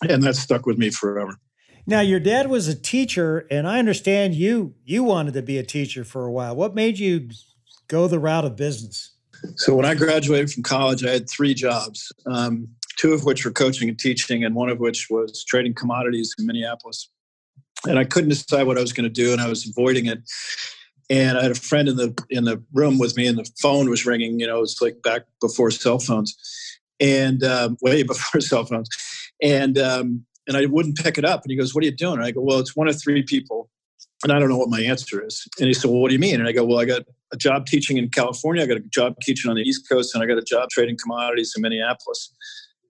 And 0.08 0.22
that 0.22 0.36
stuck 0.36 0.64
with 0.64 0.78
me 0.78 0.90
forever. 0.90 1.36
Now, 1.86 2.00
your 2.00 2.20
dad 2.20 2.48
was 2.48 2.68
a 2.68 2.74
teacher, 2.74 3.46
and 3.50 3.66
I 3.66 3.78
understand 3.78 4.34
you 4.34 4.74
you 4.84 5.04
wanted 5.04 5.34
to 5.34 5.42
be 5.42 5.56
a 5.56 5.62
teacher 5.62 6.04
for 6.04 6.24
a 6.24 6.32
while. 6.32 6.54
What 6.54 6.74
made 6.74 6.98
you 6.98 7.30
go 7.88 8.08
the 8.08 8.18
route 8.18 8.44
of 8.44 8.56
business? 8.56 9.14
So, 9.56 9.74
when 9.74 9.86
I 9.86 9.94
graduated 9.94 10.50
from 10.50 10.64
college, 10.64 11.04
I 11.04 11.12
had 11.12 11.30
three 11.30 11.54
jobs, 11.54 12.12
um, 12.26 12.68
two 12.98 13.12
of 13.14 13.24
which 13.24 13.44
were 13.44 13.52
coaching 13.52 13.88
and 13.88 13.98
teaching, 13.98 14.44
and 14.44 14.54
one 14.54 14.68
of 14.68 14.80
which 14.80 15.06
was 15.08 15.44
trading 15.44 15.74
commodities 15.74 16.34
in 16.38 16.44
Minneapolis 16.44 17.08
and 17.86 17.98
I 17.98 18.04
couldn't 18.04 18.30
decide 18.30 18.66
what 18.66 18.78
I 18.78 18.80
was 18.80 18.92
going 18.92 19.04
to 19.04 19.10
do, 19.10 19.32
and 19.32 19.40
I 19.40 19.48
was 19.48 19.68
avoiding 19.68 20.06
it. 20.06 20.20
And 21.08 21.38
I 21.38 21.42
had 21.42 21.52
a 21.52 21.56
friend 21.56 21.88
in 21.88 21.96
the 21.96 22.14
in 22.30 22.44
the 22.44 22.62
room 22.72 22.98
with 22.98 23.16
me, 23.16 23.26
and 23.26 23.38
the 23.38 23.48
phone 23.60 23.88
was 23.88 24.04
ringing. 24.04 24.40
You 24.40 24.46
know, 24.46 24.58
it 24.58 24.60
was 24.60 24.78
like 24.80 25.02
back 25.02 25.22
before 25.40 25.70
cell 25.70 25.98
phones, 25.98 26.36
and 27.00 27.42
um, 27.44 27.76
way 27.82 28.02
before 28.02 28.40
cell 28.40 28.64
phones, 28.64 28.88
and 29.42 29.78
um, 29.78 30.24
and 30.48 30.56
I 30.56 30.66
wouldn't 30.66 30.98
pick 30.98 31.18
it 31.18 31.24
up. 31.24 31.42
And 31.42 31.50
he 31.50 31.56
goes, 31.56 31.74
"What 31.74 31.82
are 31.82 31.86
you 31.86 31.96
doing?" 31.96 32.16
And 32.16 32.24
I 32.24 32.32
go, 32.32 32.40
"Well, 32.40 32.58
it's 32.58 32.76
one 32.76 32.88
of 32.88 33.00
three 33.00 33.22
people." 33.22 33.70
And 34.24 34.32
I 34.32 34.38
don't 34.38 34.48
know 34.48 34.56
what 34.56 34.70
my 34.70 34.80
answer 34.80 35.24
is. 35.24 35.46
And 35.60 35.66
he 35.66 35.74
said, 35.74 35.90
Well, 35.90 36.00
what 36.00 36.08
do 36.08 36.14
you 36.14 36.18
mean? 36.18 36.40
And 36.40 36.48
I 36.48 36.52
go, 36.52 36.64
Well, 36.64 36.78
I 36.78 36.86
got 36.86 37.02
a 37.34 37.36
job 37.36 37.66
teaching 37.66 37.98
in 37.98 38.08
California. 38.08 38.62
I 38.62 38.66
got 38.66 38.78
a 38.78 38.88
job 38.88 39.14
teaching 39.20 39.50
on 39.50 39.56
the 39.56 39.62
East 39.62 39.88
Coast, 39.90 40.14
and 40.14 40.24
I 40.24 40.26
got 40.26 40.38
a 40.38 40.42
job 40.42 40.70
trading 40.70 40.96
commodities 41.00 41.52
in 41.54 41.60
Minneapolis. 41.60 42.32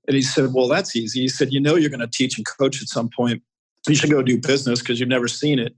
And 0.07 0.15
he 0.15 0.23
said, 0.23 0.53
Well, 0.55 0.69
that's 0.69 0.95
easy. 0.95 1.23
He 1.23 1.29
said, 1.29 1.53
You 1.53 1.61
know, 1.61 1.75
you're 1.75 1.91
going 1.91 2.01
to 2.01 2.07
teach 2.07 2.39
and 2.39 2.47
coach 2.47 2.81
at 2.81 2.89
some 2.89 3.11
point 3.15 3.43
you 3.89 3.97
should 3.97 4.11
go 4.11 4.23
do 4.23 4.39
business 4.39 4.81
because 4.81 5.01
you've 5.01 5.09
never 5.09 5.29
seen 5.29 5.59
it. 5.59 5.75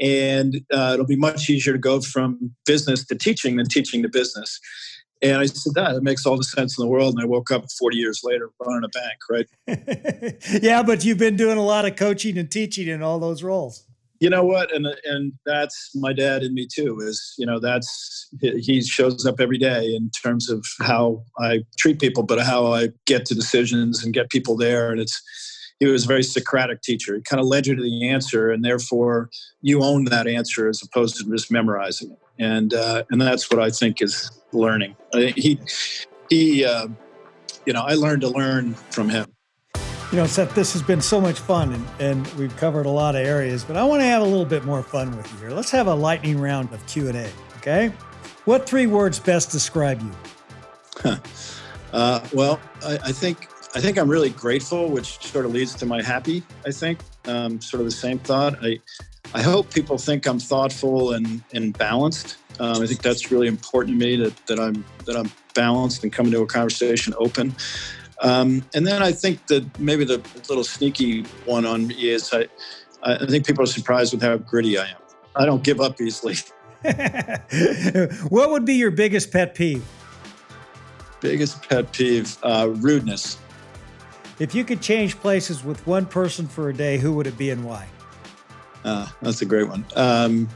And 0.00 0.60
uh, 0.72 0.92
it'll 0.94 1.06
be 1.06 1.16
much 1.16 1.48
easier 1.48 1.72
to 1.72 1.78
go 1.78 2.00
from 2.00 2.54
business 2.66 3.04
to 3.06 3.14
teaching 3.14 3.56
than 3.56 3.66
teaching 3.66 4.02
to 4.02 4.08
business. 4.08 4.60
And 5.22 5.38
I 5.38 5.46
said, 5.46 5.72
that, 5.74 5.94
it 5.94 6.02
makes 6.02 6.26
all 6.26 6.36
the 6.36 6.44
sense 6.44 6.78
in 6.78 6.84
the 6.84 6.90
world. 6.90 7.14
And 7.14 7.22
I 7.22 7.26
woke 7.26 7.50
up 7.50 7.64
40 7.78 7.96
years 7.96 8.20
later 8.22 8.50
running 8.60 8.84
a 8.84 8.88
bank, 8.88 9.18
right? 9.30 10.36
yeah, 10.62 10.82
but 10.82 11.04
you've 11.04 11.18
been 11.18 11.36
doing 11.36 11.56
a 11.56 11.64
lot 11.64 11.86
of 11.86 11.96
coaching 11.96 12.36
and 12.36 12.50
teaching 12.50 12.88
in 12.88 13.02
all 13.02 13.18
those 13.18 13.42
roles. 13.42 13.86
You 14.18 14.30
know 14.30 14.44
what? 14.44 14.74
And 14.74 14.86
and 15.04 15.34
that's 15.44 15.90
my 15.94 16.14
dad 16.14 16.42
in 16.42 16.54
me 16.54 16.66
too. 16.74 17.00
Is 17.00 17.34
you 17.36 17.44
know 17.44 17.58
that's 17.60 18.28
he 18.40 18.80
shows 18.80 19.26
up 19.26 19.40
every 19.40 19.58
day 19.58 19.94
in 19.94 20.10
terms 20.22 20.48
of 20.48 20.64
how 20.80 21.22
I 21.38 21.64
treat 21.78 22.00
people, 22.00 22.22
but 22.22 22.40
how 22.40 22.72
I 22.72 22.88
get 23.04 23.26
to 23.26 23.34
decisions 23.34 24.02
and 24.02 24.14
get 24.14 24.30
people 24.30 24.56
there. 24.56 24.90
And 24.90 25.00
it's 25.00 25.20
he 25.80 25.86
was 25.86 26.04
a 26.04 26.08
very 26.08 26.22
Socratic 26.22 26.82
teacher. 26.82 27.16
He 27.16 27.22
kind 27.22 27.40
of 27.40 27.46
led 27.46 27.66
you 27.66 27.74
to 27.74 27.82
the 27.82 28.08
answer, 28.08 28.50
and 28.50 28.64
therefore 28.64 29.30
you 29.62 29.82
own 29.82 30.04
that 30.06 30.26
answer 30.26 30.68
as 30.68 30.82
opposed 30.82 31.16
to 31.18 31.30
just 31.30 31.50
memorizing 31.50 32.12
it. 32.12 32.18
And 32.38 32.74
uh, 32.74 33.04
and 33.10 33.20
that's 33.20 33.50
what 33.50 33.60
I 33.60 33.70
think 33.70 34.02
is 34.02 34.30
learning. 34.52 34.96
He 35.14 35.58
he, 36.30 36.64
uh, 36.64 36.88
you 37.64 37.72
know, 37.72 37.82
I 37.82 37.94
learned 37.94 38.22
to 38.22 38.28
learn 38.28 38.74
from 38.74 39.08
him. 39.08 39.26
You 40.12 40.18
know, 40.18 40.26
Seth, 40.26 40.54
this 40.54 40.72
has 40.72 40.82
been 40.82 41.00
so 41.00 41.20
much 41.20 41.40
fun 41.40 41.72
and, 41.72 41.86
and 41.98 42.26
we've 42.34 42.56
covered 42.58 42.86
a 42.86 42.90
lot 42.90 43.16
of 43.16 43.26
areas, 43.26 43.64
but 43.64 43.76
I 43.76 43.82
want 43.82 44.02
to 44.02 44.04
have 44.04 44.22
a 44.22 44.24
little 44.24 44.44
bit 44.44 44.64
more 44.64 44.80
fun 44.80 45.16
with 45.16 45.30
you 45.32 45.38
here. 45.40 45.50
Let's 45.50 45.70
have 45.72 45.88
a 45.88 45.94
lightning 45.94 46.40
round 46.40 46.72
of 46.72 46.86
Q&A, 46.86 47.28
okay? 47.56 47.92
What 48.44 48.68
three 48.68 48.86
words 48.86 49.18
best 49.18 49.50
describe 49.50 50.00
you? 50.00 51.16
uh, 51.92 52.20
well, 52.32 52.60
I, 52.84 52.98
I, 53.06 53.12
think 53.12 53.48
I 53.74 53.80
think 53.80 53.98
I'm 53.98 54.08
really 54.08 54.30
grateful, 54.30 54.88
which 54.88 55.18
sort 55.18 55.44
of 55.44 55.52
leads 55.52 55.74
to 55.76 55.86
my 55.86 56.02
happy. 56.02 56.42
I 56.66 56.70
think 56.70 57.00
um, 57.26 57.60
sort 57.60 57.80
of 57.80 57.86
the 57.86 57.92
same 57.92 58.18
thought. 58.18 58.56
I 58.62 58.80
I 59.34 59.42
hope 59.42 59.72
people 59.72 59.98
think 59.98 60.26
I'm 60.26 60.38
thoughtful 60.38 61.12
and 61.12 61.42
and 61.52 61.76
balanced. 61.76 62.38
Um, 62.58 62.82
I 62.82 62.86
think 62.86 63.02
that's 63.02 63.30
really 63.30 63.48
important 63.48 63.98
to 63.98 64.06
me 64.06 64.16
that 64.16 64.46
that 64.46 64.58
I'm 64.58 64.84
that 65.04 65.16
I'm 65.16 65.30
balanced 65.54 66.04
and 66.04 66.12
coming 66.12 66.32
to 66.32 66.42
a 66.42 66.46
conversation 66.46 67.14
open. 67.18 67.54
Um, 68.22 68.64
and 68.74 68.86
then 68.86 69.02
I 69.02 69.12
think 69.12 69.46
that 69.48 69.78
maybe 69.78 70.04
the 70.04 70.22
little 70.48 70.64
sneaky 70.64 71.22
one 71.44 71.66
on 71.66 71.88
me 71.88 72.10
is 72.10 72.32
I, 72.32 72.46
I 73.02 73.26
think 73.26 73.46
people 73.46 73.62
are 73.62 73.66
surprised 73.66 74.12
with 74.12 74.22
how 74.22 74.38
gritty 74.38 74.78
I 74.78 74.86
am. 74.86 74.96
I 75.34 75.44
don't 75.44 75.62
give 75.62 75.80
up 75.80 76.00
easily. 76.00 76.36
what 78.28 78.50
would 78.50 78.64
be 78.64 78.74
your 78.74 78.90
biggest 78.90 79.30
pet 79.30 79.54
peeve? 79.54 79.84
Biggest 81.20 81.68
pet 81.68 81.92
peeve 81.92 82.38
uh, 82.42 82.70
rudeness. 82.76 83.36
If 84.38 84.54
you 84.54 84.64
could 84.64 84.82
change 84.82 85.18
places 85.18 85.64
with 85.64 85.86
one 85.86 86.04
person 86.06 86.46
for 86.46 86.68
a 86.68 86.74
day, 86.74 86.98
who 86.98 87.14
would 87.14 87.26
it 87.26 87.38
be 87.38 87.50
and 87.50 87.64
why? 87.64 87.88
Uh, 88.84 89.08
that's 89.22 89.40
a 89.40 89.46
great 89.46 89.68
one. 89.68 89.84
Um, 89.96 90.48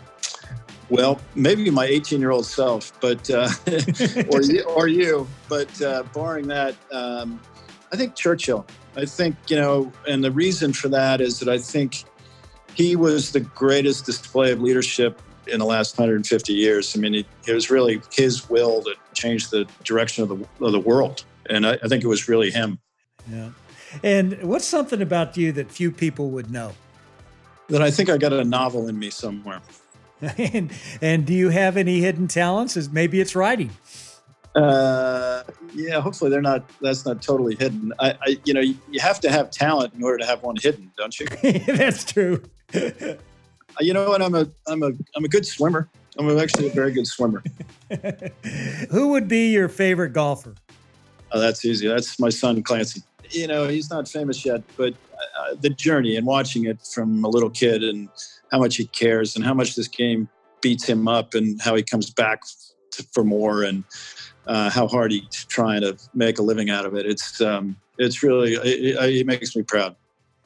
well, 0.91 1.21
maybe 1.35 1.71
my 1.71 1.87
18 1.87 2.21
year 2.21 2.31
old 2.31 2.47
self, 2.47 2.93
but 3.01 3.31
uh, 3.31 3.49
or 4.31 4.43
you, 4.43 4.63
or 4.65 4.89
you. 4.89 5.27
But 5.49 5.81
uh, 5.81 6.03
barring 6.13 6.49
that, 6.49 6.75
um, 6.93 7.41
I 7.93 7.97
think 7.97 8.15
Churchill. 8.15 8.67
I 8.97 9.05
think 9.05 9.37
you 9.49 9.57
know, 9.57 9.93
and 10.09 10.23
the 10.23 10.33
reason 10.33 10.73
for 10.73 10.89
that 10.89 11.21
is 11.21 11.39
that 11.39 11.49
I 11.49 11.59
think 11.59 12.05
he 12.75 12.97
was 12.97 13.33
the 13.33 13.41
greatest 13.41 14.05
display 14.05 14.53
of 14.53 14.61
leadership 14.61 15.23
in 15.47 15.59
the 15.59 15.65
last 15.65 15.97
150 15.97 16.53
years. 16.53 16.97
I 16.97 17.01
mean, 17.01 17.15
it, 17.15 17.27
it 17.47 17.53
was 17.53 17.71
really 17.71 18.01
his 18.13 18.51
will 18.51 18.83
that 18.83 18.97
changed 19.15 19.51
the 19.51 19.67
direction 19.85 20.23
of 20.25 20.29
the 20.29 20.65
of 20.65 20.73
the 20.73 20.81
world, 20.81 21.25
and 21.49 21.67
I, 21.67 21.79
I 21.83 21.89
think 21.89 22.05
it 22.05 22.09
was 22.09 22.29
really 22.29 22.51
him. 22.51 22.79
Yeah. 23.31 23.51
And 24.03 24.43
what's 24.43 24.67
something 24.67 25.03
about 25.03 25.37
you 25.37 25.53
that 25.53 25.71
few 25.71 25.91
people 25.91 26.31
would 26.31 26.51
know? 26.51 26.73
That 27.69 27.83
I 27.83 27.91
think 27.91 28.11
I 28.11 28.19
got 28.19 28.33
a 28.33 28.45
novel 28.45 28.89
in 28.89 28.99
me 28.99 29.11
somewhere. 29.11 29.61
and 30.21 30.73
and 31.01 31.25
do 31.25 31.33
you 31.33 31.49
have 31.49 31.77
any 31.77 32.01
hidden 32.01 32.29
talents? 32.29 32.77
Is 32.77 32.91
maybe 32.91 33.21
it's 33.21 33.35
writing. 33.35 33.71
Uh, 34.55 35.45
yeah, 35.75 36.01
hopefully 36.01 36.31
they're 36.31 36.43
not. 36.43 36.69
That's 36.81 37.07
not 37.07 37.23
totally 37.23 37.55
hidden. 37.55 37.93
I, 38.01 38.11
I, 38.21 38.37
you 38.45 38.53
know, 38.53 38.61
you 38.61 39.01
have 39.01 39.21
to 39.21 39.31
have 39.31 39.51
talent 39.51 39.95
in 39.95 40.03
order 40.03 40.19
to 40.19 40.27
have 40.27 40.43
one 40.43 40.57
hidden, 40.57 40.91
don't 40.97 41.19
you? 41.19 41.27
that's 41.67 42.05
true. 42.05 42.43
you 43.81 43.95
know 43.95 44.09
what? 44.09 44.21
I'm 44.21 44.35
a, 44.35 44.49
I'm 44.67 44.83
a, 44.83 44.91
I'm 45.15 45.25
a 45.25 45.29
good 45.29 45.47
swimmer. 45.47 45.89
I'm 46.19 46.39
actually 46.39 46.67
a 46.67 46.73
very 46.73 46.93
good 46.93 47.07
swimmer. 47.07 47.43
Who 48.91 49.09
would 49.09 49.29
be 49.29 49.53
your 49.53 49.69
favorite 49.69 50.13
golfer? 50.13 50.55
Oh, 51.33 51.39
that's 51.39 51.65
easy. 51.65 51.87
That's 51.87 52.19
my 52.19 52.31
son 52.31 52.63
Clancy. 52.63 53.03
You 53.31 53.47
know, 53.47 53.69
he's 53.69 53.91
not 53.91 54.09
famous 54.09 54.45
yet, 54.45 54.63
but 54.77 54.95
uh, 55.39 55.55
the 55.61 55.71
journey 55.71 56.17
and 56.17 56.27
watching 56.27 56.67
it 56.67 56.79
from 56.83 57.25
a 57.25 57.29
little 57.29 57.51
kid 57.51 57.83
and 57.83 58.09
how 58.51 58.59
much 58.59 58.77
he 58.77 58.87
cares 58.87 59.37
and 59.37 59.45
how 59.45 59.55
much 59.55 59.77
this 59.77 59.89
game 59.89 60.29
beats 60.61 60.85
him 60.85 61.09
up 61.09 61.35
and 61.35 61.61
how 61.61 61.75
he 61.75 61.83
comes 61.83 62.11
back 62.11 62.43
to, 62.93 63.07
for 63.13 63.25
more 63.25 63.63
and 63.63 63.85
uh, 64.47 64.71
how 64.71 64.87
hard 64.89 65.13
he's 65.13 65.45
trying 65.47 65.81
to 65.81 65.97
make 66.15 66.39
a 66.39 66.43
living 66.43 66.71
out 66.71 66.85
of 66.85 66.95
it. 66.95 67.07
It's 67.07 67.41
um, 67.41 67.77
it's 67.99 68.23
really 68.23 68.55
it, 68.55 68.97
it, 68.97 69.27
makes 69.27 69.55
me 69.55 69.63
proud. 69.63 69.95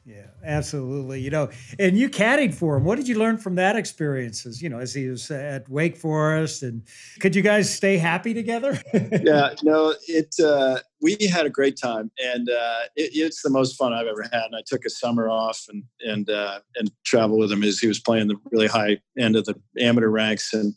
Yeah, 0.07 0.27
absolutely. 0.43 1.19
You 1.19 1.31
know, 1.31 1.49
and 1.79 1.97
you 1.97 2.09
caddied 2.09 2.53
for 2.53 2.77
him. 2.77 2.83
What 2.83 2.97
did 2.97 3.07
you 3.07 3.17
learn 3.17 3.39
from 3.39 3.55
that 3.55 3.75
experiences? 3.75 4.61
You 4.61 4.69
know, 4.69 4.77
as 4.77 4.93
he 4.93 5.07
was 5.07 5.31
at 5.31 5.67
Wake 5.67 5.97
Forest, 5.97 6.61
and 6.61 6.83
could 7.19 7.35
you 7.35 7.41
guys 7.41 7.73
stay 7.73 7.97
happy 7.97 8.31
together? 8.31 8.79
yeah, 8.93 9.55
no, 9.63 9.95
it. 10.07 10.35
Uh, 10.39 10.77
we 11.01 11.17
had 11.31 11.47
a 11.47 11.49
great 11.49 11.75
time, 11.75 12.11
and 12.23 12.47
uh, 12.47 12.81
it, 12.95 13.11
it's 13.15 13.41
the 13.41 13.49
most 13.49 13.77
fun 13.77 13.93
I've 13.93 14.05
ever 14.05 14.21
had. 14.31 14.43
And 14.43 14.55
I 14.55 14.61
took 14.67 14.85
a 14.85 14.91
summer 14.91 15.27
off 15.27 15.65
and 15.69 15.83
and 16.01 16.29
uh, 16.29 16.59
and 16.75 16.91
travel 17.03 17.39
with 17.39 17.51
him 17.51 17.63
as 17.63 17.79
he 17.79 17.87
was 17.87 17.99
playing 17.99 18.27
the 18.27 18.35
really 18.51 18.67
high 18.67 18.99
end 19.17 19.35
of 19.35 19.45
the 19.45 19.55
amateur 19.79 20.09
ranks. 20.09 20.53
And 20.53 20.75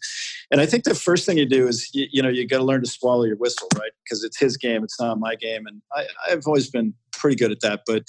and 0.50 0.58
I 0.62 0.64
think 0.64 0.84
the 0.84 0.94
first 0.94 1.26
thing 1.26 1.36
you 1.36 1.46
do 1.46 1.68
is 1.68 1.90
you, 1.92 2.06
you 2.10 2.22
know 2.22 2.30
you 2.30 2.48
got 2.48 2.58
to 2.58 2.64
learn 2.64 2.80
to 2.80 2.88
swallow 2.88 3.24
your 3.24 3.36
whistle, 3.36 3.68
right? 3.76 3.92
Because 4.04 4.24
it's 4.24 4.38
his 4.38 4.56
game, 4.56 4.82
it's 4.84 4.98
not 4.98 5.18
my 5.18 5.34
game, 5.34 5.66
and 5.66 5.82
I, 5.92 6.06
I've 6.30 6.46
always 6.46 6.70
been 6.70 6.94
pretty 7.18 7.36
good 7.36 7.52
at 7.52 7.60
that. 7.60 7.82
But 7.86 8.04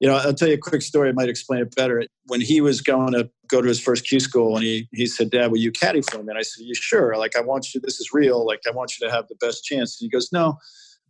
you 0.00 0.08
know, 0.08 0.16
I'll 0.16 0.34
tell 0.34 0.48
you 0.48 0.54
a 0.54 0.58
quick 0.58 0.82
story. 0.82 1.08
I 1.08 1.12
might 1.12 1.28
explain 1.28 1.60
it 1.60 1.74
better. 1.76 2.04
When 2.26 2.40
he 2.40 2.60
was 2.60 2.80
going 2.80 3.12
to 3.12 3.30
go 3.48 3.60
to 3.60 3.68
his 3.68 3.80
first 3.80 4.06
Q 4.06 4.20
school, 4.20 4.56
and 4.56 4.64
he 4.64 4.88
he 4.92 5.06
said, 5.06 5.30
"Dad, 5.30 5.50
will 5.50 5.58
you 5.58 5.72
caddy 5.72 6.02
for 6.02 6.18
me?" 6.18 6.30
And 6.30 6.38
I 6.38 6.42
said, 6.42 6.64
"You 6.64 6.74
sure? 6.74 7.16
Like, 7.16 7.36
I 7.36 7.40
want 7.40 7.74
you. 7.74 7.80
This 7.80 8.00
is 8.00 8.12
real. 8.12 8.46
Like, 8.46 8.60
I 8.66 8.70
want 8.70 8.98
you 8.98 9.06
to 9.06 9.12
have 9.12 9.28
the 9.28 9.36
best 9.36 9.64
chance." 9.64 10.00
And 10.00 10.06
he 10.06 10.10
goes, 10.10 10.30
"No." 10.32 10.58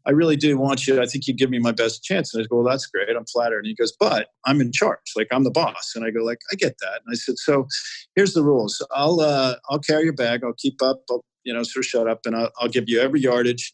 I 0.04 0.10
really 0.10 0.36
do 0.36 0.58
want 0.58 0.86
you. 0.86 1.00
I 1.00 1.06
think 1.06 1.28
you 1.28 1.34
give 1.34 1.50
me 1.50 1.58
my 1.58 1.72
best 1.72 2.02
chance. 2.02 2.34
And 2.34 2.42
I 2.42 2.46
go, 2.48 2.56
well, 2.56 2.64
that's 2.64 2.86
great. 2.86 3.08
I'm 3.08 3.24
flattered. 3.26 3.58
And 3.58 3.66
he 3.66 3.74
goes, 3.74 3.92
but 3.98 4.28
I'm 4.44 4.60
in 4.60 4.72
charge. 4.72 5.12
Like 5.16 5.28
I'm 5.30 5.44
the 5.44 5.50
boss. 5.50 5.92
And 5.94 6.04
I 6.04 6.10
go, 6.10 6.24
like, 6.24 6.40
I 6.50 6.56
get 6.56 6.78
that. 6.80 7.02
And 7.04 7.12
I 7.12 7.14
said, 7.14 7.38
so 7.38 7.68
here's 8.16 8.34
the 8.34 8.42
rules. 8.42 8.84
I'll 8.90 9.20
uh, 9.20 9.56
I'll 9.68 9.78
carry 9.78 10.04
your 10.04 10.12
bag. 10.12 10.42
I'll 10.44 10.54
keep 10.54 10.82
up. 10.82 11.02
I'll 11.10 11.24
you 11.44 11.52
know, 11.52 11.62
sort 11.62 11.84
of 11.84 11.88
shut 11.88 12.08
up, 12.08 12.20
and 12.26 12.36
I'll, 12.36 12.50
I'll 12.58 12.68
give 12.68 12.88
you 12.88 13.00
every 13.00 13.20
yardage, 13.20 13.72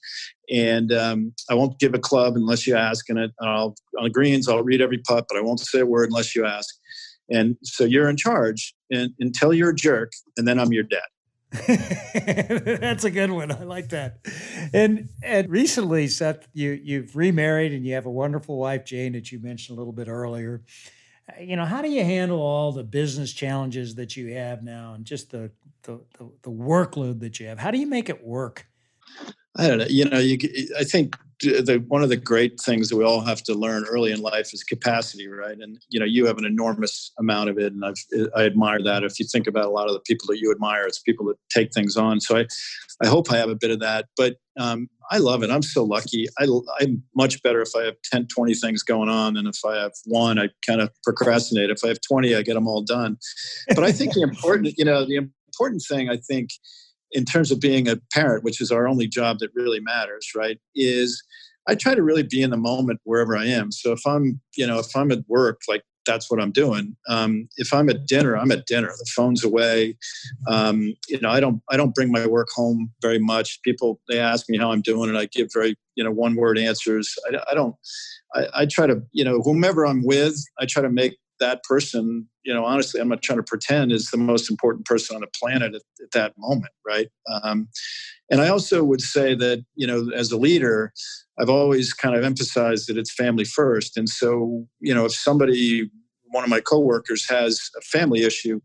and 0.50 0.92
um, 0.92 1.32
I 1.50 1.54
won't 1.54 1.78
give 1.78 1.94
a 1.94 1.98
club 1.98 2.36
unless 2.36 2.66
you 2.66 2.76
ask. 2.76 3.08
And 3.08 3.30
I'll 3.40 3.74
on 3.98 4.04
the 4.04 4.10
greens, 4.10 4.48
I'll 4.48 4.62
read 4.62 4.80
every 4.80 4.98
putt, 4.98 5.26
but 5.28 5.38
I 5.38 5.40
won't 5.40 5.60
say 5.60 5.80
a 5.80 5.86
word 5.86 6.08
unless 6.08 6.34
you 6.34 6.44
ask. 6.44 6.74
And 7.30 7.56
so 7.62 7.84
you're 7.84 8.08
in 8.08 8.16
charge 8.16 8.74
and, 8.90 9.10
until 9.20 9.52
you're 9.52 9.70
a 9.70 9.74
jerk, 9.74 10.12
and 10.36 10.48
then 10.48 10.58
I'm 10.58 10.72
your 10.72 10.84
dad. 10.84 11.00
That's 11.66 13.04
a 13.04 13.10
good 13.10 13.30
one. 13.30 13.50
I 13.50 13.62
like 13.62 13.88
that. 13.88 14.18
And 14.74 15.08
and 15.22 15.48
recently, 15.48 16.06
Seth, 16.08 16.46
you 16.52 16.72
you've 16.72 17.16
remarried 17.16 17.72
and 17.72 17.86
you 17.86 17.94
have 17.94 18.04
a 18.04 18.10
wonderful 18.10 18.58
wife, 18.58 18.84
Jane, 18.84 19.12
that 19.12 19.32
you 19.32 19.38
mentioned 19.38 19.78
a 19.78 19.80
little 19.80 19.94
bit 19.94 20.08
earlier. 20.08 20.62
You 21.40 21.56
know, 21.56 21.64
how 21.64 21.80
do 21.80 21.90
you 21.90 22.04
handle 22.04 22.40
all 22.40 22.72
the 22.72 22.84
business 22.84 23.32
challenges 23.32 23.94
that 23.94 24.14
you 24.14 24.34
have 24.34 24.62
now, 24.62 24.92
and 24.94 25.06
just 25.06 25.30
the 25.30 25.50
the, 25.82 26.00
the, 26.18 26.30
the 26.42 26.50
workload 26.50 27.20
that 27.20 27.40
you 27.40 27.46
have? 27.46 27.58
How 27.58 27.70
do 27.70 27.78
you 27.78 27.86
make 27.86 28.08
it 28.08 28.24
work? 28.24 28.66
I 29.56 29.66
don't 29.66 29.78
know. 29.78 29.86
You 29.88 30.04
know, 30.04 30.18
you, 30.18 30.38
I 30.78 30.84
think 30.84 31.16
the, 31.40 31.82
one 31.88 32.02
of 32.02 32.08
the 32.08 32.16
great 32.16 32.60
things 32.60 32.88
that 32.88 32.96
we 32.96 33.04
all 33.04 33.20
have 33.20 33.42
to 33.44 33.54
learn 33.54 33.84
early 33.86 34.12
in 34.12 34.20
life 34.20 34.52
is 34.52 34.62
capacity, 34.62 35.28
right? 35.28 35.58
And 35.58 35.78
you 35.88 35.98
know, 35.98 36.06
you 36.06 36.26
have 36.26 36.38
an 36.38 36.44
enormous 36.44 37.12
amount 37.18 37.50
of 37.50 37.58
it, 37.58 37.72
and 37.72 37.84
I've, 37.84 38.30
I 38.36 38.44
admire 38.44 38.82
that. 38.82 39.04
If 39.04 39.18
you 39.18 39.26
think 39.26 39.46
about 39.46 39.66
a 39.66 39.70
lot 39.70 39.88
of 39.88 39.94
the 39.94 40.00
people 40.00 40.26
that 40.28 40.38
you 40.38 40.52
admire, 40.52 40.84
it's 40.86 41.00
people 41.00 41.26
that 41.26 41.36
take 41.50 41.72
things 41.72 41.96
on. 41.96 42.20
So 42.20 42.38
I, 42.38 42.46
I 43.02 43.08
hope 43.08 43.32
I 43.32 43.36
have 43.36 43.50
a 43.50 43.56
bit 43.56 43.70
of 43.70 43.80
that. 43.80 44.06
But 44.16 44.36
um, 44.58 44.88
I 45.10 45.18
love 45.18 45.42
it. 45.42 45.50
I'm 45.50 45.62
so 45.62 45.84
lucky. 45.84 46.26
I, 46.38 46.46
I'm 46.80 47.02
much 47.16 47.42
better 47.42 47.62
if 47.62 47.70
I 47.76 47.84
have 47.84 47.94
10, 48.04 48.26
20 48.26 48.54
things 48.54 48.82
going 48.82 49.08
on 49.08 49.34
than 49.34 49.46
if 49.46 49.64
I 49.64 49.76
have 49.76 49.92
one. 50.04 50.38
I 50.38 50.48
kind 50.66 50.80
of 50.80 50.90
procrastinate. 51.04 51.70
If 51.70 51.84
I 51.84 51.88
have 51.88 52.00
20, 52.00 52.34
I 52.34 52.42
get 52.42 52.54
them 52.54 52.66
all 52.66 52.82
done. 52.82 53.18
But 53.68 53.84
I 53.84 53.92
think 53.92 54.14
the 54.14 54.22
important, 54.30 54.74
you 54.76 54.84
know, 54.84 55.04
the 55.04 55.28
important 55.58 55.82
thing 55.88 56.08
I 56.08 56.16
think 56.16 56.50
in 57.10 57.24
terms 57.24 57.50
of 57.50 57.60
being 57.60 57.88
a 57.88 57.96
parent, 58.12 58.44
which 58.44 58.60
is 58.60 58.70
our 58.70 58.86
only 58.86 59.08
job 59.08 59.38
that 59.38 59.50
really 59.54 59.80
matters, 59.80 60.30
right, 60.36 60.58
is 60.74 61.22
I 61.66 61.74
try 61.74 61.94
to 61.94 62.02
really 62.02 62.22
be 62.22 62.42
in 62.42 62.50
the 62.50 62.56
moment 62.56 63.00
wherever 63.04 63.36
I 63.36 63.46
am. 63.46 63.72
So 63.72 63.92
if 63.92 64.06
I'm, 64.06 64.40
you 64.56 64.66
know, 64.66 64.78
if 64.78 64.94
I'm 64.94 65.10
at 65.10 65.20
work, 65.28 65.62
like 65.68 65.82
that's 66.06 66.30
what 66.30 66.40
I'm 66.40 66.52
doing. 66.52 66.96
Um, 67.08 67.48
if 67.56 67.74
I'm 67.74 67.90
at 67.90 68.06
dinner, 68.06 68.34
I'm 68.34 68.50
at 68.50 68.66
dinner. 68.66 68.88
The 68.88 69.10
phone's 69.14 69.44
away. 69.44 69.96
Um, 70.46 70.94
you 71.08 71.20
know, 71.20 71.28
I 71.28 71.40
don't 71.40 71.60
I 71.70 71.76
don't 71.76 71.94
bring 71.94 72.10
my 72.10 72.26
work 72.26 72.48
home 72.54 72.90
very 73.02 73.18
much. 73.18 73.60
People 73.62 74.00
they 74.08 74.18
ask 74.18 74.48
me 74.48 74.56
how 74.56 74.72
I'm 74.72 74.80
doing, 74.80 75.10
and 75.10 75.18
I 75.18 75.26
give 75.26 75.50
very 75.52 75.76
you 75.96 76.04
know 76.04 76.10
one 76.10 76.36
word 76.36 76.58
answers. 76.58 77.14
I, 77.30 77.38
I 77.50 77.54
don't. 77.54 77.74
I, 78.34 78.46
I 78.54 78.66
try 78.66 78.86
to 78.86 79.02
you 79.12 79.24
know 79.24 79.40
whomever 79.42 79.86
I'm 79.86 80.02
with, 80.02 80.36
I 80.58 80.64
try 80.64 80.82
to 80.82 80.90
make 80.90 81.18
that 81.40 81.62
person, 81.64 82.28
you 82.42 82.52
know, 82.52 82.64
honestly, 82.64 83.00
I'm 83.00 83.08
not 83.08 83.22
trying 83.22 83.38
to 83.38 83.42
pretend 83.42 83.92
is 83.92 84.10
the 84.10 84.16
most 84.16 84.50
important 84.50 84.86
person 84.86 85.14
on 85.16 85.22
the 85.22 85.28
planet 85.38 85.74
at, 85.74 85.82
at 86.02 86.10
that 86.12 86.34
moment, 86.38 86.72
right? 86.86 87.08
Um, 87.42 87.68
and 88.30 88.40
I 88.40 88.48
also 88.48 88.84
would 88.84 89.00
say 89.00 89.34
that, 89.34 89.64
you 89.74 89.86
know, 89.86 90.10
as 90.14 90.30
a 90.30 90.36
leader, 90.36 90.92
I've 91.38 91.50
always 91.50 91.92
kind 91.92 92.16
of 92.16 92.24
emphasized 92.24 92.88
that 92.88 92.98
it's 92.98 93.12
family 93.12 93.44
first. 93.44 93.96
And 93.96 94.08
so, 94.08 94.66
you 94.80 94.94
know, 94.94 95.04
if 95.04 95.14
somebody, 95.14 95.90
one 96.30 96.44
of 96.44 96.50
my 96.50 96.60
coworkers 96.60 97.28
has 97.28 97.70
a 97.76 97.80
family 97.80 98.22
issue, 98.22 98.60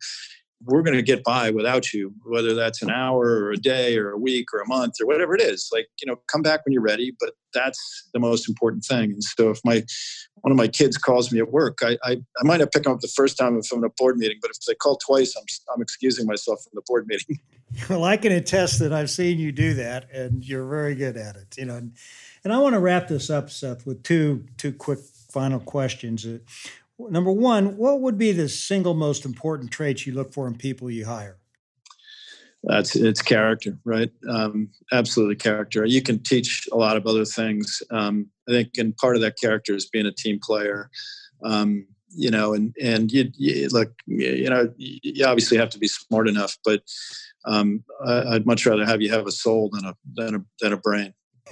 we're 0.65 0.81
going 0.81 0.95
to 0.95 1.01
get 1.01 1.23
by 1.23 1.51
without 1.51 1.93
you, 1.93 2.13
whether 2.25 2.53
that's 2.53 2.81
an 2.81 2.89
hour 2.89 3.25
or 3.25 3.51
a 3.51 3.57
day 3.57 3.97
or 3.97 4.11
a 4.11 4.17
week 4.17 4.53
or 4.53 4.61
a 4.61 4.67
month 4.67 4.95
or 5.01 5.07
whatever 5.07 5.35
it 5.35 5.41
is. 5.41 5.69
Like, 5.71 5.87
you 6.01 6.07
know, 6.07 6.17
come 6.31 6.41
back 6.41 6.65
when 6.65 6.73
you're 6.73 6.81
ready, 6.81 7.15
but 7.19 7.31
that's 7.53 8.09
the 8.13 8.19
most 8.19 8.47
important 8.49 8.83
thing. 8.83 9.11
And 9.11 9.23
so 9.23 9.49
if 9.49 9.59
my 9.63 9.83
one 10.41 10.51
of 10.51 10.57
my 10.57 10.67
kids 10.67 10.97
calls 10.97 11.31
me 11.31 11.39
at 11.39 11.51
work, 11.51 11.79
I, 11.81 11.97
I, 12.03 12.11
I 12.11 12.43
might 12.43 12.59
not 12.59 12.71
pick 12.71 12.83
them 12.83 12.93
up 12.93 12.99
the 12.99 13.07
first 13.07 13.37
time 13.37 13.57
if 13.57 13.71
I'm 13.71 13.79
in 13.79 13.85
a 13.85 13.89
board 13.97 14.17
meeting, 14.17 14.39
but 14.41 14.51
if 14.51 14.57
they 14.67 14.75
call 14.75 14.97
twice, 14.97 15.35
I'm, 15.37 15.45
I'm 15.73 15.81
excusing 15.81 16.25
myself 16.25 16.61
from 16.63 16.71
the 16.73 16.81
board 16.87 17.07
meeting. 17.07 17.39
Well, 17.89 18.03
I 18.03 18.17
can 18.17 18.31
attest 18.31 18.77
that 18.81 18.93
I've 18.93 19.09
seen 19.09 19.39
you 19.39 19.51
do 19.51 19.73
that 19.73 20.07
and 20.11 20.45
you're 20.45 20.67
very 20.67 20.93
good 20.93 21.17
at 21.17 21.35
it, 21.37 21.55
you 21.57 21.65
know. 21.65 21.77
And, 21.77 21.93
and 22.43 22.53
I 22.53 22.59
want 22.59 22.73
to 22.73 22.79
wrap 22.79 23.07
this 23.07 23.31
up, 23.31 23.49
Seth, 23.49 23.87
with 23.87 24.03
two 24.03 24.45
two 24.57 24.73
quick 24.73 24.99
final 24.99 25.59
questions. 25.59 26.23
Number 27.09 27.31
one, 27.31 27.77
what 27.77 28.01
would 28.01 28.17
be 28.17 28.31
the 28.31 28.49
single 28.49 28.93
most 28.93 29.25
important 29.25 29.71
traits 29.71 30.05
you 30.05 30.13
look 30.13 30.33
for 30.33 30.47
in 30.47 30.55
people 30.55 30.89
you 30.89 31.05
hire? 31.05 31.37
That's 32.63 32.95
it's 32.95 33.21
character, 33.21 33.77
right? 33.83 34.11
Um, 34.29 34.69
absolutely 34.91 35.35
character. 35.35 35.85
You 35.85 36.01
can 36.01 36.19
teach 36.23 36.67
a 36.71 36.77
lot 36.77 36.95
of 36.95 37.05
other 37.05 37.25
things. 37.25 37.83
Um, 37.91 38.29
I 38.47 38.53
think, 38.53 38.77
and 38.77 38.95
part 38.95 39.15
of 39.15 39.21
that 39.21 39.37
character 39.37 39.75
is 39.75 39.89
being 39.89 40.05
a 40.05 40.13
team 40.13 40.39
player. 40.41 40.89
Um, 41.43 41.87
you 42.15 42.31
know, 42.31 42.53
and 42.53 42.73
and 42.81 43.11
you, 43.11 43.31
you 43.35 43.67
look, 43.69 43.91
you 44.05 44.49
know, 44.49 44.71
you 44.77 45.25
obviously 45.25 45.57
have 45.57 45.71
to 45.71 45.79
be 45.79 45.87
smart 45.87 46.29
enough, 46.29 46.57
but 46.63 46.83
um, 47.45 47.83
I'd 48.05 48.45
much 48.45 48.65
rather 48.65 48.85
have 48.85 49.01
you 49.01 49.11
have 49.11 49.27
a 49.27 49.31
soul 49.31 49.69
than 49.73 49.85
a 49.85 49.95
than 50.13 50.35
a 50.35 50.45
than 50.61 50.73
a 50.73 50.77
brain. 50.77 51.13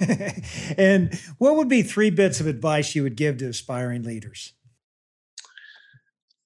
and 0.78 1.20
what 1.36 1.56
would 1.56 1.68
be 1.68 1.82
three 1.82 2.10
bits 2.10 2.40
of 2.40 2.46
advice 2.46 2.94
you 2.94 3.02
would 3.02 3.16
give 3.16 3.36
to 3.38 3.48
aspiring 3.48 4.02
leaders? 4.02 4.54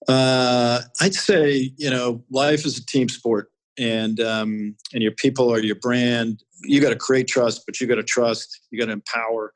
Uh, 0.09 0.83
I'd 1.01 1.15
say 1.15 1.73
you 1.77 1.91
know 1.91 2.23
life 2.31 2.65
is 2.65 2.79
a 2.79 2.87
team 2.87 3.09
sport, 3.09 3.51
and 3.79 4.21
um, 4.21 4.77
and 4.93 5.03
your 5.03 5.13
people 5.13 5.53
are 5.53 5.59
your 5.59 5.77
brand. 5.77 6.43
You 6.63 6.81
got 6.81 6.91
to 6.91 6.97
create 6.97 7.29
trust, 7.29 7.63
but 7.67 7.81
you 7.81 7.87
got 7.87 7.97
to 7.97 8.03
trust. 8.03 8.61
You 8.71 8.79
got 8.79 8.87
to 8.87 8.93
empower, 8.93 9.53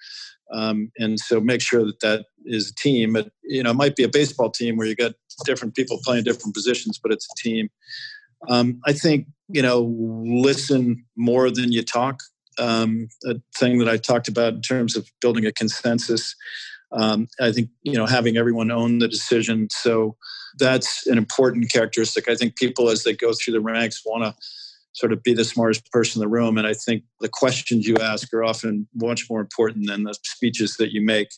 um, 0.53 0.90
and 0.98 1.18
so 1.18 1.40
make 1.40 1.61
sure 1.61 1.84
that 1.84 2.01
that 2.01 2.26
is 2.44 2.70
a 2.70 2.74
team. 2.74 3.16
It, 3.16 3.32
you 3.42 3.62
know, 3.62 3.70
it 3.70 3.76
might 3.76 3.96
be 3.96 4.03
a 4.03 4.09
baseball 4.09 4.51
team 4.51 4.76
where 4.76 4.86
you 4.86 4.96
got 4.96 5.12
different 5.44 5.74
people 5.74 6.01
playing 6.05 6.24
different 6.24 6.55
positions, 6.55 6.98
but 7.03 7.12
it's 7.12 7.26
a 7.26 7.42
team. 7.42 7.70
Um, 8.48 8.80
I 8.86 8.92
think 8.92 9.26
you 9.53 9.62
know, 9.62 9.82
listen 10.24 11.05
more 11.16 11.51
than 11.51 11.72
you 11.72 11.82
talk. 11.82 12.20
Um, 12.59 13.09
a 13.24 13.36
thing 13.57 13.78
that 13.78 13.88
I 13.88 13.96
talked 13.96 14.28
about 14.28 14.55
in 14.55 14.61
terms 14.61 14.96
of 14.96 15.11
building 15.20 15.46
a 15.46 15.53
consensus. 15.53 16.34
Um, 16.93 17.28
I 17.41 17.53
think 17.53 17.70
you 17.82 17.95
know 17.95 18.07
having 18.07 18.36
everyone 18.36 18.70
own 18.70 18.99
the 18.99 19.09
decision. 19.09 19.68
So 19.70 20.16
that's 20.59 21.07
an 21.07 21.18
important 21.18 21.72
characteristic. 21.72 22.28
I 22.28 22.34
think 22.34 22.57
people 22.57 22.88
as 22.88 23.05
they 23.05 23.14
go 23.14 23.32
through 23.32 23.55
the 23.55 23.61
ranks 23.61 24.03
want 24.05 24.24
to 24.24 24.34
sort 24.93 25.12
of 25.12 25.22
be 25.22 25.32
the 25.32 25.45
smartest 25.45 25.91
person 25.93 26.20
in 26.20 26.28
the 26.28 26.32
room. 26.32 26.59
And 26.59 26.66
I 26.66 26.74
think 26.74 27.05
the 27.20 27.28
questions 27.28 27.86
you 27.86 27.97
ask 27.97 28.32
are 28.34 28.43
often 28.43 28.88
much 28.95 29.30
more 29.30 29.41
important 29.41 29.86
than 29.86 30.05
the 30.05 30.14
speeches 30.24 30.76
that 30.78 30.93
you 30.93 31.05
make. 31.05 31.28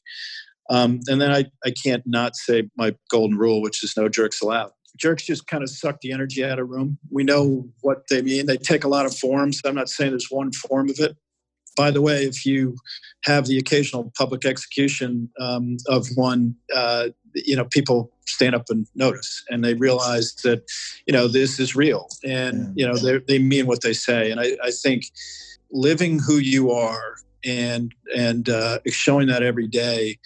Um, 0.71 1.01
and 1.07 1.21
then 1.21 1.31
I, 1.31 1.45
I 1.65 1.73
can't 1.85 2.03
not 2.07 2.37
say 2.37 2.71
my 2.77 2.95
golden 3.11 3.37
rule, 3.37 3.61
which 3.61 3.85
is 3.85 3.95
no 3.97 4.09
jerks 4.09 4.41
allowed. 4.41 4.71
Jerks 4.97 5.25
just 5.25 5.47
kind 5.47 5.63
of 5.63 5.71
suck 5.71 6.01
the 6.01 6.13
energy 6.13 6.45
out 6.45 6.59
of 6.59 6.69
room. 6.69 6.99
We 7.11 7.25
know 7.25 7.69
what 7.81 8.05
they 8.09 8.23
mean. 8.23 8.47
They 8.47 8.57
take 8.57 8.85
a 8.85 8.89
lot 8.89 9.07
of 9.07 9.17
forms. 9.17 9.61
I'm 9.65 9.75
not 9.75 9.89
saying 9.89 10.11
there's 10.11 10.29
one 10.31 10.53
form 10.53 10.91
of 10.91 10.99
it. 10.99 11.17
By 11.77 11.91
the 11.91 12.03
way, 12.03 12.25
if 12.25 12.45
you 12.45 12.77
have 13.25 13.47
the 13.47 13.59
occasional 13.59 14.12
public 14.16 14.45
execution 14.45 15.31
um, 15.41 15.77
of 15.89 16.07
one, 16.14 16.55
uh, 16.75 17.09
you 17.35 17.57
know, 17.57 17.64
people 17.64 18.11
stand 18.27 18.55
up 18.55 18.64
and 18.68 18.87
notice 18.95 19.43
and 19.49 19.64
they 19.64 19.75
realize 19.75 20.35
that, 20.45 20.62
you 21.07 21.12
know, 21.12 21.29
this 21.29 21.59
is 21.59 21.75
real 21.75 22.09
and, 22.25 22.73
you 22.77 22.87
know, 22.87 22.95
they 23.27 23.39
mean 23.39 23.66
what 23.66 23.81
they 23.83 23.93
say. 23.93 24.31
And 24.31 24.41
I, 24.41 24.57
I 24.62 24.70
think 24.70 25.05
living 25.70 26.18
who 26.18 26.37
you 26.37 26.70
are 26.70 27.16
and 27.45 27.95
and 28.16 28.49
uh, 28.49 28.79
showing 28.87 29.27
that 29.29 29.43
every 29.43 29.66
day 29.66 30.18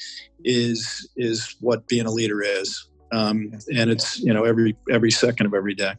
is 0.44 1.08
is 1.16 1.56
what 1.60 1.86
being 1.88 2.06
a 2.06 2.10
leader 2.10 2.42
is. 2.42 2.88
Um, 3.12 3.52
and 3.74 3.90
it's 3.90 4.18
you 4.18 4.32
know 4.34 4.44
every 4.44 4.76
every 4.90 5.10
second 5.10 5.46
of 5.46 5.54
every 5.54 5.74
day 5.74 5.94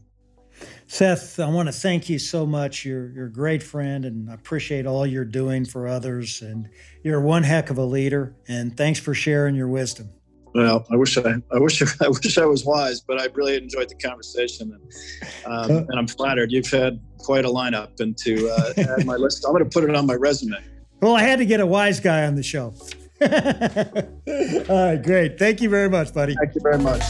Seth, 0.87 1.39
I 1.39 1.49
want 1.49 1.67
to 1.67 1.73
thank 1.73 2.09
you 2.09 2.17
so 2.17 2.45
much. 2.45 2.85
You're 2.85 3.11
you're 3.11 3.25
a 3.27 3.31
great 3.31 3.61
friend, 3.61 4.05
and 4.05 4.29
I 4.29 4.33
appreciate 4.33 4.85
all 4.85 5.05
you're 5.05 5.25
doing 5.25 5.65
for 5.65 5.87
others. 5.87 6.41
And 6.41 6.69
you're 7.03 7.21
one 7.21 7.43
heck 7.43 7.69
of 7.69 7.77
a 7.77 7.83
leader. 7.83 8.35
And 8.47 8.75
thanks 8.75 8.99
for 8.99 9.13
sharing 9.13 9.55
your 9.55 9.67
wisdom. 9.67 10.09
Well, 10.53 10.87
I 10.89 10.95
wish 10.95 11.17
I, 11.17 11.35
I 11.53 11.59
wish 11.59 11.81
I 12.01 12.07
wish 12.07 12.37
I 12.37 12.45
was 12.45 12.65
wise, 12.65 13.01
but 13.01 13.21
I 13.21 13.25
really 13.33 13.57
enjoyed 13.57 13.89
the 13.89 13.95
conversation, 13.95 14.73
and, 14.73 15.41
um, 15.45 15.77
uh, 15.77 15.79
and 15.89 15.99
I'm 15.99 16.07
flattered. 16.07 16.51
You've 16.51 16.71
had 16.71 16.99
quite 17.17 17.45
a 17.45 17.49
lineup, 17.49 17.99
and 17.99 18.17
to 18.19 18.49
uh, 18.49 18.73
add 18.77 19.05
my 19.05 19.15
list, 19.15 19.45
I'm 19.45 19.51
going 19.51 19.63
to 19.63 19.69
put 19.69 19.87
it 19.87 19.95
on 19.95 20.05
my 20.05 20.15
resume. 20.15 20.57
Well, 21.01 21.15
I 21.15 21.21
had 21.21 21.39
to 21.39 21.45
get 21.45 21.59
a 21.59 21.65
wise 21.65 21.99
guy 21.99 22.25
on 22.25 22.35
the 22.35 22.43
show. 22.43 22.73
All 23.21 24.85
right, 24.85 25.03
great. 25.03 25.37
Thank 25.37 25.61
you 25.61 25.69
very 25.69 25.89
much, 25.89 26.13
buddy. 26.13 26.35
Thank 26.35 26.55
you 26.55 26.61
very 26.61 26.79
much. 26.79 27.03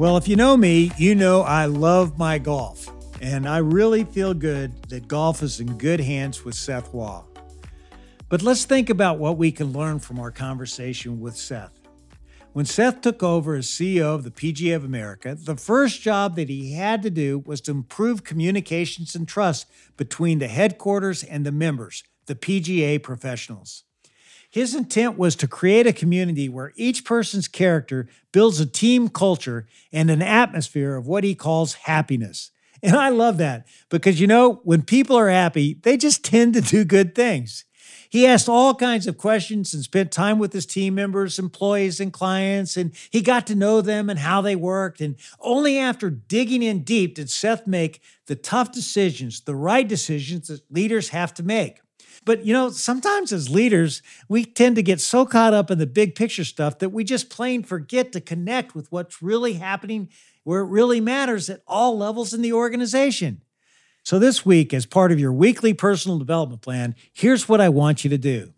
Well, 0.00 0.16
if 0.16 0.26
you 0.26 0.34
know 0.34 0.56
me, 0.56 0.90
you 0.96 1.14
know 1.14 1.42
I 1.42 1.66
love 1.66 2.16
my 2.16 2.38
golf, 2.38 2.90
and 3.20 3.46
I 3.46 3.58
really 3.58 4.04
feel 4.04 4.32
good 4.32 4.82
that 4.84 5.06
golf 5.06 5.42
is 5.42 5.60
in 5.60 5.76
good 5.76 6.00
hands 6.00 6.42
with 6.42 6.54
Seth 6.54 6.94
Waugh. 6.94 7.22
But 8.30 8.40
let's 8.40 8.64
think 8.64 8.88
about 8.88 9.18
what 9.18 9.36
we 9.36 9.52
can 9.52 9.74
learn 9.74 9.98
from 9.98 10.18
our 10.18 10.30
conversation 10.30 11.20
with 11.20 11.36
Seth. 11.36 11.78
When 12.54 12.64
Seth 12.64 13.02
took 13.02 13.22
over 13.22 13.56
as 13.56 13.66
CEO 13.66 14.14
of 14.14 14.24
the 14.24 14.30
PGA 14.30 14.74
of 14.74 14.86
America, 14.86 15.34
the 15.38 15.56
first 15.56 16.00
job 16.00 16.34
that 16.36 16.48
he 16.48 16.72
had 16.72 17.02
to 17.02 17.10
do 17.10 17.40
was 17.40 17.60
to 17.60 17.72
improve 17.72 18.24
communications 18.24 19.14
and 19.14 19.28
trust 19.28 19.66
between 19.98 20.38
the 20.38 20.48
headquarters 20.48 21.22
and 21.22 21.44
the 21.44 21.52
members, 21.52 22.04
the 22.24 22.34
PGA 22.34 23.02
professionals. 23.02 23.84
His 24.50 24.74
intent 24.74 25.16
was 25.16 25.36
to 25.36 25.46
create 25.46 25.86
a 25.86 25.92
community 25.92 26.48
where 26.48 26.72
each 26.74 27.04
person's 27.04 27.46
character 27.46 28.08
builds 28.32 28.58
a 28.58 28.66
team 28.66 29.08
culture 29.08 29.66
and 29.92 30.10
an 30.10 30.22
atmosphere 30.22 30.96
of 30.96 31.06
what 31.06 31.22
he 31.22 31.36
calls 31.36 31.74
happiness. 31.74 32.50
And 32.82 32.96
I 32.96 33.10
love 33.10 33.38
that 33.38 33.66
because, 33.90 34.20
you 34.20 34.26
know, 34.26 34.60
when 34.64 34.82
people 34.82 35.16
are 35.16 35.28
happy, 35.28 35.78
they 35.82 35.96
just 35.96 36.24
tend 36.24 36.54
to 36.54 36.60
do 36.60 36.84
good 36.84 37.14
things. 37.14 37.64
He 38.08 38.26
asked 38.26 38.48
all 38.48 38.74
kinds 38.74 39.06
of 39.06 39.18
questions 39.18 39.72
and 39.72 39.84
spent 39.84 40.10
time 40.10 40.40
with 40.40 40.52
his 40.52 40.66
team 40.66 40.96
members, 40.96 41.38
employees, 41.38 42.00
and 42.00 42.12
clients, 42.12 42.76
and 42.76 42.92
he 43.10 43.22
got 43.22 43.46
to 43.46 43.54
know 43.54 43.80
them 43.80 44.10
and 44.10 44.18
how 44.18 44.40
they 44.40 44.56
worked. 44.56 45.00
And 45.00 45.14
only 45.38 45.78
after 45.78 46.10
digging 46.10 46.62
in 46.62 46.82
deep 46.82 47.14
did 47.14 47.30
Seth 47.30 47.68
make 47.68 48.02
the 48.26 48.34
tough 48.34 48.72
decisions, 48.72 49.42
the 49.42 49.54
right 49.54 49.86
decisions 49.86 50.48
that 50.48 50.62
leaders 50.72 51.10
have 51.10 51.32
to 51.34 51.44
make. 51.44 51.80
But 52.24 52.44
you 52.44 52.52
know, 52.52 52.70
sometimes 52.70 53.32
as 53.32 53.48
leaders, 53.48 54.02
we 54.28 54.44
tend 54.44 54.76
to 54.76 54.82
get 54.82 55.00
so 55.00 55.24
caught 55.24 55.54
up 55.54 55.70
in 55.70 55.78
the 55.78 55.86
big 55.86 56.14
picture 56.14 56.44
stuff 56.44 56.78
that 56.78 56.90
we 56.90 57.02
just 57.02 57.30
plain 57.30 57.62
forget 57.62 58.12
to 58.12 58.20
connect 58.20 58.74
with 58.74 58.90
what's 58.92 59.22
really 59.22 59.54
happening 59.54 60.10
where 60.44 60.60
it 60.60 60.68
really 60.68 61.00
matters 61.00 61.50
at 61.50 61.62
all 61.66 61.96
levels 61.96 62.32
in 62.32 62.42
the 62.42 62.52
organization. 62.52 63.42
So, 64.02 64.18
this 64.18 64.46
week, 64.46 64.72
as 64.72 64.86
part 64.86 65.12
of 65.12 65.20
your 65.20 65.32
weekly 65.32 65.74
personal 65.74 66.18
development 66.18 66.62
plan, 66.62 66.94
here's 67.12 67.48
what 67.48 67.60
I 67.60 67.68
want 67.68 68.04
you 68.04 68.10
to 68.10 68.18
do 68.18 68.52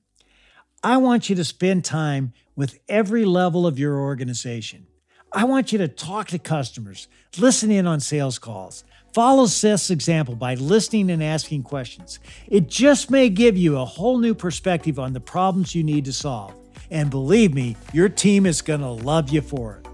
I 0.82 0.96
want 0.96 1.28
you 1.28 1.36
to 1.36 1.44
spend 1.44 1.84
time 1.84 2.32
with 2.56 2.78
every 2.88 3.24
level 3.24 3.66
of 3.66 3.78
your 3.78 3.98
organization. 3.98 4.86
I 5.32 5.44
want 5.44 5.72
you 5.72 5.78
to 5.78 5.88
talk 5.88 6.28
to 6.28 6.38
customers, 6.38 7.08
listen 7.38 7.70
in 7.70 7.86
on 7.86 8.00
sales 8.00 8.38
calls, 8.38 8.84
follow 9.12 9.46
Seth's 9.46 9.90
example 9.90 10.34
by 10.34 10.54
listening 10.54 11.10
and 11.10 11.22
asking 11.22 11.62
questions. 11.62 12.18
It 12.48 12.68
just 12.68 13.10
may 13.10 13.28
give 13.28 13.56
you 13.56 13.78
a 13.78 13.84
whole 13.84 14.18
new 14.18 14.34
perspective 14.34 14.98
on 14.98 15.12
the 15.12 15.20
problems 15.20 15.74
you 15.74 15.84
need 15.84 16.04
to 16.06 16.12
solve. 16.12 16.54
And 16.90 17.10
believe 17.10 17.54
me, 17.54 17.76
your 17.92 18.08
team 18.08 18.46
is 18.46 18.62
going 18.62 18.80
to 18.80 18.90
love 18.90 19.30
you 19.30 19.40
for 19.40 19.76
it. 19.76 19.88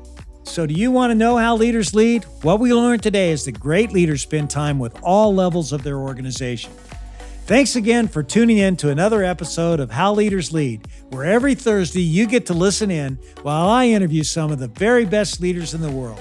So, 0.48 0.66
do 0.66 0.72
you 0.72 0.90
want 0.90 1.10
to 1.10 1.14
know 1.14 1.36
how 1.36 1.56
leaders 1.56 1.94
lead? 1.94 2.24
What 2.42 2.58
we 2.58 2.72
learned 2.72 3.02
today 3.02 3.30
is 3.32 3.44
that 3.44 3.60
great 3.60 3.92
leaders 3.92 4.22
spend 4.22 4.48
time 4.48 4.78
with 4.78 4.98
all 5.02 5.34
levels 5.34 5.72
of 5.72 5.82
their 5.82 5.98
organization. 5.98 6.72
Thanks 7.44 7.76
again 7.76 8.08
for 8.08 8.22
tuning 8.22 8.58
in 8.58 8.76
to 8.76 8.90
another 8.90 9.22
episode 9.24 9.78
of 9.78 9.90
How 9.90 10.12
Leaders 10.12 10.52
Lead, 10.52 10.86
where 11.10 11.24
every 11.24 11.54
Thursday 11.54 12.00
you 12.02 12.26
get 12.26 12.46
to 12.46 12.54
listen 12.54 12.90
in 12.90 13.18
while 13.42 13.68
I 13.68 13.86
interview 13.86 14.22
some 14.22 14.50
of 14.50 14.58
the 14.58 14.68
very 14.68 15.04
best 15.04 15.40
leaders 15.40 15.74
in 15.74 15.80
the 15.80 15.90
world. 15.90 16.20